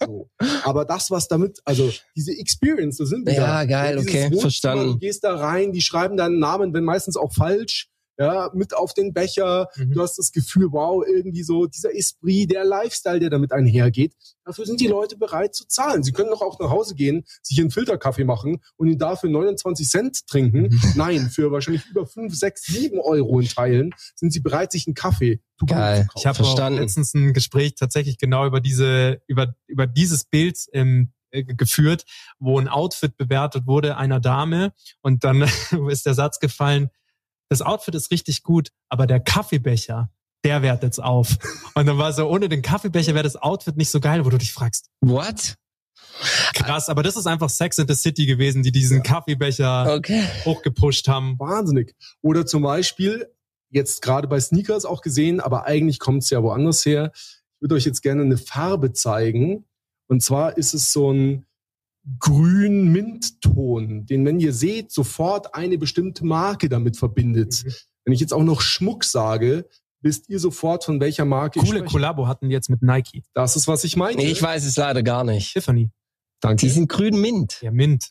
[0.00, 0.30] So.
[0.64, 3.34] Aber das, was damit, also diese Experience, da sind wir.
[3.34, 3.64] Ja, da.
[3.66, 4.92] geil, okay, verstanden.
[4.92, 7.88] Du gehst da rein, die schreiben deinen Namen, wenn meistens auch falsch,
[8.18, 9.68] ja, mit auf den Becher.
[9.76, 9.92] Mhm.
[9.92, 14.14] Du hast das Gefühl, wow, irgendwie so dieser Esprit, der Lifestyle, der damit einhergeht.
[14.44, 16.02] Dafür sind die Leute bereit zu zahlen.
[16.02, 19.88] Sie können doch auch nach Hause gehen, sich einen Filterkaffee machen und ihn dafür 29
[19.88, 20.62] Cent trinken.
[20.62, 20.80] Mhm.
[20.96, 24.94] Nein, für wahrscheinlich über 5, 6, 7 Euro in Teilen sind sie bereit, sich einen
[24.94, 26.02] Kaffee go Geil.
[26.02, 26.42] zu kaufen.
[26.42, 31.44] Ich habe letztens ein Gespräch tatsächlich genau über diese, über, über dieses Bild ähm, äh,
[31.44, 32.04] geführt,
[32.38, 35.42] wo ein Outfit bewertet wurde einer Dame und dann
[35.90, 36.90] ist der Satz gefallen,
[37.48, 40.10] das Outfit ist richtig gut, aber der Kaffeebecher,
[40.44, 41.36] der wertet's auf.
[41.74, 44.38] Und dann war so, ohne den Kaffeebecher wäre das Outfit nicht so geil, wo du
[44.38, 45.54] dich fragst, What?
[46.54, 50.24] krass, aber das ist einfach Sex in the City gewesen, die diesen Kaffeebecher Okay.
[50.44, 51.38] hochgepusht haben.
[51.38, 51.94] Wahnsinnig.
[52.22, 53.26] Oder zum Beispiel,
[53.70, 57.12] jetzt gerade bei Sneakers auch gesehen, aber eigentlich kommt es ja woanders her.
[57.14, 59.64] Ich würde euch jetzt gerne eine Farbe zeigen.
[60.08, 61.44] Und zwar ist es so ein
[62.18, 67.62] grün-mint-Ton, den, wenn ihr seht, sofort eine bestimmte Marke damit verbindet.
[67.64, 67.72] Mhm.
[68.04, 69.68] Wenn ich jetzt auch noch Schmuck sage,
[70.00, 71.92] wisst ihr sofort, von welcher Marke Coole ich spreche.
[71.92, 73.22] Kollabo hatten die jetzt mit Nike.
[73.34, 74.16] Das ist, was ich meine.
[74.16, 75.52] Nee, ich weiß es leider gar nicht.
[75.52, 75.90] Tiffany.
[76.40, 76.64] Danke.
[76.66, 77.60] Die sind grün Mint.
[77.62, 78.10] Ja, Mint.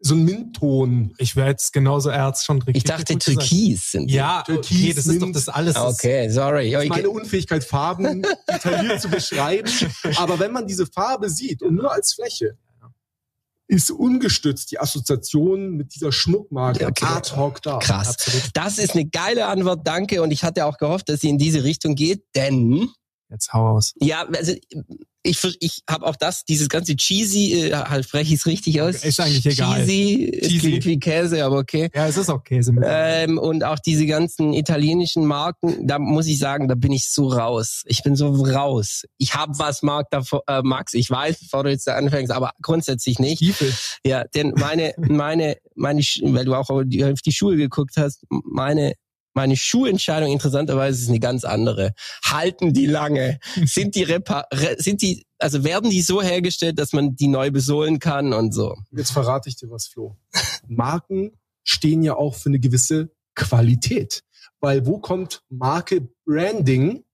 [0.00, 1.14] so ein Mint-Ton.
[1.18, 4.10] Ich wäre jetzt genauso erz schon Ich dachte Türkis sind.
[4.10, 5.36] Ja, Türkis, okay, das ist doch Mint.
[5.36, 5.76] das alles.
[5.76, 6.70] ist- Okay, sorry.
[6.72, 8.22] Das ist meine Unfähigkeit, Farben
[8.52, 9.70] detailliert zu beschreiben.
[10.16, 12.56] Aber wenn man diese Farbe sieht und nur als Fläche,
[13.68, 17.04] ist ungestützt die Assoziation mit dieser Schmuckmarke Okay.
[17.04, 17.78] ad hoc da.
[17.78, 18.08] Krass.
[18.08, 18.50] Absolut.
[18.54, 20.22] Das ist eine geile Antwort, danke.
[20.22, 22.88] Und ich hatte auch gehofft, dass sie in diese Richtung geht, denn
[23.30, 23.94] Jetzt hau aus.
[24.00, 24.54] Ja, also
[25.22, 29.04] ich, ich habe auch das, dieses ganze cheesy, äh, halt spreche ich es richtig aus.
[29.04, 29.80] Ist eigentlich egal.
[29.80, 30.58] Cheesy, es Cheesy.
[30.58, 31.90] klingt wie Käse, aber okay.
[31.94, 32.84] Ja, es ist auch Käse mit.
[32.86, 37.28] Ähm, und auch diese ganzen italienischen Marken, da muss ich sagen, da bin ich so
[37.28, 37.82] raus.
[37.86, 39.04] Ich bin so raus.
[39.18, 42.52] Ich habe was, Marc, davor, äh, Max, ich weiß, bevor du jetzt da anfängst, aber
[42.62, 43.38] grundsätzlich nicht.
[43.38, 43.74] Stiefel.
[44.06, 48.24] Ja, denn meine, meine, meine, weil du auch auf die, auf die Schuhe geguckt hast,
[48.30, 48.94] meine,
[49.38, 51.92] meine Schuhentscheidung interessanterweise ist eine ganz andere.
[52.24, 53.38] Halten die lange?
[53.66, 57.52] Sind die repar re sind die, also werden die so hergestellt, dass man die neu
[57.52, 58.74] besohlen kann und so?
[58.90, 60.16] Jetzt verrate ich dir was, Flo.
[60.66, 64.24] Marken stehen ja auch für eine gewisse Qualität.
[64.58, 67.04] Weil wo kommt Marke Branding?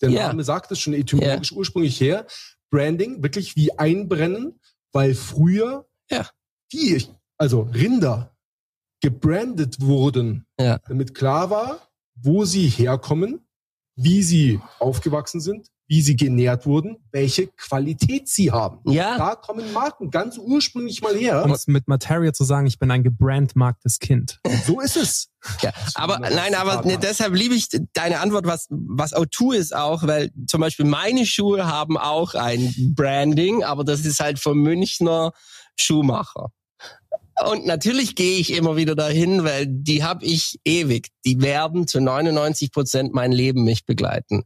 [0.00, 0.08] Der.
[0.08, 2.26] Name sagt es schon etymologisch ursprünglich her.
[2.70, 4.58] Branding, wirklich wie einbrennen,
[4.92, 6.26] weil früher Ja.
[6.72, 7.04] die,
[7.36, 8.34] also Rinder,
[9.00, 10.78] gebrandet wurden, Ja.
[10.88, 11.78] damit klar war,
[12.14, 13.40] wo sie herkommen,
[13.96, 18.78] wie sie aufgewachsen sind, wie sie genährt wurden, welche Qualität sie haben.
[18.92, 19.18] Ja.
[19.18, 21.44] Da kommen Marken ganz ursprünglich mal her.
[21.44, 24.38] Um es mit Materia zu sagen, ich bin ein gebrandmarktes Kind.
[24.64, 25.30] So ist es.
[25.62, 30.06] Ja, aber nein, aber ne, deshalb liebe ich deine Antwort, was was O2 ist auch,
[30.06, 35.32] weil zum Beispiel meine Schuhe haben auch ein Branding, aber das ist halt vom Münchner
[35.76, 36.52] Schuhmacher.
[37.50, 41.08] Und natürlich gehe ich immer wieder dahin, weil die habe ich ewig.
[41.24, 44.44] Die werden zu 99 Prozent mein Leben mich begleiten.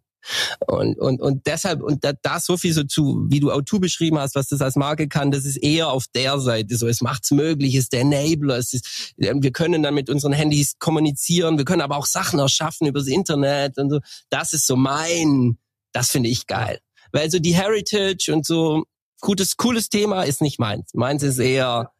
[0.67, 4.19] Und, und, und deshalb, und da, da so viel so zu, wie du O2 beschrieben
[4.19, 6.87] hast, was das als Marke kann, das ist eher auf der Seite so.
[6.87, 10.79] Es macht's möglich, es ist der Enabler, es ist, wir können dann mit unseren Handys
[10.79, 14.01] kommunizieren, wir können aber auch Sachen erschaffen übers Internet und so.
[14.31, 15.59] Das ist so mein,
[15.93, 16.79] das finde ich geil.
[17.13, 18.85] Weil so die Heritage und so,
[19.21, 20.91] gutes, cooles Thema ist nicht meins.
[20.95, 21.91] Meins ist eher,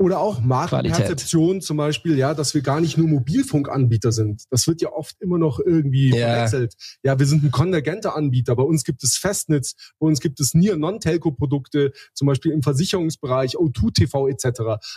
[0.00, 4.44] Oder auch Markenperzeption zum Beispiel, ja, dass wir gar nicht nur Mobilfunkanbieter sind.
[4.50, 6.46] Das wird ja oft immer noch irgendwie Ja.
[6.46, 6.74] verwechselt.
[7.02, 8.56] Ja, wir sind ein konvergenter Anbieter.
[8.56, 13.56] Bei uns gibt es Festnetz, bei uns gibt es Nier Non-Telco-Produkte, zum Beispiel im Versicherungsbereich,
[13.58, 14.44] O2 TV etc.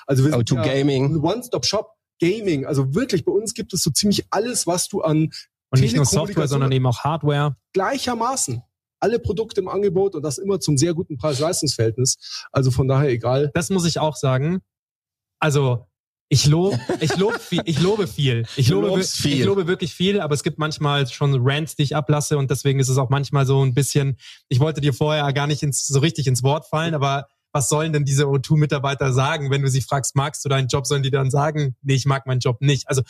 [0.07, 1.05] Also wir sind O2 ja Gaming.
[1.15, 1.89] ein One-Stop-Shop.
[2.21, 5.31] Gaming, also wirklich, bei uns gibt es so ziemlich alles, was du an
[5.71, 7.57] Und nicht nur Software, sondern eben auch Hardware.
[7.73, 8.61] gleichermaßen
[9.01, 12.45] alle Produkte im Angebot und das immer zum sehr guten Preis-Leistungs-Verhältnis.
[12.53, 13.51] Also von daher egal.
[13.53, 14.61] Das muss ich auch sagen.
[15.43, 15.85] Also,
[16.29, 18.45] ich lobe, ich lobe viel, ich lobe viel.
[18.55, 19.39] Ich lobe, viel.
[19.39, 22.79] ich lobe wirklich viel, aber es gibt manchmal schon Rants, die ich ablasse und deswegen
[22.79, 24.17] ist es auch manchmal so ein bisschen,
[24.47, 27.91] ich wollte dir vorher gar nicht ins, so richtig ins Wort fallen, aber was sollen
[27.91, 31.29] denn diese O2-Mitarbeiter sagen, wenn du sie fragst, magst du deinen Job, sollen die dann
[31.29, 32.87] sagen, nee, ich mag meinen Job nicht.
[32.87, 33.01] Also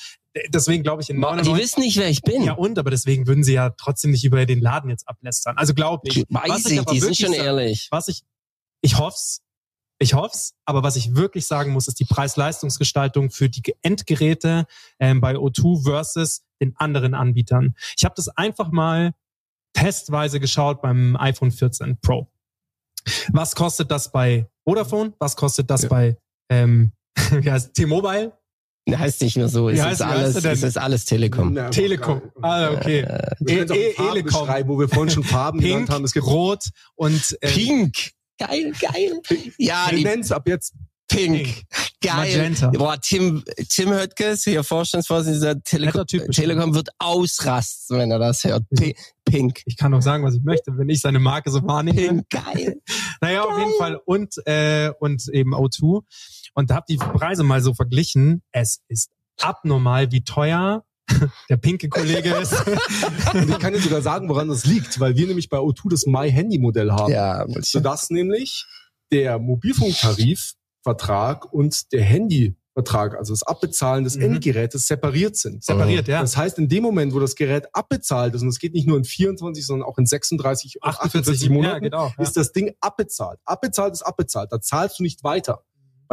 [0.50, 2.44] deswegen glaube ich in die 99 wissen nicht, wer ich bin.
[2.44, 5.56] ja und, aber deswegen würden sie ja trotzdem nicht über den Laden jetzt ablästern.
[5.56, 6.26] Also glaube ich.
[6.30, 7.90] Weiß Was ich, aber die sind schon ehrlich.
[7.92, 8.24] was ich,
[8.82, 9.43] ich hoff's,
[10.04, 14.66] ich hoff's, aber was ich wirklich sagen muss, ist die Preis-Leistungsgestaltung für die Ge- Endgeräte
[14.99, 17.74] ähm, bei O2 versus den anderen Anbietern.
[17.97, 19.14] Ich habe das einfach mal
[19.74, 22.28] testweise geschaut beim iPhone 14 Pro.
[23.32, 25.14] Was kostet das bei Vodafone?
[25.20, 25.89] Was kostet das Ja.
[25.89, 26.18] bei
[26.49, 26.91] ähm,
[27.32, 28.32] wie heißt T-Mobile?
[28.89, 29.70] Heißt nicht mehr so.
[29.70, 31.54] Es ist alles, es ist alles Telekom.
[31.54, 32.22] Na, Telekom.
[32.41, 33.08] Ah, okay.
[33.39, 36.04] Wir es auch in E- Farben beschreiben, wo wir vorhin schon Farben Pink, genannt haben.
[36.04, 38.12] Es gibt Rot und äh, Pink.
[38.38, 39.22] Geil, geil.
[39.58, 40.74] Ja, wir nennen es ab jetzt
[41.08, 41.44] Pink.
[41.44, 41.64] Pink.
[42.02, 42.38] Geil.
[42.38, 42.70] Magenta.
[42.72, 46.06] Boah, Tim, Tim Höttges, hier Vorstandsvorsitzender Telekom.
[46.06, 48.64] Telekom wird ausrasten, wenn er das hört.
[48.76, 49.62] P Pink.
[49.66, 52.24] ich kann doch sagen, was ich möchte, wenn ich seine Marke so wahrnehme.
[52.24, 52.82] Pink, geil.
[53.22, 54.02] Naja, auf jeden Fall.
[54.04, 56.02] Und, äh, und eben O2.
[56.56, 58.42] Und da hab die Preise mal so verglichen.
[58.52, 60.84] Es ist abnormal, wie teuer
[61.49, 62.54] der pinke Kollege ist.
[63.34, 66.06] Und ich kann dir sogar sagen, woran das liegt, weil wir nämlich bei O2 das
[66.06, 67.12] My Handy Modell haben.
[67.12, 68.66] Ja, Sodass nämlich
[69.12, 74.24] der Mobilfunktarifvertrag und der Handyvertrag, also das Abbezahlen des Mhm.
[74.24, 75.64] Endgerätes, separiert sind.
[75.64, 76.22] Separiert, ja.
[76.22, 78.97] Das heißt, in dem Moment, wo das Gerät abbezahlt ist, und es geht nicht nur
[78.97, 82.12] in 24, sondern auch in 36, und 48 ja, Monaten, genau.
[82.18, 82.24] Ja.
[82.24, 83.39] ist das Ding abbezahlt.
[83.45, 84.51] Abbezahlt ist abbezahlt.
[84.51, 85.64] Da zahlst du nicht weiter.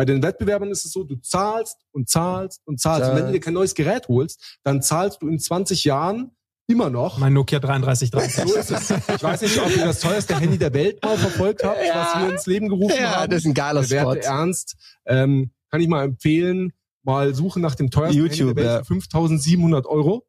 [0.00, 3.10] Bei den Wettbewerbern ist es so, du zahlst und zahlst und zahlst.
[3.10, 6.30] Und wenn du dir kein neues Gerät holst, dann zahlst du in 20 Jahren
[6.66, 7.18] immer noch.
[7.18, 8.48] Mein Nokia 3330.
[8.48, 9.14] So ist es.
[9.14, 12.14] Ich weiß nicht, ob ihr das teuerste Handy der Welt mal verfolgt habt, Ja.
[12.14, 13.30] was wir ins Leben gerufen ja, haben.
[13.30, 14.14] das ist ein geiler Spot.
[14.14, 16.72] Ernst, ähm, kann ich mal empfehlen,
[17.02, 18.78] mal suchen nach dem teuersten YouTube, Handy der Welt ja.
[18.84, 20.26] für 5700 Euro.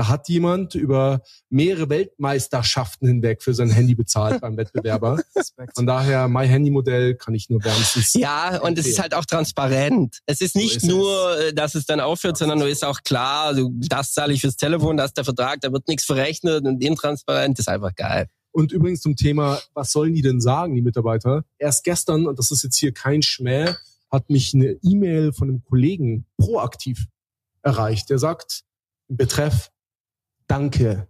[0.00, 1.20] Da hat jemand über
[1.50, 5.20] mehrere Weltmeisterschaften hinweg für sein Handy bezahlt beim Wettbewerber.
[5.74, 8.14] Von daher, mein Handy-Modell kann ich nur wärmstens.
[8.14, 10.20] Ja, und es ist halt auch transparent.
[10.24, 10.88] Es ist nicht ist es.
[10.88, 14.40] nur, äh, dass es dann aufhört, sondern nur ist auch klar, also das zahle ich
[14.40, 17.94] fürs Telefon, das ist der Vertrag, da wird nichts verrechnet und intransparent, das ist einfach
[17.94, 18.26] geil.
[18.52, 21.44] Und übrigens zum Thema, was sollen die denn sagen, die Mitarbeiter?
[21.58, 23.74] Erst gestern, und das ist jetzt hier kein Schmäh,
[24.10, 27.04] hat mich eine E-Mail von einem Kollegen proaktiv
[27.62, 28.08] erreicht.
[28.08, 28.62] Der sagt
[29.08, 29.70] Betreff,
[30.50, 31.06] danke.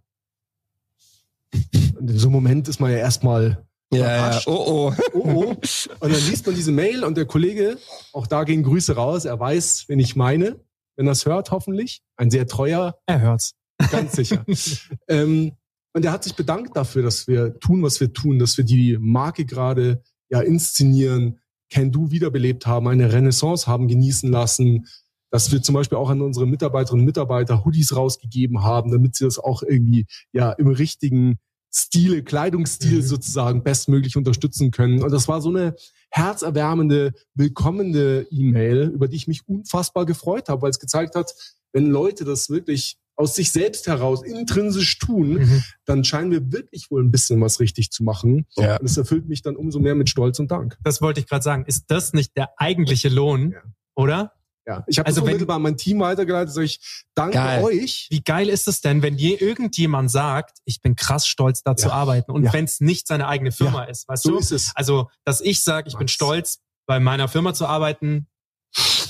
[1.98, 4.40] Und in so einem Moment ist man ja erstmal Ja, ja.
[4.46, 4.94] Oh, oh.
[5.14, 5.44] oh, oh.
[5.50, 7.76] Und dann liest man diese Mail und der Kollege,
[8.12, 10.60] auch da gehen Grüße raus, er weiß, wen ich meine,
[10.96, 12.02] wenn er es hört, hoffentlich.
[12.16, 13.54] Ein sehr treuer, Er hört's.
[13.90, 14.44] ganz sicher.
[15.08, 15.52] ähm,
[15.92, 18.96] und er hat sich bedankt dafür, dass wir tun, was wir tun, dass wir die
[19.00, 21.40] Marke gerade ja inszenieren,
[21.70, 24.86] Can Do wiederbelebt haben, eine Renaissance haben genießen lassen,
[25.30, 29.24] dass wir zum Beispiel auch an unsere Mitarbeiterinnen und Mitarbeiter Hoodies rausgegeben haben, damit sie
[29.24, 31.38] das auch irgendwie ja im richtigen
[31.72, 33.02] Stile, Kleidungsstil Mhm.
[33.02, 35.02] sozusagen bestmöglich unterstützen können.
[35.04, 35.76] Und das war so eine
[36.10, 41.32] herzerwärmende, willkommende E-Mail, über die ich mich unfassbar gefreut habe, weil es gezeigt hat,
[41.72, 45.62] wenn Leute das wirklich aus sich selbst heraus intrinsisch tun, Mhm.
[45.84, 48.46] dann scheinen wir wirklich wohl ein bisschen was richtig zu machen.
[48.56, 48.78] Ja.
[48.78, 50.78] Und es erfüllt mich dann umso mehr mit Stolz und Dank.
[50.82, 51.64] Das wollte ich gerade sagen.
[51.66, 53.62] Ist das nicht der eigentliche Lohn, Ja.
[53.94, 54.32] oder?
[54.66, 57.64] Ja, ich habe Also wenn- unmittelbar an mein Team weitergeleitet, sag ich, danke Geil.
[57.64, 58.06] euch.
[58.10, 61.88] Wie geil ist es denn, wenn je irgendjemand sagt, ich bin krass stolz, da zu
[61.88, 61.94] Ja.
[61.94, 62.52] arbeiten und Ja.
[62.52, 64.38] wenn es nicht seine eigene Firma ist, weißt So du?
[64.38, 64.72] ist es.
[64.74, 66.12] Also, dass ich sage, ich bin Max.
[66.12, 68.26] stolz, bei meiner Firma zu arbeiten,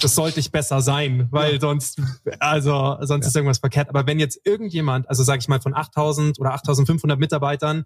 [0.00, 2.00] das sollte ich besser sein, weil sonst,
[2.38, 3.28] also, sonst Ja.
[3.28, 3.88] ist irgendwas verkehrt.
[3.90, 7.84] Aber wenn jetzt irgendjemand, also sage ich mal von 8000 oder 8500 Mitarbeitern,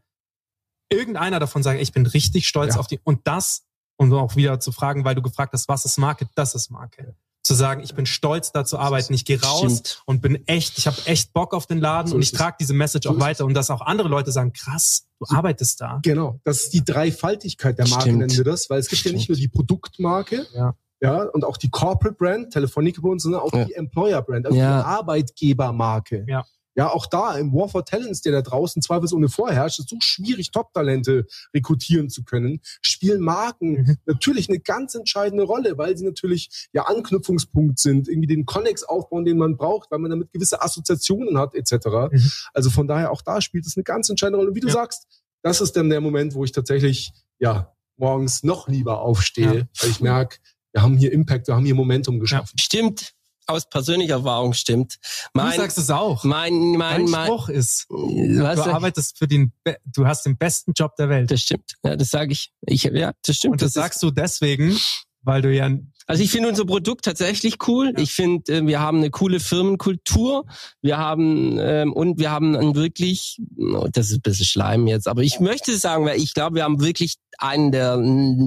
[0.92, 2.80] irgendeiner davon sagt, ich bin richtig stolz Ja.
[2.80, 3.64] auf die, und das,
[3.96, 7.16] um auch wieder zu fragen, weil du gefragt hast, was ist Marke, das ist Marke.
[7.46, 10.02] Zu sagen, ich bin stolz, da zu arbeiten, ich gehe raus Stimmt.
[10.06, 12.72] und bin echt, ich habe echt Bock auf den Laden So und ich trage diese
[12.72, 16.00] Message So auch weiter und dass auch andere Leute sagen, krass, du arbeitest da.
[16.02, 18.18] Genau, das ist die Dreifaltigkeit der Marke, Stimmt.
[18.20, 19.38] nennen wir das, weil es gibt ja nicht Stimmt.
[19.38, 20.74] nur die Produktmarke, Ja.
[21.02, 23.66] ja, und auch die Corporate Brand, Telefonica bei uns, sondern auch Ja.
[23.66, 24.80] die Employer Brand, also Ja.
[24.80, 26.24] die Arbeitgebermarke.
[26.26, 26.44] Ja.
[26.76, 30.50] Ja, auch da im War for Talents, der da draußen zweifelsohne vorherrscht, ist so schwierig,
[30.50, 33.96] Top-Talente rekrutieren zu können, spielen Marken Mhm.
[34.06, 39.24] natürlich eine ganz entscheidende Rolle, weil sie natürlich ja Anknüpfungspunkt sind, irgendwie den Connex aufbauen,
[39.24, 41.86] den man braucht, weil man damit gewisse Assoziationen hat, etc.
[42.10, 42.30] Mhm.
[42.52, 44.48] Also von daher auch da spielt es eine ganz entscheidende Rolle.
[44.50, 44.74] Und wie du Ja.
[44.74, 45.06] sagst,
[45.42, 49.66] das ist dann der Moment, wo ich tatsächlich ja morgens noch lieber aufstehe, Ja.
[49.82, 50.38] weil ich merke,
[50.72, 52.58] wir haben hier Impact, wir haben hier Momentum geschaffen.
[52.58, 53.12] Stimmt.
[53.46, 54.96] Aus persönlicher Erfahrung stimmt.
[55.34, 56.24] Du Mein, sagst es auch.
[56.24, 59.52] mein, mein, Mein mein, Spruch ist, was, du arbeitest für den,
[59.84, 61.30] du hast den besten Job der Welt.
[61.30, 61.74] das stimmt.
[61.84, 62.52] Ja, das sage ich.
[62.66, 63.52] Ich, ja, das stimmt.
[63.52, 64.78] Und das das sagst du deswegen,
[65.22, 65.70] weil du ja,
[66.06, 67.92] Also ich finde unser Produkt tatsächlich cool.
[67.96, 68.02] Ja.
[68.02, 70.44] Ich finde, äh, wir haben eine coole Firmenkultur.
[70.82, 75.08] Wir haben ähm, und wir haben einen wirklich, oh, das ist ein bisschen Schleim jetzt,
[75.08, 77.96] aber ich möchte sagen, weil ich glaube, wir haben wirklich einen der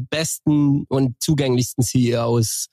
[0.09, 2.67] besten und zugänglichsten CEOs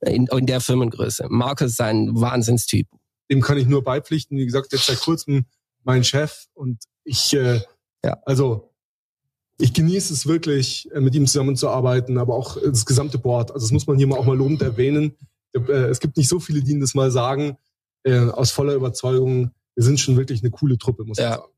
[0.00, 1.26] in, in der Firmengröße.
[1.28, 2.88] Markus ist ein Wahnsinnstyp.
[3.30, 4.36] Dem kann ich nur beipflichten.
[4.38, 5.44] Wie gesagt, jetzt seit kurzem
[5.84, 7.60] mein Chef und ich, äh,
[8.04, 8.18] Ja.
[8.24, 8.72] also
[9.58, 13.50] ich genieße es wirklich, äh, mit ihm zusammenzuarbeiten, aber auch das gesamte Board.
[13.52, 15.16] Also das muss man hier mal auch mal lobend erwähnen.
[15.52, 15.60] Äh,
[15.90, 17.56] Es gibt nicht so viele, die Ihnen das mal sagen,
[18.04, 19.50] äh, aus voller Überzeugung.
[19.74, 21.30] Wir sind schon wirklich eine coole Truppe, muss Ja.
[21.30, 21.52] man sagen.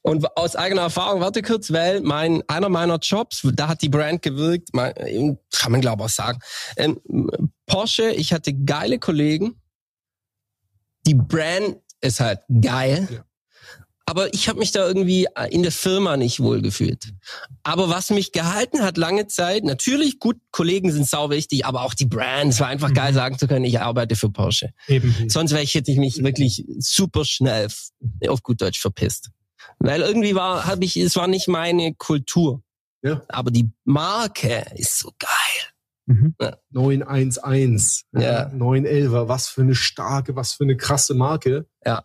[0.00, 4.22] Und aus eigener Erfahrung, warte kurz, weil mein einer meiner Jobs, da hat die Brand
[4.22, 6.38] gewirkt, mein, kann man glaube ich auch sagen.
[6.76, 7.00] Ähm,
[7.66, 9.60] Porsche, ich hatte geile Kollegen.
[11.06, 13.08] Die Brand ist halt geil.
[13.10, 13.24] Ja.
[14.04, 17.12] Aber ich habe mich da irgendwie in der Firma nicht wohl gefühlt.
[17.62, 21.94] Aber was mich gehalten hat lange Zeit, natürlich gut, Kollegen sind sau wichtig, aber auch
[21.94, 22.52] die Brand.
[22.52, 24.74] Es war einfach geil sagen zu können, ich arbeite für Porsche.
[24.88, 27.68] eben, Sonst wäre ich, hätte ich mich wirklich super schnell
[28.28, 29.30] auf gut Deutsch verpisst.
[29.84, 32.62] Weil irgendwie war, habe ich, es war nicht meine Kultur.
[33.02, 33.22] Ja.
[33.28, 35.72] Aber die Marke ist so geil.
[36.06, 36.34] Mhm.
[36.70, 38.48] 911, Ja.
[38.52, 41.66] 911, was für eine starke, was für eine krasse Marke.
[41.84, 42.02] Ja.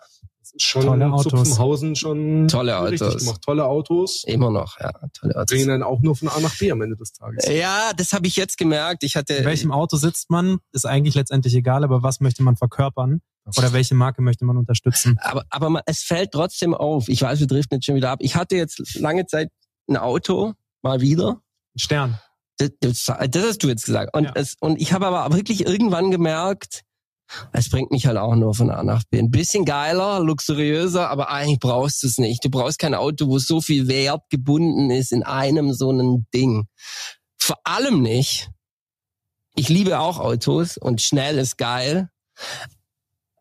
[0.60, 1.32] Schon Tolle Autos.
[1.32, 3.22] Zupfenhausen schon Tolle richtig Autos.
[3.26, 3.42] gemacht.
[3.44, 4.24] Tolle Autos.
[4.26, 4.92] Immer noch, ja.
[5.14, 5.46] Tolle Autos.
[5.56, 7.46] Bringen dann auch nur von A nach B am Ende des Tages.
[7.48, 9.04] Ja, das habe ich jetzt gemerkt.
[9.04, 12.56] Ich hatte in welchem Auto sitzt man, ist eigentlich letztendlich egal, aber was möchte man
[12.58, 13.22] verkörpern?
[13.58, 15.18] Oder welche Marke möchte man unterstützen?
[15.22, 17.08] aber, aber man, es fällt trotzdem auf.
[17.08, 18.20] Ich weiß, wir driften jetzt schon wieder ab.
[18.22, 19.50] Ich hatte jetzt lange Zeit
[19.90, 21.40] ein Auto, mal wieder.
[21.78, 22.20] Stern.
[22.58, 24.14] Das, das, das hast du jetzt gesagt.
[24.16, 24.32] Und, Ja.
[24.36, 26.82] es, und ich habe aber wirklich irgendwann gemerkt,
[27.52, 29.20] es bringt mich halt auch nur von A nach B.
[29.20, 32.44] Ein bisschen geiler, luxuriöser, aber eigentlich brauchst du es nicht.
[32.46, 36.68] Du brauchst kein Auto, wo so viel Wert gebunden ist in einem so einem Ding.
[37.38, 38.50] Vor allem nicht.
[39.56, 42.10] Ich liebe auch Autos und schnell ist geil.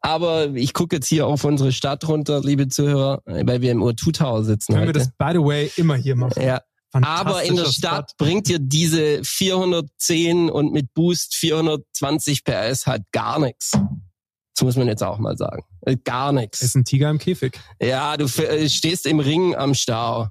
[0.01, 4.13] Aber ich gucke jetzt hier auf unsere Stadt runter, liebe Zuhörer, weil wir im O2
[4.13, 4.99] Tower sitzen Können wir heute.
[5.01, 6.41] das, by the way, immer hier machen.
[6.41, 6.61] ja,
[7.05, 8.25] aber in der Stadt Spot.
[8.25, 13.73] bringt dir diese 410 und mit Boost 420 PS halt gar nichts.
[14.57, 15.65] Das muss man jetzt auch mal sagen.
[15.83, 16.75] Äh, Gar Ist nichts.
[16.75, 17.61] ein Tiger im Käfig.
[17.81, 20.29] Ja, du äh, stehst im Ring am Stau.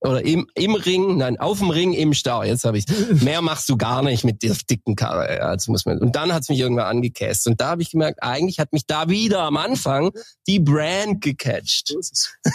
[0.00, 2.44] Oder im, im Ring, nein, auf dem Ring im Stau.
[2.44, 2.86] Jetzt habe ich
[3.22, 5.36] Mehr machst du gar nicht mit der dicken Karre.
[5.36, 5.98] Ja, das muss man.
[5.98, 7.46] Und dann hat's mich irgendwann angekäst.
[7.48, 10.12] Und da habe ich gemerkt, eigentlich hat mich da wieder am Anfang
[10.46, 11.94] die Brand gecatcht.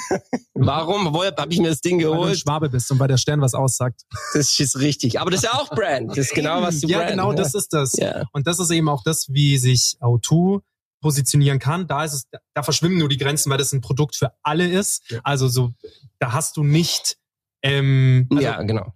[0.54, 2.40] Warum habe ich mir das Ding Weil du geholt?
[2.40, 4.02] Schwabe bist und weil der Stern was aussagt.
[4.34, 5.20] Das ist richtig.
[5.20, 6.12] Aber das ist ja auch Brand.
[6.12, 7.94] Das ist genau, was du Ja, Brand, genau, das ist das.
[7.98, 8.24] Ja.
[8.32, 10.62] Und das ist eben auch das, wie sich O2
[11.02, 11.86] positionieren kann.
[11.86, 15.04] Da ist es, da verschwimmen nur die Grenzen, weil das ein Produkt für alle ist.
[15.12, 15.20] Ja.
[15.24, 15.74] Also so,
[16.20, 17.18] da hast du nicht,
[17.64, 18.94] ähm, also ja, genau.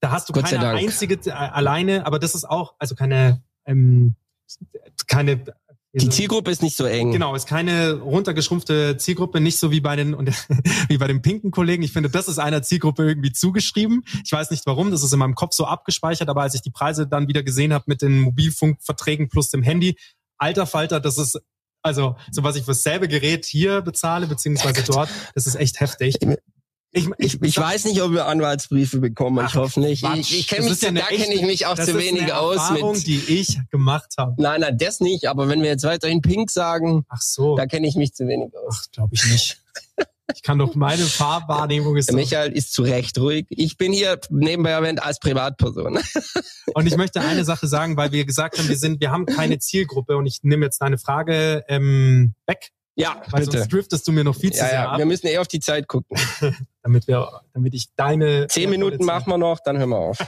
[0.00, 4.16] da hast du Gott keine einzige äh, alleine, aber das ist auch, also keine, ähm,
[5.06, 5.44] keine,
[5.92, 7.12] Die Zielgruppe ist nicht so eng.
[7.12, 10.28] Genau, ist keine runtergeschrumpfte Zielgruppe, nicht so wie bei den und
[10.88, 11.82] wie bei den pinken Kollegen.
[11.82, 14.04] Ich finde, das ist einer Zielgruppe irgendwie zugeschrieben.
[14.24, 16.70] Ich weiß nicht warum, das ist in meinem Kopf so abgespeichert, aber als ich die
[16.70, 19.96] Preise dann wieder gesehen habe mit den Mobilfunkverträgen plus dem Handy,
[20.38, 21.38] alter Falter, das ist
[21.82, 26.16] also so was ich für dasselbe Gerät hier bezahle beziehungsweise dort, das ist echt heftig.
[26.96, 29.44] Ich, Ich, ich weiß nicht, ob wir Anwaltsbriefe bekommen.
[29.44, 30.02] ich Ach, hoffe nicht.
[30.02, 30.18] Quatsch.
[30.18, 33.06] Ich, ich kenne mich, ja da kenne ich mich auch zu wenig aus Erfahrung, mit.
[33.06, 34.34] die ich gemacht habe.
[34.38, 35.26] Nein, nein, das nicht.
[35.28, 38.50] Aber wenn wir jetzt weiterhin Pink sagen, Ach so, da kenne ich mich zu wenig
[38.56, 38.90] aus.
[38.92, 39.60] glaube ich nicht.
[40.34, 43.46] Ich kann doch meine Farbwahrnehmung ist Michael ist zu Recht ruhig.
[43.48, 45.98] Ich bin hier nebenbei erwähnt als Privatperson.
[46.74, 49.58] Und ich möchte eine Sache sagen, weil wir gesagt haben, wir sind, wir haben keine
[49.58, 53.58] Zielgruppe und ich nehme jetzt deine Frage ähm, weg, Ja, weil bitte.
[53.58, 55.48] sonst driftest du mir noch viel zu Ja, sehr ja, ab, wir müssen eh auf
[55.48, 56.16] die Zeit gucken.
[56.82, 60.18] damit wir, damit ich deine Zehn Minuten machen wir noch, dann hören wir auf.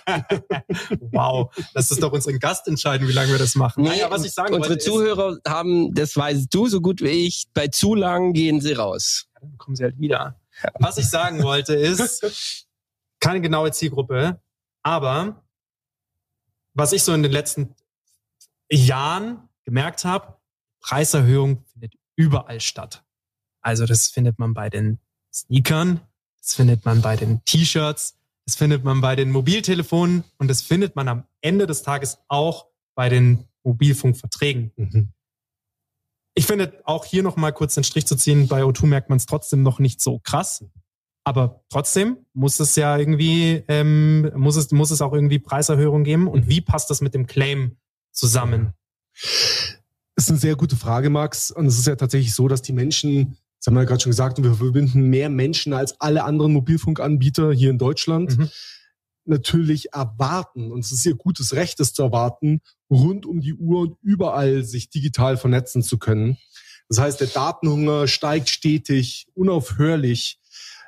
[1.12, 3.82] Wow, das ist doch unseren Gast entscheiden, wie lange wir das machen.
[3.82, 7.46] Nee, naja, was ich sagen unsere Zuhörer haben, das weißt du so gut wie ich,
[7.54, 9.04] bei zu lang gehen sie raus.
[9.04, 10.38] ist, dann kommen sie halt wieder.
[10.78, 12.66] Was ich sagen wollte ist,
[13.20, 14.40] keine genaue Zielgruppe,
[14.82, 15.42] aber
[16.74, 17.74] was ich so in den letzten
[18.70, 20.36] Jahren gemerkt habe,
[20.80, 23.04] Preiserhöhung findet überall statt.
[23.62, 24.98] Also das findet man bei den
[25.32, 26.00] Sneakern,
[26.40, 30.96] das findet man bei den T-Shirts, das findet man bei den Mobiltelefonen und das findet
[30.96, 34.72] man am Ende des Tages auch bei den Mobilfunkverträgen.
[34.76, 35.12] Mhm.
[36.34, 39.16] Ich finde auch hier noch mal kurz den Strich zu ziehen, bei O2 merkt man
[39.18, 40.64] es trotzdem noch nicht so krass.
[41.24, 46.26] Aber trotzdem muss es ja irgendwie, ähm, muss es, muss es auch irgendwie Preiserhöhungen geben.
[46.26, 47.76] Und wie passt das mit dem Claim
[48.12, 48.72] zusammen?
[50.18, 51.52] Das ist eine sehr gute Frage, Max.
[51.52, 54.10] Und es ist ja tatsächlich so, dass die Menschen, das haben wir ja gerade schon
[54.10, 58.48] gesagt, wir verbinden mehr Menschen als alle anderen Mobilfunkanbieter hier in Deutschland, Mhm.
[59.26, 63.82] natürlich erwarten, und es ist ihr gutes Recht, es zu erwarten, rund um die Uhr
[63.82, 66.36] und überall sich digital vernetzen zu können.
[66.88, 70.40] Das heißt, der Datenhunger steigt stetig, unaufhörlich.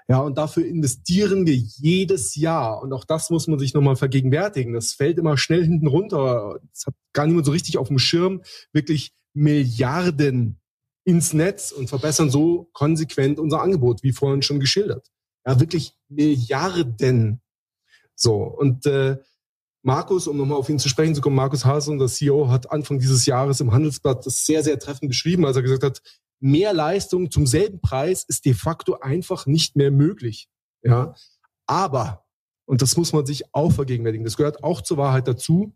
[0.09, 2.82] Ja, und dafür investieren wir jedes Jahr.
[2.82, 4.73] Und auch das muss man sich nochmal vergegenwärtigen.
[4.73, 6.59] Das fällt immer schnell hinten runter.
[6.73, 8.43] Das hat gar niemand so richtig auf dem Schirm.
[8.73, 10.61] Wirklich Milliarden
[11.05, 15.11] ins Netz und verbessern so konsequent unser Angebot, wie vorhin schon geschildert.
[15.47, 17.40] Ja, wirklich Milliarden.
[18.15, 19.19] So, und äh,
[19.82, 22.98] Markus, um nochmal auf ihn zu sprechen zu kommen, Markus Hase, unser CEO, hat Anfang
[22.98, 26.02] dieses Jahres im Handelsblatt das sehr, sehr treffend beschrieben, als er gesagt hat,
[26.39, 30.48] mehr Leistung zum selben Preis ist de facto einfach nicht mehr möglich.
[30.82, 31.15] Ja,
[31.66, 32.27] aber,
[32.66, 35.74] und das muss man sich auch vergegenwärtigen, das gehört auch zur Wahrheit dazu,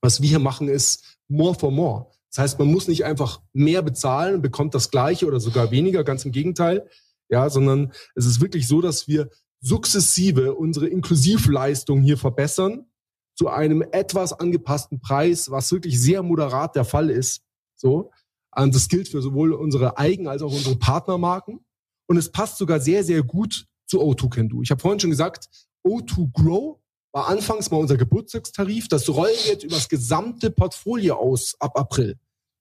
[0.00, 2.10] was wir hier machen, ist more for more.
[2.34, 6.02] Das heißt, man muss nicht einfach mehr bezahlen und bekommt das Gleiche oder sogar weniger,
[6.02, 6.88] ganz im Gegenteil.
[7.28, 9.30] Ja, sondern es ist wirklich so, dass wir
[9.60, 12.86] sukzessive unsere Inklusivleistung hier verbessern
[13.34, 17.42] zu einem etwas angepassten Preis, was wirklich sehr moderat der Fall ist.
[17.74, 18.10] So.
[18.54, 21.64] Und das gilt für sowohl unsere Eigen- als auch unsere Partnermarken.
[22.06, 24.62] Und es passt sogar sehr, sehr gut zu O2 Can Do.
[24.62, 25.48] Ich habe vorhin schon gesagt,
[25.84, 26.81] O2 Grow
[27.12, 28.88] war anfangs mal unser Geburtstagstarif.
[28.88, 32.18] Das rollen wir jetzt über das gesamte Portfolio aus ab April.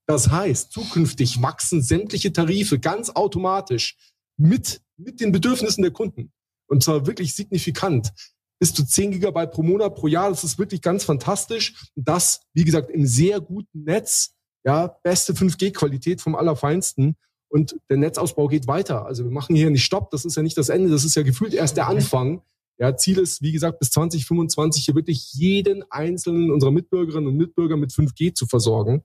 [0.08, 3.98] Das heißt, zukünftig wachsen sämtliche Tarife ganz automatisch
[4.38, 6.32] mit, mit den Bedürfnissen der Kunden.
[6.68, 8.12] Und zwar wirklich signifikant.
[8.60, 10.30] Bis zu 10 Gigabyte pro Monat pro Jahr.
[10.30, 11.90] Das ist wirklich ganz fantastisch.
[11.96, 14.36] Und das, wie gesagt, im sehr guten Netz.
[14.64, 17.16] Ja, beste 5G-Qualität vom Allerfeinsten.
[17.50, 19.06] Und der Netzausbau geht weiter.
[19.06, 20.12] Also wir machen hier nicht Stopp.
[20.12, 20.90] Das ist ja nicht das Ende.
[20.90, 22.42] Das ist ja gefühlt erst der Anfang.
[22.82, 27.78] Ja, Ziel ist, wie gesagt, bis 2025 hier wirklich jeden einzelnen unserer Mitbürgerinnen und Mitbürger
[27.78, 29.04] mit 5G zu versorgen.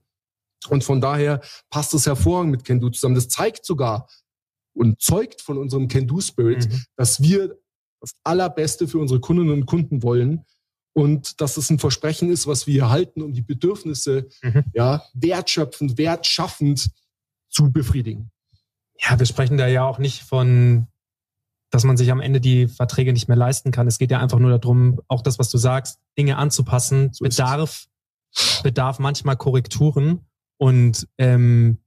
[0.69, 3.13] Und von daher passt es hervorragend mit Can-Do zusammen.
[3.13, 4.09] Das zeigt sogar
[4.73, 6.83] und zeugt von unserem Can-Do-Spirit, Mhm.
[6.95, 7.55] dass wir
[8.01, 10.43] das Allerbeste für unsere Kundinnen und Kunden wollen
[10.95, 14.63] und dass es ein Versprechen ist, was wir halten, um die Bedürfnisse Mhm.
[14.73, 16.89] ja, wertschöpfend, wertschaffend
[17.49, 18.31] zu befriedigen.
[18.99, 20.87] Ja, wir sprechen da ja auch nicht von,
[21.69, 23.87] dass man sich am Ende die Verträge nicht mehr leisten kann.
[23.87, 27.85] Es geht ja einfach nur darum, auch das, was du sagst, Dinge anzupassen, So bedarf,
[28.63, 30.25] bedarf manchmal Korrekturen
[30.57, 31.79] und ähm,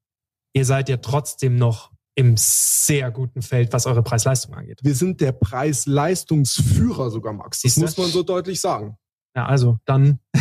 [0.52, 4.80] ihr seid ja trotzdem noch im sehr guten Feld, was eure Preis-Leistung angeht.
[4.82, 7.62] Wir sind der Preis-Leistungsführer sogar, Max.
[7.62, 7.80] Das Siehste?
[7.80, 8.96] muss man so deutlich sagen.
[9.34, 10.18] Ja, also dann,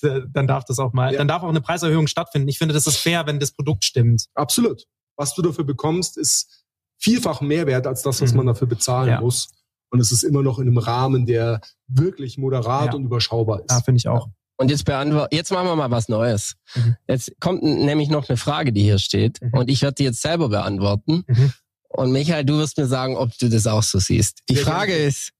[0.00, 1.18] dann darf das auch mal, Ja.
[1.18, 2.48] dann darf auch eine Preiserhöhung stattfinden.
[2.48, 4.26] Ich finde, das ist fair, wenn das Produkt stimmt.
[4.34, 4.84] Absolut.
[5.16, 6.63] Was du dafür bekommst, ist
[6.98, 8.38] vielfach mehr wert als das, was Mhm.
[8.38, 9.20] man dafür bezahlen Ja.
[9.20, 9.48] muss.
[9.90, 12.94] Und es ist immer noch in einem Rahmen, der wirklich moderat Ja.
[12.94, 13.70] und überschaubar ist.
[13.70, 14.28] Ja, finde ich auch.
[14.56, 16.54] Und jetzt beantworten, jetzt machen wir mal was Neues.
[16.74, 16.96] Mhm.
[17.08, 19.40] Jetzt kommt nämlich noch eine Frage, die hier steht.
[19.42, 19.50] Mhm.
[19.58, 21.24] Und ich werde die jetzt selber beantworten.
[21.26, 21.52] Mhm.
[21.88, 24.40] Und Michael, du wirst mir sagen, ob du das auch so siehst.
[24.48, 25.30] Die Frage ist,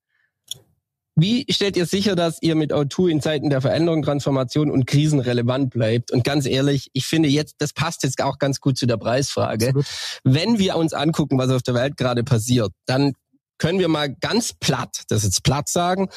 [1.16, 5.20] wie stellt ihr sicher, dass ihr mit O2 in Zeiten der Veränderung, Transformation und Krisen
[5.20, 6.11] relevant bleibt?
[6.11, 9.69] Und ganz ehrlich, ich finde jetzt, das passt jetzt auch ganz gut zu der Preisfrage.
[9.69, 9.86] Absolut.
[10.24, 13.12] Wenn wir uns angucken, was auf der Welt gerade passiert, dann
[13.59, 16.09] können wir mal ganz platt, das jetzt platt sagen,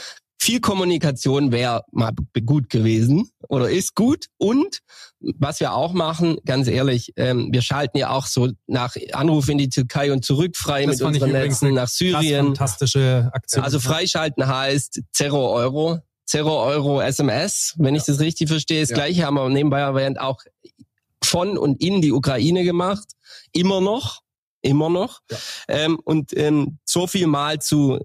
[0.48, 2.14] viel Kommunikation wäre mal
[2.46, 4.28] gut gewesen oder ist gut.
[4.38, 4.80] Und
[5.20, 9.58] was wir auch machen, ganz ehrlich, ähm, wir schalten ja auch so nach Anruf in
[9.58, 12.46] die Türkei und zurück frei Das mit unseren Netzen nach Syrien.
[12.46, 13.62] fantastische Aktion.
[13.66, 16.00] Also freischalten heißt Zero Euro.
[16.26, 18.80] Zero Euro SMS, wenn ich das richtig verstehe.
[18.80, 18.96] Das Ja.
[18.96, 20.40] gleiche haben wir nebenbei erwähnt auch
[21.22, 23.06] von und in die Ukraine gemacht.
[23.52, 24.22] Immer noch.
[24.62, 25.20] Immer noch.
[25.30, 25.38] Ja.
[25.68, 28.00] Ähm, und ähm, so viel mal zu,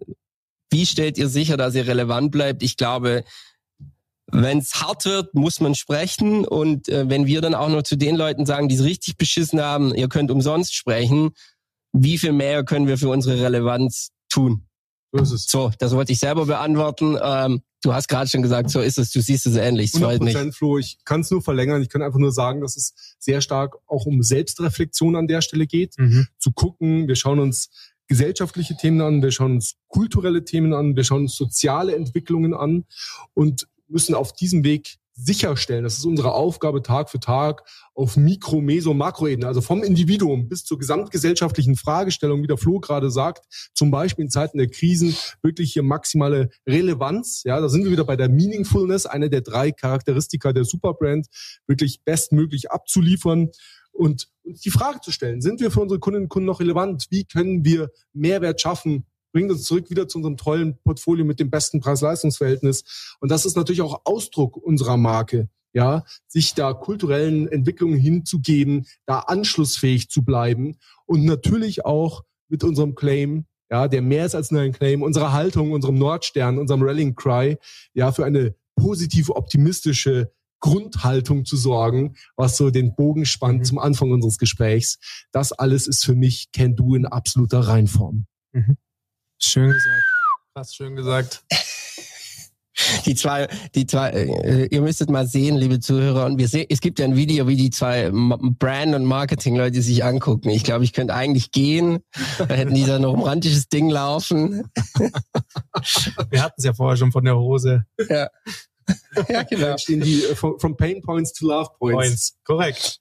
[0.72, 2.62] wie stellt ihr sicher, dass ihr relevant bleibt?
[2.62, 3.24] Ich glaube,
[4.32, 6.46] wenn es hart wird, muss man sprechen.
[6.46, 9.60] Und äh, wenn wir dann auch noch zu den Leuten sagen, die es richtig beschissen
[9.60, 11.32] haben, ihr könnt umsonst sprechen,
[11.92, 14.66] wie viel mehr können wir für unsere Relevanz tun?
[15.12, 15.46] So ist es.
[15.46, 17.18] So, das wollte ich selber beantworten.
[17.22, 19.10] Ähm, du hast gerade schon gesagt, so ist es.
[19.10, 19.92] Du siehst es ähnlich.
[19.92, 20.34] Es freut 100 mich.
[20.34, 20.78] Prozent, Flo.
[20.78, 21.82] Ich kann es nur verlängern.
[21.82, 25.66] Ich kann einfach nur sagen, dass es sehr stark auch um Selbstreflexion an der Stelle
[25.66, 25.98] geht.
[25.98, 26.28] Mhm.
[26.38, 27.68] Zu gucken, wir schauen uns
[28.12, 32.84] gesellschaftliche Themen an, wir schauen uns kulturelle Themen an, wir schauen uns soziale Entwicklungen an
[33.32, 37.62] und müssen auf diesem Weg sicherstellen, das ist unsere Aufgabe Tag für Tag
[37.94, 43.10] auf Mikro-, Meso-, Makroebene, also vom Individuum bis zur gesamtgesellschaftlichen Fragestellung, wie der Flo gerade
[43.10, 47.44] sagt, zum Beispiel in Zeiten der Krisen wirklich hier maximale Relevanz.
[47.46, 51.28] Ja, da sind wir wieder bei der Meaningfulness, eine der drei Charakteristika der Superbrand,
[51.66, 53.48] wirklich bestmöglich abzuliefern
[53.92, 57.06] und uns die Frage zu stellen, sind wir für unsere Kundinnen und Kunden noch relevant?
[57.10, 59.06] Wie können wir Mehrwert schaffen?
[59.32, 63.16] Bringt uns zurück wieder zu unserem tollen Portfolio mit dem besten Preis-Leistungs-Verhältnis.
[63.20, 65.48] Und das ist natürlich auch Ausdruck unserer Marke.
[65.74, 72.94] Ja, sich da kulturellen Entwicklungen hinzugeben, da anschlussfähig zu bleiben und natürlich auch mit unserem
[72.94, 77.14] Claim, ja, der mehr ist als nur ein Claim, unserer Haltung, unserem Nordstern, unserem Rallying
[77.14, 77.56] Cry,
[77.94, 80.30] ja, für eine positive, optimistische
[80.62, 83.64] Grundhaltung zu sorgen, was so den Bogen spannt Mhm.
[83.64, 84.98] zum Anfang unseres Gesprächs.
[85.32, 88.24] Das alles ist für mich Can Do in absoluter Reinform.
[89.38, 90.02] Schön gesagt.
[90.54, 91.44] Krass schön gesagt.
[93.04, 96.80] Die zwei, die zwei, äh, ihr müsstet mal sehen, liebe Zuhörer, und wir sehen, es
[96.80, 100.48] gibt ja ein Video, wie die zwei Brand- und Marketing-Leute sich angucken.
[100.48, 101.98] Ich glaube, ich könnte eigentlich gehen.
[102.38, 104.64] Da hätten die da noch ein romantisches Ding laufen.
[106.30, 107.84] Wir hatten es ja vorher schon von der Hose.
[108.08, 108.28] Ja,
[109.50, 109.66] genau.
[109.66, 111.96] Da stehen die äh, from, from Pain Points to Love Points.
[111.96, 112.38] Points.
[112.44, 113.00] Korrekt.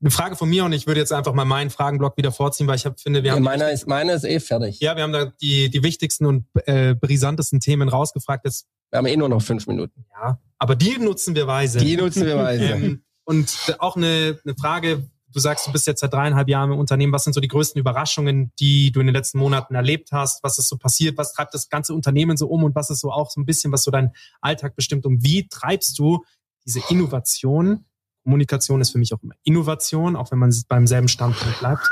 [0.00, 2.76] Eine Frage von mir und ich würde jetzt einfach mal meinen Fragenblock wieder vorziehen, weil
[2.76, 4.78] ich hab, finde, wir Ja, haben meiner ist, meiner ist eh fertig.
[4.78, 8.44] ja, wir haben da die, die wichtigsten und äh, brisantesten Themen rausgefragt.
[8.44, 10.04] Jetzt, Wir haben eh nur noch fünf Minuten.
[10.12, 11.78] ja, aber die nutzen wir weise.
[11.80, 12.64] Die nutzen wir weise.
[12.64, 16.78] Ähm, und auch eine, eine Frage, du sagst, du bist jetzt seit dreieinhalb Jahren im
[16.78, 17.12] Unternehmen.
[17.12, 20.42] Was sind so die größten Überraschungen, die du in den letzten Monaten erlebt hast?
[20.42, 21.18] Was ist so passiert?
[21.18, 22.64] Was treibt das ganze Unternehmen so um?
[22.64, 25.06] Und was ist so auch so ein bisschen, was so dein Alltag bestimmt?
[25.06, 26.24] Und wie treibst du
[26.64, 27.84] diese Innovation?
[28.24, 31.88] Kommunikation ist für mich auch immer Innovation, auch wenn man beim selben Standpunkt bleibt.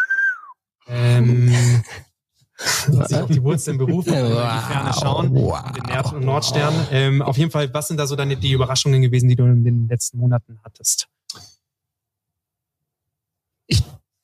[0.89, 1.51] Ähm,
[2.57, 5.73] sich auch die Wurzeln berufen, wir in die Ferne schauen, Wow.
[5.73, 6.75] den Nerd- und Nordstern.
[6.91, 9.65] Ähm, auf jeden Fall, was sind da so deine die Überraschungen gewesen, die du in
[9.65, 11.09] den letzten Monaten hattest?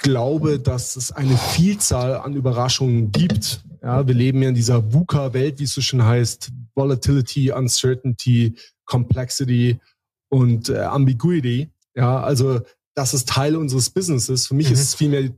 [0.02, 3.64] Glaube, dass es eine Vielzahl an Überraschungen gibt.
[3.82, 6.50] Ja, wir leben ja in dieser VUCA-Welt, wie es so schön heißt.
[6.74, 8.54] Volatility, Uncertainty,
[8.84, 9.80] Complexity
[10.28, 11.70] und äh, Ambiguity.
[11.94, 12.60] Ja, also
[12.94, 14.46] das ist Teil unseres Businesses.
[14.46, 14.74] Für mich Mhm.
[14.74, 15.30] ist es vielmehr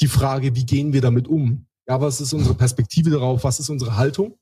[0.00, 1.66] die Frage, wie gehen wir damit um?
[1.88, 3.44] Ja, was ist unsere Perspektive darauf?
[3.44, 4.38] Was ist unsere Haltung?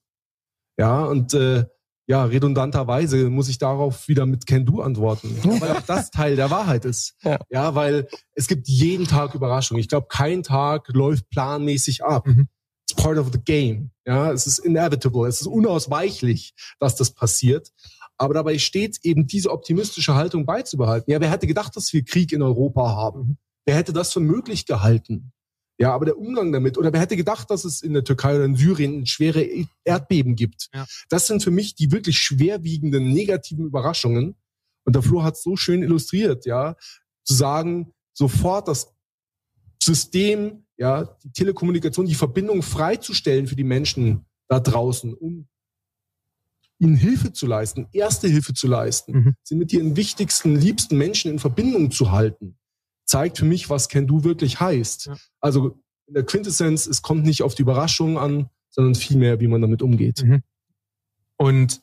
[0.78, 1.64] Ja, und äh,
[2.08, 6.36] ja, redundanterweise muss ich darauf wieder mit Can Do antworten, ja, weil auch das Teil
[6.36, 7.14] der Wahrheit ist.
[7.22, 7.38] Ja.
[7.50, 9.80] ja, weil es gibt jeden Tag Überraschungen.
[9.80, 12.26] Ich glaube, kein Tag läuft planmäßig ab.
[12.26, 12.48] Mhm.
[12.90, 13.90] It's part of the game.
[14.06, 15.28] Ja, es ist inevitable.
[15.28, 17.68] Es ist unausweichlich, dass das passiert.
[18.16, 21.12] Aber dabei steht eben diese optimistische Haltung beizubehalten.
[21.12, 23.36] Ja, wer hätte gedacht, dass wir Krieg in Europa haben?
[23.66, 25.32] Wer hätte das für möglich gehalten?
[25.80, 28.44] Ja, aber der Umgang damit, oder wer hätte gedacht, dass es in der Türkei oder
[28.44, 29.46] in Syrien schwere
[29.84, 30.68] Erdbeben gibt?
[30.74, 30.86] Ja.
[31.08, 34.34] Das sind für mich die wirklich schwerwiegenden negativen Überraschungen.
[34.84, 36.74] Und der Flo hat so schön illustriert, ja,
[37.24, 38.92] zu sagen, sofort das
[39.80, 45.46] System, ja, die Telekommunikation, die Verbindung freizustellen für die Menschen da draußen, um
[46.80, 49.34] ihnen Hilfe zu leisten, erste Hilfe zu leisten, Mhm.
[49.42, 52.57] sie mit ihren wichtigsten, liebsten Menschen in Verbindung zu halten,
[53.08, 55.06] zeigt für mich, was Can Do wirklich heißt.
[55.06, 55.16] Ja.
[55.40, 59.60] Also in der Quintessenz, es kommt nicht auf die Überraschung an, sondern vielmehr, wie man
[59.60, 60.22] damit umgeht.
[60.22, 60.42] Mhm.
[61.36, 61.80] Und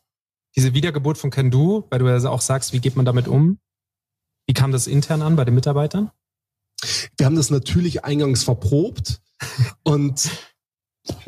[0.56, 3.60] diese Wiedergeburt von Can Do, weil du ja auch sagst, wie geht man damit um?
[4.48, 6.12] Wie kam das intern an bei den Mitarbeitern?
[7.18, 9.22] Wir haben das natürlich eingangs verprobt
[9.84, 10.30] und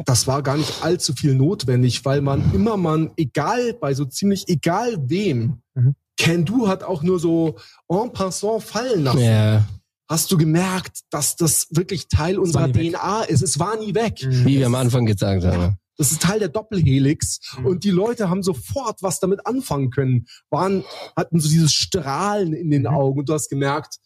[0.05, 4.47] das war gar nicht allzu viel notwendig, weil man immer man, egal, bei so ziemlich
[4.47, 5.95] egal wem, Mhm.
[6.19, 7.57] Can Do hat auch nur so
[7.87, 9.19] en passant fallen lassen.
[9.19, 9.65] Ja.
[10.09, 12.91] Hast du gemerkt, dass das wirklich Teil unserer nie weg.
[12.93, 13.41] DNA ist?
[13.41, 14.19] Es war nie weg.
[14.25, 15.77] Wie wir am Anfang gesagt haben.
[15.97, 17.39] Das ist Teil der Doppelhelix.
[17.57, 17.65] Mhm.
[17.65, 20.27] Und die Leute haben sofort was damit anfangen können.
[20.49, 20.83] Waren,
[21.15, 22.87] hatten so dieses Strahlen in den Mhm.
[22.87, 23.19] Augen.
[23.19, 23.97] Und du hast gemerkt,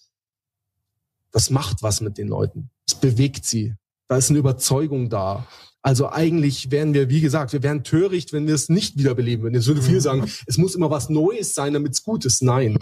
[1.32, 2.70] das macht was mit den Leuten.
[2.88, 3.76] Es bewegt sie.
[4.08, 5.46] Da ist eine Überzeugung da.
[5.84, 9.56] Also eigentlich wären wir, wie gesagt, wir wären töricht, wenn wir es nicht wiederbeleben würden.
[9.56, 12.44] Jetzt würde viele sagen, es muss immer was Neues sein, damit es gut ist.
[12.44, 12.78] Nein.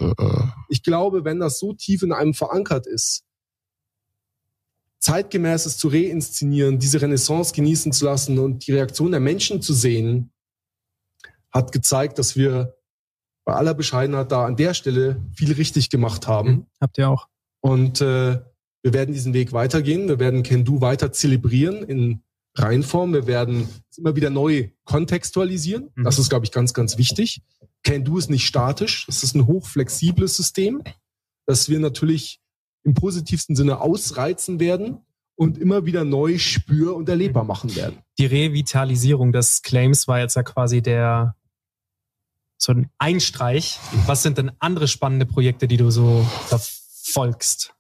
[0.67, 3.23] Ich glaube, wenn das so tief in einem verankert ist,
[4.99, 10.31] zeitgemäßes zu reinszenieren, diese Renaissance genießen zu lassen und die Reaktion der Menschen zu sehen,
[11.51, 12.76] hat gezeigt, dass wir
[13.45, 16.49] bei aller Bescheidenheit da an der Stelle viel richtig gemacht haben.
[16.49, 16.65] Mhm.
[16.81, 17.27] Habt ihr auch.
[17.61, 18.41] Und äh,
[18.81, 20.07] wir werden diesen Weg weitergehen.
[20.07, 22.21] Wir werden Can Do weiter zelebrieren in
[22.55, 23.13] Reinform.
[23.13, 25.91] Wir werden es immer wieder neu kontextualisieren.
[25.95, 26.03] Mhm.
[26.03, 27.41] Das ist, glaube ich, ganz, ganz wichtig.
[27.84, 29.05] Can Do ist nicht statisch.
[29.07, 30.84] Es ist ein hochflexibles System,
[31.45, 32.41] das wir natürlich
[32.84, 34.99] im positivsten Sinne ausreizen werden
[35.35, 37.99] und immer wieder neu spür- und erlebbar machen werden.
[38.17, 41.35] Die Revitalisierung des Claims war jetzt ja quasi der
[42.57, 43.80] so ein Einstreich.
[44.05, 47.73] Was sind denn andere spannende Projekte, die du so verfolgst?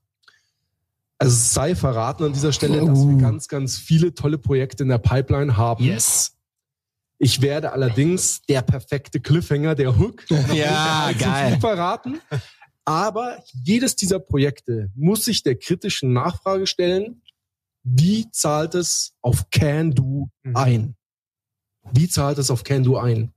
[1.21, 3.17] Also es sei verraten an dieser Stelle, dass wir Uh.
[3.17, 5.83] ganz, ganz viele tolle Projekte in der Pipeline haben.
[5.83, 6.37] Yes.
[7.17, 10.23] Ich werde allerdings der perfekte Cliffhanger, der Hook,
[10.53, 11.51] Ja, geil.
[11.51, 12.21] viel verraten.
[12.85, 17.21] Aber jedes dieser Projekte muss sich der kritischen Nachfrage stellen,
[17.83, 20.55] wie zahlt es auf Can Do Mhm.
[20.55, 20.95] ein?
[21.91, 23.33] Wie zahlt es auf Can Do ein?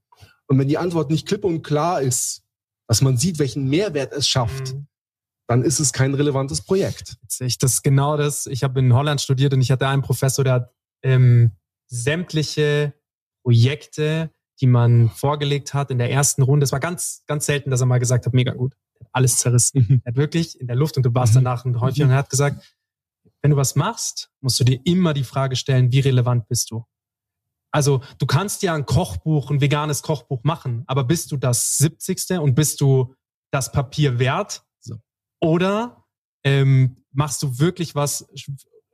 [0.47, 2.43] Und wenn die Antwort nicht klipp und klar ist,
[2.87, 4.87] dass man sieht, welchen Mehrwert es schafft, Mhm.
[5.53, 7.17] Dann ist es kein relevantes Projekt.
[7.23, 7.59] Witzig.
[7.59, 8.47] Das ist genau das.
[8.47, 11.53] Ich habe in Holland studiert und ich hatte einen Professor, der hat ähm,
[11.87, 12.95] sämtliche
[13.45, 14.31] Projekte,
[14.61, 16.65] die man vorgelegt hat in der ersten Runde.
[16.65, 18.75] Es war ganz, ganz selten, dass er mal gesagt hat, mega gut.
[19.01, 20.01] Hat alles zerrissen.
[20.05, 21.39] Er hat wirklich in der Luft und du warst Mhm.
[21.45, 22.75] danach und häufig und er hat gesagt,
[23.43, 26.85] wenn du was machst, musst du dir immer die Frage stellen, wie relevant bist du?
[27.73, 32.39] Also du kannst ja ein Kochbuch, ein veganes Kochbuch machen, aber bist du das 70.
[32.39, 33.15] und bist du
[33.51, 34.63] das Papier wert?
[35.43, 36.05] Oder
[36.45, 38.27] ähm, machst du wirklich was,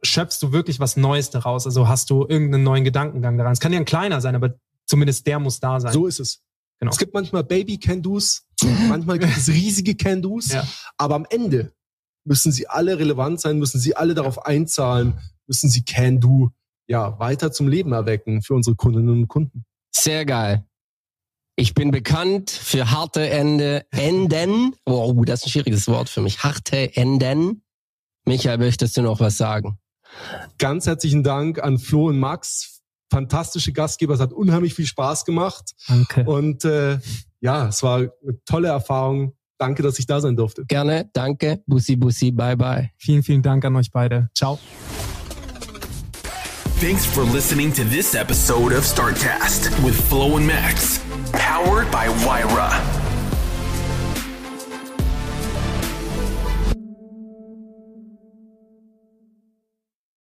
[0.03, 1.67] schöpfst du wirklich was Neues daraus?
[1.67, 3.53] Also hast du irgendeinen neuen Gedankengang daran?
[3.53, 4.55] Es kann ja ein kleiner sein, aber
[4.87, 5.93] zumindest der muss da sein.
[5.93, 6.43] So ist es.
[6.81, 6.93] Genau.
[6.93, 8.47] Es gibt manchmal Baby-Can-Dos,
[8.89, 10.67] manchmal gibt es riesige Can-Dos, Ja.
[10.97, 11.73] aber am Ende
[12.25, 15.19] müssen sie alle relevant sein, müssen sie alle darauf einzahlen,
[15.49, 16.51] müssen sie Can-Do
[16.87, 19.65] ja weiter zum Leben erwecken für unsere Kundinnen und Kunden.
[19.91, 20.65] Sehr geil.
[21.61, 24.77] Ich bin bekannt für harte Ende, Enden.
[24.87, 26.45] Wow, das ist ein schwieriges Wort für mich.
[26.45, 27.65] Harte Enden.
[28.25, 29.77] Michael, möchtest du noch was sagen?
[30.59, 35.73] Ganz herzlichen Dank an Flo und Max, fantastische Gastgeber, es hat unheimlich viel Spaß gemacht
[35.89, 36.23] Danke.
[36.31, 37.01] und äh,
[37.41, 38.11] ja, es war eine
[38.45, 39.35] tolle Erfahrung.
[39.59, 40.65] Danke, dass ich da sein durfte.
[40.65, 41.61] Gerne, danke.
[41.67, 42.91] Bussi, bussi, bye, bye.
[42.99, 44.31] Vielen, vielen Dank an euch beide.
[44.33, 44.61] Ciao.
[46.81, 51.01] Thanks for listening to this episode of Startcast with Flo and Max,
[51.33, 53.08] powered by Wyra.